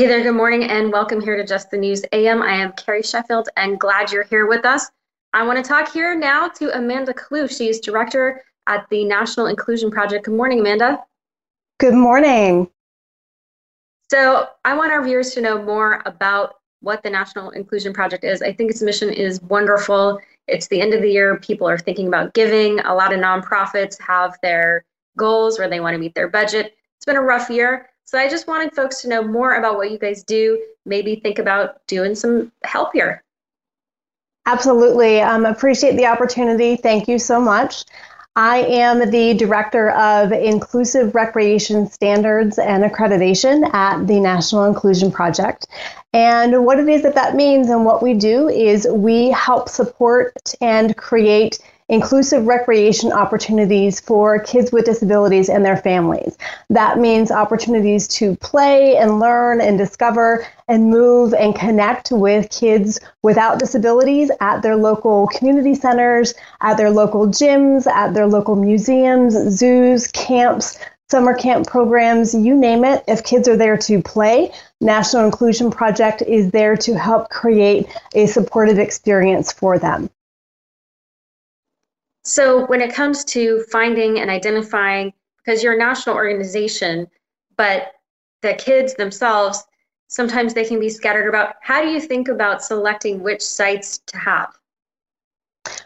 Hey 0.00 0.06
there, 0.06 0.22
good 0.22 0.32
morning, 0.32 0.64
and 0.64 0.90
welcome 0.90 1.20
here 1.20 1.36
to 1.36 1.44
Just 1.44 1.70
the 1.70 1.76
News 1.76 2.02
AM. 2.12 2.40
I 2.40 2.54
am 2.54 2.72
Carrie 2.72 3.02
Sheffield, 3.02 3.50
and 3.58 3.78
glad 3.78 4.10
you're 4.10 4.24
here 4.24 4.46
with 4.46 4.64
us. 4.64 4.90
I 5.34 5.42
want 5.42 5.62
to 5.62 5.68
talk 5.68 5.92
here 5.92 6.16
now 6.18 6.48
to 6.48 6.74
Amanda 6.74 7.12
Kloof. 7.12 7.54
She's 7.54 7.80
director 7.80 8.42
at 8.66 8.88
the 8.88 9.04
National 9.04 9.44
Inclusion 9.44 9.90
Project. 9.90 10.24
Good 10.24 10.32
morning, 10.32 10.60
Amanda. 10.60 11.04
Good 11.80 11.92
morning. 11.92 12.70
So, 14.10 14.48
I 14.64 14.74
want 14.74 14.90
our 14.90 15.04
viewers 15.04 15.34
to 15.34 15.42
know 15.42 15.60
more 15.62 16.00
about 16.06 16.54
what 16.80 17.02
the 17.02 17.10
National 17.10 17.50
Inclusion 17.50 17.92
Project 17.92 18.24
is. 18.24 18.40
I 18.40 18.54
think 18.54 18.70
its 18.70 18.80
mission 18.80 19.10
is 19.10 19.42
wonderful. 19.42 20.18
It's 20.48 20.68
the 20.68 20.80
end 20.80 20.94
of 20.94 21.02
the 21.02 21.10
year. 21.10 21.38
People 21.40 21.68
are 21.68 21.76
thinking 21.76 22.08
about 22.08 22.32
giving. 22.32 22.80
A 22.80 22.94
lot 22.94 23.12
of 23.12 23.20
nonprofits 23.20 24.00
have 24.00 24.38
their 24.42 24.86
goals 25.18 25.58
where 25.58 25.68
they 25.68 25.80
want 25.80 25.92
to 25.92 25.98
meet 25.98 26.14
their 26.14 26.28
budget. 26.28 26.74
It's 26.96 27.04
been 27.04 27.16
a 27.16 27.22
rough 27.22 27.50
year. 27.50 27.90
So 28.10 28.18
I 28.18 28.28
just 28.28 28.48
wanted 28.48 28.74
folks 28.74 29.02
to 29.02 29.08
know 29.08 29.22
more 29.22 29.54
about 29.54 29.76
what 29.76 29.92
you 29.92 29.96
guys 29.96 30.24
do, 30.24 30.60
maybe 30.84 31.14
think 31.14 31.38
about 31.38 31.86
doing 31.86 32.16
some 32.16 32.50
help 32.64 32.92
here. 32.92 33.22
Absolutely. 34.46 35.20
Um, 35.20 35.46
appreciate 35.46 35.94
the 35.94 36.06
opportunity. 36.06 36.74
Thank 36.74 37.06
you 37.06 37.20
so 37.20 37.40
much. 37.40 37.84
I 38.34 38.62
am 38.62 39.12
the 39.12 39.34
Director 39.34 39.90
of 39.90 40.32
Inclusive 40.32 41.14
Recreation 41.14 41.88
Standards 41.88 42.58
and 42.58 42.82
Accreditation 42.82 43.72
at 43.72 44.04
the 44.08 44.18
National 44.18 44.64
Inclusion 44.64 45.12
Project. 45.12 45.68
And 46.12 46.64
what 46.64 46.80
it 46.80 46.88
is 46.88 47.04
that 47.04 47.14
that 47.14 47.36
means 47.36 47.70
and 47.70 47.84
what 47.84 48.02
we 48.02 48.14
do 48.14 48.48
is 48.48 48.88
we 48.90 49.30
help 49.30 49.68
support 49.68 50.32
and 50.60 50.96
create 50.96 51.60
inclusive 51.90 52.46
recreation 52.46 53.12
opportunities 53.12 53.98
for 53.98 54.38
kids 54.38 54.70
with 54.70 54.84
disabilities 54.84 55.48
and 55.48 55.64
their 55.64 55.76
families. 55.76 56.38
That 56.70 56.98
means 56.98 57.32
opportunities 57.32 58.06
to 58.08 58.36
play 58.36 58.96
and 58.96 59.18
learn 59.18 59.60
and 59.60 59.76
discover 59.76 60.46
and 60.68 60.88
move 60.88 61.34
and 61.34 61.52
connect 61.54 62.12
with 62.12 62.48
kids 62.48 63.00
without 63.22 63.58
disabilities 63.58 64.30
at 64.40 64.62
their 64.62 64.76
local 64.76 65.26
community 65.26 65.74
centers, 65.74 66.32
at 66.60 66.76
their 66.76 66.90
local 66.90 67.26
gyms, 67.26 67.88
at 67.88 68.14
their 68.14 68.28
local 68.28 68.54
museums, 68.54 69.34
zoos, 69.52 70.06
camps, 70.12 70.78
summer 71.10 71.34
camp 71.34 71.66
programs, 71.66 72.32
you 72.32 72.54
name 72.56 72.84
it. 72.84 73.02
If 73.08 73.24
kids 73.24 73.48
are 73.48 73.56
there 73.56 73.76
to 73.76 74.00
play, 74.00 74.52
National 74.80 75.24
Inclusion 75.24 75.72
Project 75.72 76.22
is 76.22 76.52
there 76.52 76.76
to 76.76 76.96
help 76.96 77.30
create 77.30 77.88
a 78.14 78.26
supportive 78.26 78.78
experience 78.78 79.50
for 79.50 79.76
them. 79.76 80.08
So, 82.24 82.66
when 82.66 82.80
it 82.80 82.94
comes 82.94 83.24
to 83.26 83.64
finding 83.70 84.18
and 84.18 84.30
identifying, 84.30 85.12
because 85.38 85.62
you're 85.62 85.74
a 85.74 85.78
national 85.78 86.16
organization, 86.16 87.06
but 87.56 87.92
the 88.42 88.54
kids 88.54 88.94
themselves, 88.94 89.64
sometimes 90.08 90.52
they 90.54 90.64
can 90.64 90.78
be 90.78 90.90
scattered 90.90 91.28
about. 91.28 91.54
How 91.62 91.82
do 91.82 91.88
you 91.88 92.00
think 92.00 92.28
about 92.28 92.62
selecting 92.62 93.22
which 93.22 93.42
sites 93.42 93.98
to 94.06 94.18
have? 94.18 94.50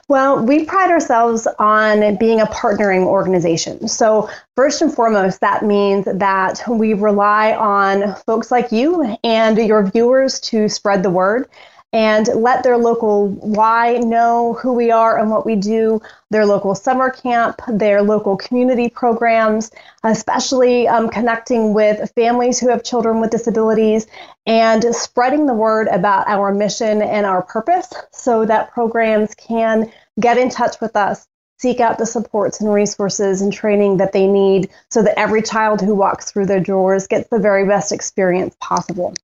Well, 0.08 0.44
we 0.44 0.64
pride 0.64 0.90
ourselves 0.90 1.46
on 1.58 2.16
being 2.16 2.40
a 2.40 2.46
partnering 2.46 3.04
organization. 3.04 3.88
So, 3.88 4.28
first 4.54 4.82
and 4.82 4.92
foremost, 4.92 5.40
that 5.40 5.64
means 5.64 6.04
that 6.04 6.62
we 6.68 6.94
rely 6.94 7.54
on 7.54 8.14
folks 8.26 8.50
like 8.50 8.70
you 8.70 9.16
and 9.24 9.56
your 9.58 9.84
viewers 9.84 10.40
to 10.40 10.68
spread 10.68 11.02
the 11.02 11.10
word 11.10 11.48
and 11.94 12.26
let 12.34 12.64
their 12.64 12.76
local 12.76 13.28
Y 13.28 13.98
know 13.98 14.54
who 14.54 14.72
we 14.72 14.90
are 14.90 15.16
and 15.16 15.30
what 15.30 15.46
we 15.46 15.54
do, 15.54 16.02
their 16.28 16.44
local 16.44 16.74
summer 16.74 17.08
camp, 17.08 17.60
their 17.68 18.02
local 18.02 18.36
community 18.36 18.88
programs, 18.88 19.70
especially 20.02 20.88
um, 20.88 21.08
connecting 21.08 21.72
with 21.72 22.10
families 22.16 22.58
who 22.58 22.68
have 22.68 22.82
children 22.82 23.20
with 23.20 23.30
disabilities 23.30 24.08
and 24.44 24.84
spreading 24.92 25.46
the 25.46 25.54
word 25.54 25.86
about 25.86 26.26
our 26.26 26.52
mission 26.52 27.00
and 27.00 27.24
our 27.24 27.42
purpose 27.42 27.92
so 28.10 28.44
that 28.44 28.72
programs 28.72 29.32
can 29.36 29.88
get 30.18 30.36
in 30.36 30.50
touch 30.50 30.80
with 30.80 30.96
us 30.96 31.28
seek 31.60 31.78
out 31.78 31.98
the 31.98 32.06
supports 32.06 32.60
and 32.60 32.74
resources 32.74 33.40
and 33.40 33.52
training 33.52 33.98
that 33.98 34.12
they 34.12 34.26
need 34.26 34.68
so 34.90 35.00
that 35.00 35.16
every 35.16 35.40
child 35.40 35.80
who 35.80 35.94
walks 35.94 36.32
through 36.32 36.44
their 36.44 36.58
doors 36.58 37.06
gets 37.06 37.28
the 37.30 37.38
very 37.38 37.64
best 37.64 37.92
experience 37.92 38.56
possible. 38.60 39.14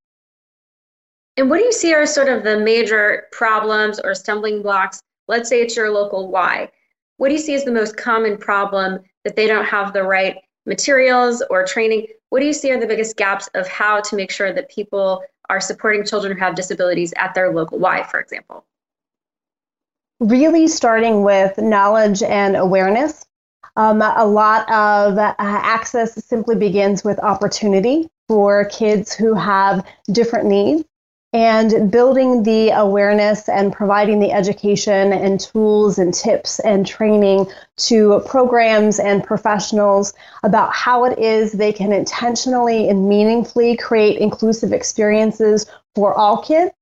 And 1.36 1.48
what 1.48 1.58
do 1.58 1.64
you 1.64 1.72
see 1.72 1.94
are 1.94 2.06
sort 2.06 2.28
of 2.28 2.42
the 2.42 2.58
major 2.58 3.28
problems 3.32 4.00
or 4.00 4.14
stumbling 4.14 4.62
blocks? 4.62 5.00
Let's 5.28 5.48
say 5.48 5.62
it's 5.62 5.76
your 5.76 5.90
local 5.90 6.30
Y. 6.30 6.68
What 7.16 7.28
do 7.28 7.34
you 7.34 7.40
see 7.40 7.54
as 7.54 7.64
the 7.64 7.70
most 7.70 7.96
common 7.96 8.36
problem 8.36 9.00
that 9.24 9.36
they 9.36 9.46
don't 9.46 9.64
have 9.64 9.92
the 9.92 10.02
right 10.02 10.36
materials 10.66 11.42
or 11.50 11.64
training? 11.64 12.06
What 12.30 12.40
do 12.40 12.46
you 12.46 12.52
see 12.52 12.70
are 12.72 12.80
the 12.80 12.86
biggest 12.86 13.16
gaps 13.16 13.48
of 13.54 13.68
how 13.68 14.00
to 14.00 14.16
make 14.16 14.30
sure 14.30 14.52
that 14.52 14.70
people 14.70 15.22
are 15.48 15.60
supporting 15.60 16.04
children 16.04 16.32
who 16.32 16.38
have 16.38 16.54
disabilities 16.54 17.12
at 17.16 17.34
their 17.34 17.52
local 17.52 17.78
Y, 17.78 18.02
for 18.04 18.20
example? 18.20 18.64
Really 20.20 20.68
starting 20.68 21.22
with 21.22 21.58
knowledge 21.58 22.22
and 22.22 22.56
awareness. 22.56 23.26
Um, 23.76 24.02
a 24.02 24.24
lot 24.24 24.62
of 24.70 25.16
uh, 25.16 25.34
access 25.38 26.22
simply 26.24 26.56
begins 26.56 27.04
with 27.04 27.18
opportunity 27.20 28.08
for 28.28 28.64
kids 28.66 29.14
who 29.14 29.34
have 29.34 29.86
different 30.12 30.46
needs 30.46 30.84
and 31.32 31.92
building 31.92 32.42
the 32.42 32.70
awareness 32.70 33.48
and 33.48 33.72
providing 33.72 34.18
the 34.18 34.32
education 34.32 35.12
and 35.12 35.38
tools 35.38 35.98
and 35.98 36.12
tips 36.12 36.58
and 36.60 36.84
training 36.84 37.46
to 37.76 38.20
programs 38.26 38.98
and 38.98 39.22
professionals 39.22 40.12
about 40.42 40.72
how 40.74 41.04
it 41.04 41.18
is 41.20 41.52
they 41.52 41.72
can 41.72 41.92
intentionally 41.92 42.88
and 42.88 43.08
meaningfully 43.08 43.76
create 43.76 44.18
inclusive 44.18 44.72
experiences 44.72 45.66
for 45.94 46.14
all 46.14 46.42
kids 46.42 46.72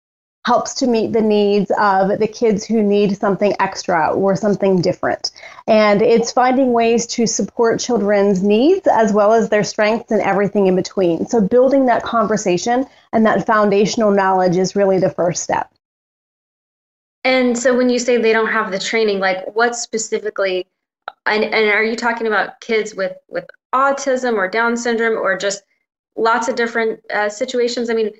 helps 0.49 0.72
to 0.72 0.86
meet 0.86 1.12
the 1.12 1.20
needs 1.20 1.70
of 1.78 2.18
the 2.18 2.26
kids 2.26 2.64
who 2.64 2.82
need 2.82 3.14
something 3.14 3.55
extra 3.61 4.11
or 4.14 4.34
something 4.34 4.80
different. 4.80 5.30
And 5.66 6.01
it's 6.01 6.32
finding 6.32 6.72
ways 6.72 7.07
to 7.09 7.26
support 7.26 7.80
children's 7.80 8.42
needs 8.42 8.86
as 8.86 9.12
well 9.12 9.34
as 9.34 9.51
their 9.51 9.62
strengths 9.62 10.11
and 10.11 10.22
everything 10.22 10.66
in 10.66 10.74
between. 10.74 11.26
So 11.26 11.42
building 11.42 11.84
that 11.86 12.03
conversation 12.03 12.86
and 13.12 13.26
that 13.26 13.46
foundational 13.46 14.11
knowledge 14.11 14.57
is 14.57 14.74
really 14.74 14.99
the 14.99 15.11
first 15.11 15.42
step. 15.42 15.70
And 17.24 17.59
so 17.59 17.76
when 17.76 17.90
you 17.90 17.99
say 17.99 18.16
they 18.16 18.32
don't 18.32 18.51
have 18.51 18.70
the 18.70 18.78
training, 18.78 19.18
like 19.18 19.55
what 19.55 19.76
specifically 19.76 20.66
and, 21.26 21.44
and 21.44 21.70
are 21.70 21.84
you 21.84 21.94
talking 21.94 22.26
about 22.26 22.61
kids 22.61 22.94
with 22.94 23.12
with 23.28 23.44
autism 23.74 24.34
or 24.34 24.49
down 24.49 24.76
syndrome 24.76 25.18
or 25.18 25.36
just 25.36 25.62
lots 26.16 26.49
of 26.49 26.57
different 26.57 27.01
uh, 27.12 27.28
situations 27.28 27.90
i 27.90 27.94
mean 27.94 28.11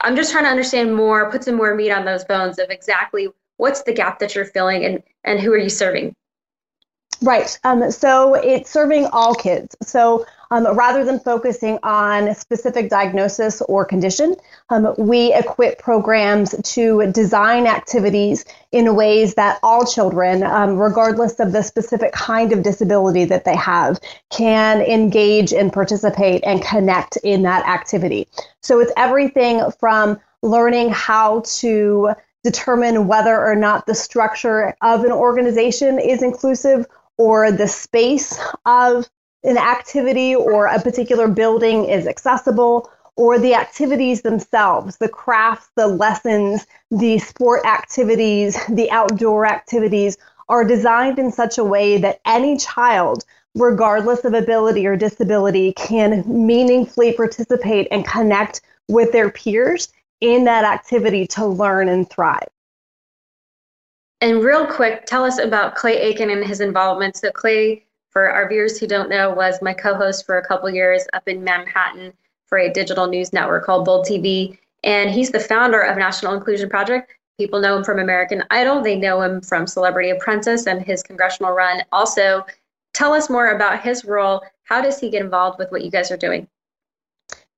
I'm 0.00 0.16
just 0.16 0.32
trying 0.32 0.44
to 0.44 0.50
understand 0.50 0.94
more, 0.94 1.30
put 1.30 1.44
some 1.44 1.56
more 1.56 1.74
meat 1.74 1.90
on 1.90 2.04
those 2.04 2.24
bones 2.24 2.58
of 2.58 2.70
exactly 2.70 3.28
what's 3.56 3.82
the 3.82 3.92
gap 3.92 4.18
that 4.18 4.34
you're 4.34 4.44
filling 4.44 4.84
and, 4.84 5.02
and 5.24 5.40
who 5.40 5.52
are 5.52 5.58
you 5.58 5.70
serving? 5.70 6.14
Right. 7.22 7.58
Um, 7.64 7.90
so 7.90 8.34
it's 8.34 8.70
serving 8.70 9.06
all 9.06 9.34
kids. 9.34 9.76
So 9.82 10.26
um, 10.50 10.66
rather 10.76 11.04
than 11.04 11.20
focusing 11.20 11.78
on 11.82 12.34
specific 12.34 12.90
diagnosis 12.90 13.62
or 13.62 13.84
condition, 13.84 14.36
um, 14.70 14.94
we 14.98 15.32
equip 15.32 15.78
programs 15.78 16.54
to 16.74 17.10
design 17.12 17.66
activities 17.66 18.44
in 18.72 18.94
ways 18.94 19.34
that 19.34 19.58
all 19.62 19.86
children, 19.86 20.42
um, 20.42 20.76
regardless 20.76 21.40
of 21.40 21.52
the 21.52 21.62
specific 21.62 22.12
kind 22.12 22.52
of 22.52 22.62
disability 22.62 23.24
that 23.24 23.44
they 23.44 23.56
have, 23.56 23.98
can 24.30 24.80
engage 24.82 25.52
and 25.52 25.72
participate 25.72 26.42
and 26.44 26.62
connect 26.62 27.16
in 27.18 27.42
that 27.42 27.66
activity. 27.66 28.28
So 28.62 28.80
it's 28.80 28.92
everything 28.96 29.62
from 29.80 30.20
learning 30.42 30.90
how 30.90 31.42
to 31.46 32.10
determine 32.42 33.06
whether 33.06 33.42
or 33.42 33.56
not 33.56 33.86
the 33.86 33.94
structure 33.94 34.76
of 34.82 35.04
an 35.04 35.12
organization 35.12 35.98
is 35.98 36.22
inclusive 36.22 36.86
or 37.18 37.52
the 37.52 37.68
space 37.68 38.38
of 38.66 39.08
an 39.44 39.58
activity 39.58 40.34
or 40.34 40.66
a 40.66 40.80
particular 40.80 41.28
building 41.28 41.84
is 41.84 42.06
accessible 42.06 42.90
or 43.16 43.38
the 43.38 43.54
activities 43.54 44.22
themselves, 44.22 44.96
the 44.96 45.08
crafts, 45.08 45.68
the 45.76 45.86
lessons, 45.86 46.66
the 46.90 47.18
sport 47.18 47.64
activities, 47.64 48.58
the 48.68 48.90
outdoor 48.90 49.46
activities 49.46 50.16
are 50.48 50.64
designed 50.64 51.18
in 51.18 51.30
such 51.30 51.58
a 51.58 51.64
way 51.64 51.98
that 51.98 52.20
any 52.26 52.56
child, 52.56 53.24
regardless 53.54 54.24
of 54.24 54.34
ability 54.34 54.86
or 54.86 54.96
disability, 54.96 55.72
can 55.74 56.24
meaningfully 56.26 57.12
participate 57.12 57.86
and 57.90 58.06
connect 58.06 58.60
with 58.88 59.12
their 59.12 59.30
peers 59.30 59.92
in 60.20 60.44
that 60.44 60.64
activity 60.64 61.26
to 61.26 61.46
learn 61.46 61.88
and 61.88 62.10
thrive. 62.10 62.48
And 64.24 64.42
real 64.42 64.66
quick, 64.66 65.04
tell 65.04 65.22
us 65.22 65.38
about 65.38 65.74
Clay 65.74 66.00
Aiken 66.00 66.30
and 66.30 66.44
his 66.44 66.60
involvement. 66.60 67.16
So 67.16 67.30
Clay 67.30 67.84
for 68.14 68.30
our 68.30 68.48
viewers 68.48 68.78
who 68.78 68.86
don't 68.86 69.10
know, 69.10 69.34
was 69.34 69.60
my 69.60 69.74
co-host 69.74 70.24
for 70.24 70.38
a 70.38 70.46
couple 70.46 70.70
years 70.70 71.04
up 71.12 71.28
in 71.28 71.42
Manhattan 71.42 72.12
for 72.46 72.58
a 72.58 72.72
digital 72.72 73.08
news 73.08 73.32
network 73.32 73.64
called 73.64 73.84
Bold 73.84 74.06
TV. 74.06 74.56
And 74.84 75.10
he's 75.10 75.32
the 75.32 75.40
founder 75.40 75.80
of 75.80 75.98
National 75.98 76.32
Inclusion 76.32 76.70
Project. 76.70 77.10
People 77.38 77.60
know 77.60 77.76
him 77.76 77.82
from 77.82 77.98
American 77.98 78.44
Idol. 78.50 78.80
They 78.80 78.94
know 78.94 79.20
him 79.20 79.40
from 79.40 79.66
Celebrity 79.66 80.10
Apprentice 80.10 80.68
and 80.68 80.80
his 80.80 81.02
congressional 81.02 81.52
run. 81.52 81.82
Also, 81.90 82.46
tell 82.92 83.12
us 83.12 83.28
more 83.28 83.48
about 83.48 83.82
his 83.82 84.04
role. 84.04 84.42
How 84.62 84.80
does 84.80 85.00
he 85.00 85.10
get 85.10 85.22
involved 85.22 85.58
with 85.58 85.72
what 85.72 85.82
you 85.82 85.90
guys 85.90 86.12
are 86.12 86.16
doing? 86.16 86.46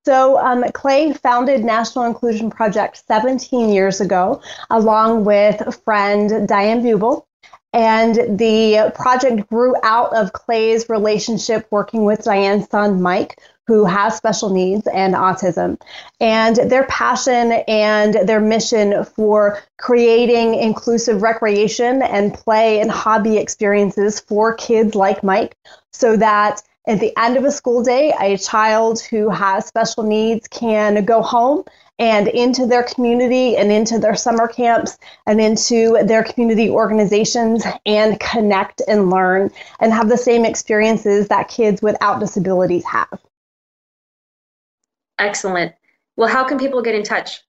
So, 0.07 0.39
um, 0.39 0.65
Clay 0.73 1.13
founded 1.15 1.65
National 1.65 2.05
Inclusion 2.05 2.49
Project 2.49 3.03
17 3.09 3.71
years 3.71 4.01
ago, 4.01 4.41
along 4.71 5.25
with 5.25 5.83
friend 5.85 6.47
Diane 6.47 6.81
Bubel. 6.81 7.25
And 7.73 8.39
the 8.39 8.93
project 8.95 9.51
grew 9.51 9.75
out 9.83 10.17
of 10.17 10.33
Clay's 10.33 10.89
relationship 10.89 11.67
working 11.73 12.05
with 12.05 12.23
Diane's 12.23 12.71
son, 12.71 13.03
Mike, 13.03 13.41
who 13.67 13.85
has 13.85 14.17
special 14.17 14.51
needs 14.51 14.87
and 14.87 15.15
autism. 15.15 15.77
And 16.21 16.55
their 16.55 16.85
passion 16.85 17.51
and 17.67 18.15
their 18.29 18.41
mission 18.41 19.05
for 19.05 19.59
creating 19.77 20.55
inclusive 20.55 21.21
recreation 21.21 22.01
and 22.03 22.33
play 22.33 22.79
and 22.79 22.93
hobby 22.93 23.39
experiences 23.39 24.21
for 24.21 24.55
kids 24.55 24.95
like 24.95 25.25
Mike 25.25 25.57
so 25.93 26.17
that 26.17 26.63
at 26.87 27.01
the 27.01 27.13
end 27.19 27.37
of 27.37 27.45
a 27.45 27.51
school 27.51 27.83
day, 27.83 28.15
a 28.21 28.37
child 28.39 29.01
who 29.01 29.29
has 29.29 29.67
special 29.67 30.05
needs 30.05 30.47
can 30.49 31.05
go 31.05 31.21
home 31.21 31.65
and 31.99 32.29
into 32.29 32.67
their 32.67 32.83
community 32.83 33.57
and 33.57 33.73
into 33.73 33.99
their 33.99 34.15
summer 34.15 34.47
camps 34.47 34.99
and 35.27 35.41
into 35.41 35.99
their 36.05 36.23
community 36.23 36.69
organizations 36.69 37.65
and 37.87 38.21
connect 38.21 38.83
and 38.87 39.11
learn 39.11 39.51
and 39.81 39.93
have 39.93 40.09
the 40.09 40.17
same 40.17 40.45
experiences 40.45 41.29
that 41.29 41.49
kids 41.49 41.83
without 41.83 42.21
disabilities 42.21 42.85
have. 42.85 43.19
Excellent. 45.19 45.73
Well, 46.17 46.29
how 46.29 46.45
can 46.45 46.59
people 46.59 46.83
get 46.83 46.95
in 46.95 47.03
touch? 47.03 47.41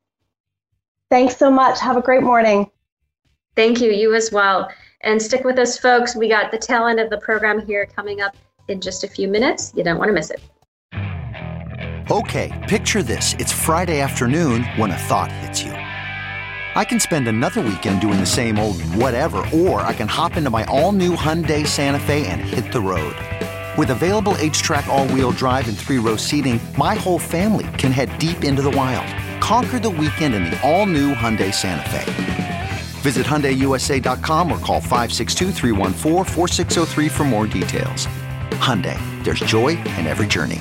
Thanks 1.10 1.36
so 1.36 1.50
much. 1.50 1.78
Have 1.80 1.96
a 1.96 2.02
great 2.02 2.22
morning. 2.22 2.70
Thank 3.54 3.80
you. 3.80 3.90
You 3.90 4.14
as 4.14 4.32
well. 4.32 4.70
And 5.02 5.20
stick 5.20 5.44
with 5.44 5.58
us, 5.58 5.78
folks. 5.78 6.16
We 6.16 6.28
got 6.28 6.50
the 6.50 6.58
tail 6.58 6.86
end 6.86 7.00
of 7.00 7.10
the 7.10 7.18
program 7.18 7.64
here 7.66 7.86
coming 7.86 8.20
up 8.20 8.36
in 8.68 8.80
just 8.80 9.04
a 9.04 9.08
few 9.08 9.28
minutes. 9.28 9.72
You 9.76 9.84
don't 9.84 9.98
want 9.98 10.08
to 10.08 10.12
miss 10.12 10.30
it. 10.30 10.40
Okay, 12.10 12.64
picture 12.68 13.02
this. 13.02 13.34
It's 13.34 13.52
Friday 13.52 14.00
afternoon 14.00 14.64
when 14.76 14.90
a 14.90 14.96
thought 14.96 15.30
hits 15.30 15.62
you. 15.62 15.72
I 15.72 16.84
can 16.84 17.00
spend 17.00 17.28
another 17.28 17.60
weekend 17.60 18.00
doing 18.00 18.18
the 18.18 18.26
same 18.26 18.58
old 18.58 18.80
whatever, 18.94 19.44
or 19.52 19.82
I 19.82 19.92
can 19.92 20.08
hop 20.08 20.36
into 20.36 20.48
my 20.48 20.64
all 20.64 20.92
new 20.92 21.14
Hyundai 21.16 21.66
Santa 21.66 22.00
Fe 22.00 22.26
and 22.26 22.40
hit 22.40 22.72
the 22.72 22.80
road. 22.80 23.14
With 23.78 23.90
available 23.90 24.32
HTRAC, 24.32 24.88
all 24.88 25.06
wheel 25.06 25.30
drive, 25.30 25.68
and 25.68 25.78
three 25.78 25.98
row 25.98 26.16
seating, 26.16 26.58
my 26.76 26.96
whole 26.96 27.20
family 27.20 27.68
can 27.78 27.92
head 27.92 28.18
deep 28.18 28.42
into 28.42 28.60
the 28.60 28.72
wild. 28.72 29.06
Conquer 29.40 29.78
the 29.78 29.88
weekend 29.88 30.34
in 30.34 30.46
the 30.46 30.60
all 30.68 30.84
new 30.84 31.14
Hyundai 31.14 31.54
Santa 31.54 31.88
Fe. 31.88 32.70
Visit 33.02 33.24
HyundaiUSA.com 33.24 34.50
or 34.50 34.58
call 34.58 34.80
562 34.80 35.52
for 37.08 37.24
more 37.24 37.46
details. 37.46 38.08
Hyundai, 38.58 38.98
there's 39.22 39.38
joy 39.38 39.68
in 39.96 40.08
every 40.08 40.26
journey. 40.26 40.60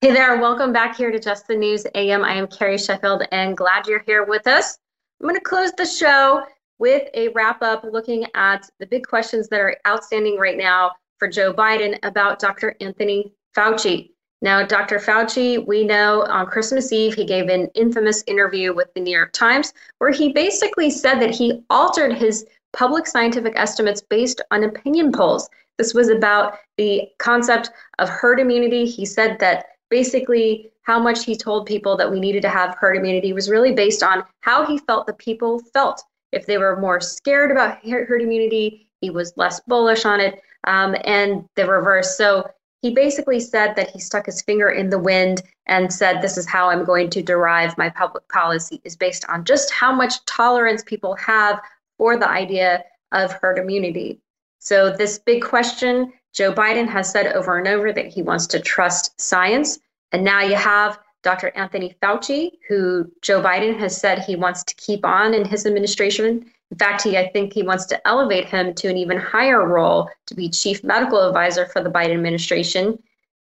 Hey 0.00 0.10
there, 0.10 0.38
welcome 0.38 0.72
back 0.72 0.96
here 0.96 1.10
to 1.10 1.20
Just 1.20 1.46
the 1.48 1.54
News 1.54 1.86
AM. 1.94 2.24
I 2.24 2.32
am 2.32 2.46
Carrie 2.46 2.78
Sheffield 2.78 3.24
and 3.30 3.58
glad 3.58 3.86
you're 3.86 4.04
here 4.06 4.24
with 4.24 4.46
us. 4.46 4.78
I'm 5.20 5.28
going 5.28 5.38
to 5.38 5.44
close 5.44 5.72
the 5.72 5.84
show 5.84 6.46
with 6.82 7.08
a 7.14 7.28
wrap 7.28 7.62
up 7.62 7.84
looking 7.84 8.26
at 8.34 8.68
the 8.80 8.86
big 8.86 9.06
questions 9.06 9.46
that 9.46 9.60
are 9.60 9.76
outstanding 9.86 10.36
right 10.36 10.58
now 10.58 10.90
for 11.16 11.28
Joe 11.28 11.54
Biden 11.54 11.96
about 12.02 12.40
Dr. 12.40 12.74
Anthony 12.80 13.32
Fauci. 13.56 14.10
Now, 14.40 14.66
Dr. 14.66 14.98
Fauci, 14.98 15.64
we 15.64 15.84
know 15.84 16.22
on 16.22 16.46
Christmas 16.46 16.92
Eve, 16.92 17.14
he 17.14 17.24
gave 17.24 17.48
an 17.48 17.68
infamous 17.76 18.24
interview 18.26 18.74
with 18.74 18.92
the 18.94 19.00
New 19.00 19.16
York 19.16 19.32
Times 19.32 19.72
where 19.98 20.10
he 20.10 20.32
basically 20.32 20.90
said 20.90 21.20
that 21.20 21.30
he 21.30 21.62
altered 21.70 22.14
his 22.14 22.46
public 22.72 23.06
scientific 23.06 23.52
estimates 23.54 24.02
based 24.02 24.40
on 24.50 24.64
opinion 24.64 25.12
polls. 25.12 25.48
This 25.78 25.94
was 25.94 26.08
about 26.08 26.58
the 26.78 27.08
concept 27.18 27.70
of 28.00 28.08
herd 28.08 28.40
immunity. 28.40 28.86
He 28.86 29.06
said 29.06 29.38
that 29.38 29.66
basically 29.88 30.72
how 30.82 30.98
much 30.98 31.24
he 31.24 31.36
told 31.36 31.66
people 31.66 31.96
that 31.96 32.10
we 32.10 32.18
needed 32.18 32.42
to 32.42 32.48
have 32.48 32.74
herd 32.74 32.96
immunity 32.96 33.32
was 33.32 33.48
really 33.48 33.70
based 33.70 34.02
on 34.02 34.24
how 34.40 34.66
he 34.66 34.78
felt 34.78 35.06
the 35.06 35.12
people 35.12 35.60
felt. 35.72 36.02
If 36.32 36.46
they 36.46 36.58
were 36.58 36.80
more 36.80 37.00
scared 37.00 37.50
about 37.50 37.86
herd 37.86 38.22
immunity, 38.22 38.88
he 39.00 39.10
was 39.10 39.36
less 39.36 39.60
bullish 39.60 40.04
on 40.04 40.20
it, 40.20 40.42
um, 40.66 40.96
and 41.04 41.48
the 41.56 41.66
reverse. 41.66 42.16
So 42.16 42.48
he 42.80 42.94
basically 42.94 43.40
said 43.40 43.76
that 43.76 43.90
he 43.90 44.00
stuck 44.00 44.26
his 44.26 44.42
finger 44.42 44.70
in 44.70 44.90
the 44.90 44.98
wind 44.98 45.42
and 45.66 45.92
said, 45.92 46.20
This 46.20 46.36
is 46.36 46.46
how 46.46 46.68
I'm 46.68 46.84
going 46.84 47.10
to 47.10 47.22
derive 47.22 47.78
my 47.78 47.88
public 47.90 48.28
policy, 48.28 48.80
is 48.84 48.96
based 48.96 49.24
on 49.28 49.44
just 49.44 49.70
how 49.70 49.92
much 49.92 50.24
tolerance 50.24 50.82
people 50.82 51.14
have 51.16 51.60
for 51.98 52.16
the 52.16 52.28
idea 52.28 52.84
of 53.12 53.32
herd 53.34 53.58
immunity. 53.58 54.20
So, 54.58 54.90
this 54.90 55.18
big 55.18 55.42
question 55.42 56.12
Joe 56.32 56.52
Biden 56.52 56.88
has 56.88 57.10
said 57.10 57.26
over 57.34 57.58
and 57.58 57.68
over 57.68 57.92
that 57.92 58.06
he 58.06 58.22
wants 58.22 58.46
to 58.48 58.60
trust 58.60 59.20
science. 59.20 59.78
And 60.12 60.24
now 60.24 60.40
you 60.40 60.56
have 60.56 60.98
Dr. 61.22 61.52
Anthony 61.54 61.94
Fauci, 62.02 62.50
who 62.68 63.10
Joe 63.22 63.40
Biden 63.40 63.78
has 63.78 63.96
said 63.96 64.18
he 64.18 64.36
wants 64.36 64.64
to 64.64 64.74
keep 64.74 65.04
on 65.04 65.34
in 65.34 65.44
his 65.44 65.66
administration 65.66 66.50
in 66.72 66.78
fact, 66.78 67.02
he, 67.02 67.18
I 67.18 67.28
think 67.28 67.52
he 67.52 67.62
wants 67.62 67.84
to 67.86 68.08
elevate 68.08 68.46
him 68.46 68.72
to 68.76 68.88
an 68.88 68.96
even 68.96 69.18
higher 69.18 69.68
role 69.68 70.08
to 70.26 70.34
be 70.34 70.48
chief 70.48 70.82
medical 70.82 71.20
advisor 71.20 71.66
for 71.66 71.82
the 71.82 71.90
Biden 71.90 72.14
administration. 72.14 72.98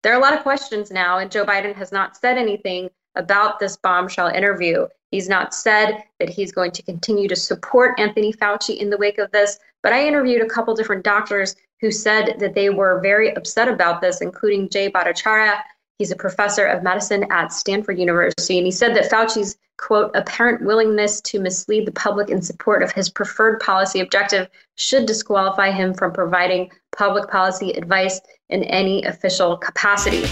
There 0.03 0.13
are 0.13 0.19
a 0.19 0.21
lot 0.21 0.35
of 0.35 0.43
questions 0.43 0.91
now, 0.91 1.17
and 1.17 1.31
Joe 1.31 1.43
Biden 1.43 1.73
has 1.73 1.91
not 1.91 2.15
said 2.15 2.37
anything 2.37 2.91
about 3.15 3.57
this 3.57 3.75
bombshell 3.75 4.27
interview. 4.27 4.85
He's 5.09 5.27
not 5.27 5.55
said 5.55 6.03
that 6.19 6.29
he's 6.29 6.51
going 6.51 6.69
to 6.73 6.83
continue 6.83 7.27
to 7.27 7.35
support 7.35 7.99
Anthony 7.99 8.31
Fauci 8.31 8.77
in 8.77 8.91
the 8.91 8.97
wake 8.97 9.17
of 9.17 9.31
this, 9.31 9.57
but 9.81 9.93
I 9.93 10.05
interviewed 10.05 10.43
a 10.43 10.49
couple 10.49 10.75
different 10.75 11.03
doctors 11.03 11.55
who 11.81 11.89
said 11.89 12.35
that 12.37 12.53
they 12.53 12.69
were 12.69 13.01
very 13.01 13.35
upset 13.35 13.67
about 13.67 13.99
this, 13.99 14.21
including 14.21 14.69
Jay 14.69 14.91
Bhattacharya. 14.91 15.59
He's 15.97 16.11
a 16.11 16.15
professor 16.15 16.65
of 16.65 16.83
medicine 16.83 17.25
at 17.31 17.51
Stanford 17.51 17.97
University, 17.97 18.57
and 18.57 18.67
he 18.67 18.71
said 18.71 18.95
that 18.95 19.09
Fauci's 19.09 19.57
quote, 19.77 20.11
apparent 20.15 20.61
willingness 20.63 21.21
to 21.21 21.39
mislead 21.39 21.85
the 21.85 21.91
public 21.91 22.29
in 22.29 22.41
support 22.41 22.83
of 22.83 22.91
his 22.91 23.09
preferred 23.09 23.59
policy 23.59 23.99
objective 23.99 24.49
should 24.75 25.05
disqualify 25.05 25.71
him 25.71 25.93
from 25.93 26.11
providing 26.11 26.71
public 26.95 27.29
policy 27.29 27.71
advice 27.71 28.19
in 28.49 28.63
any 28.63 29.03
official 29.03 29.57
capacity. 29.57 30.23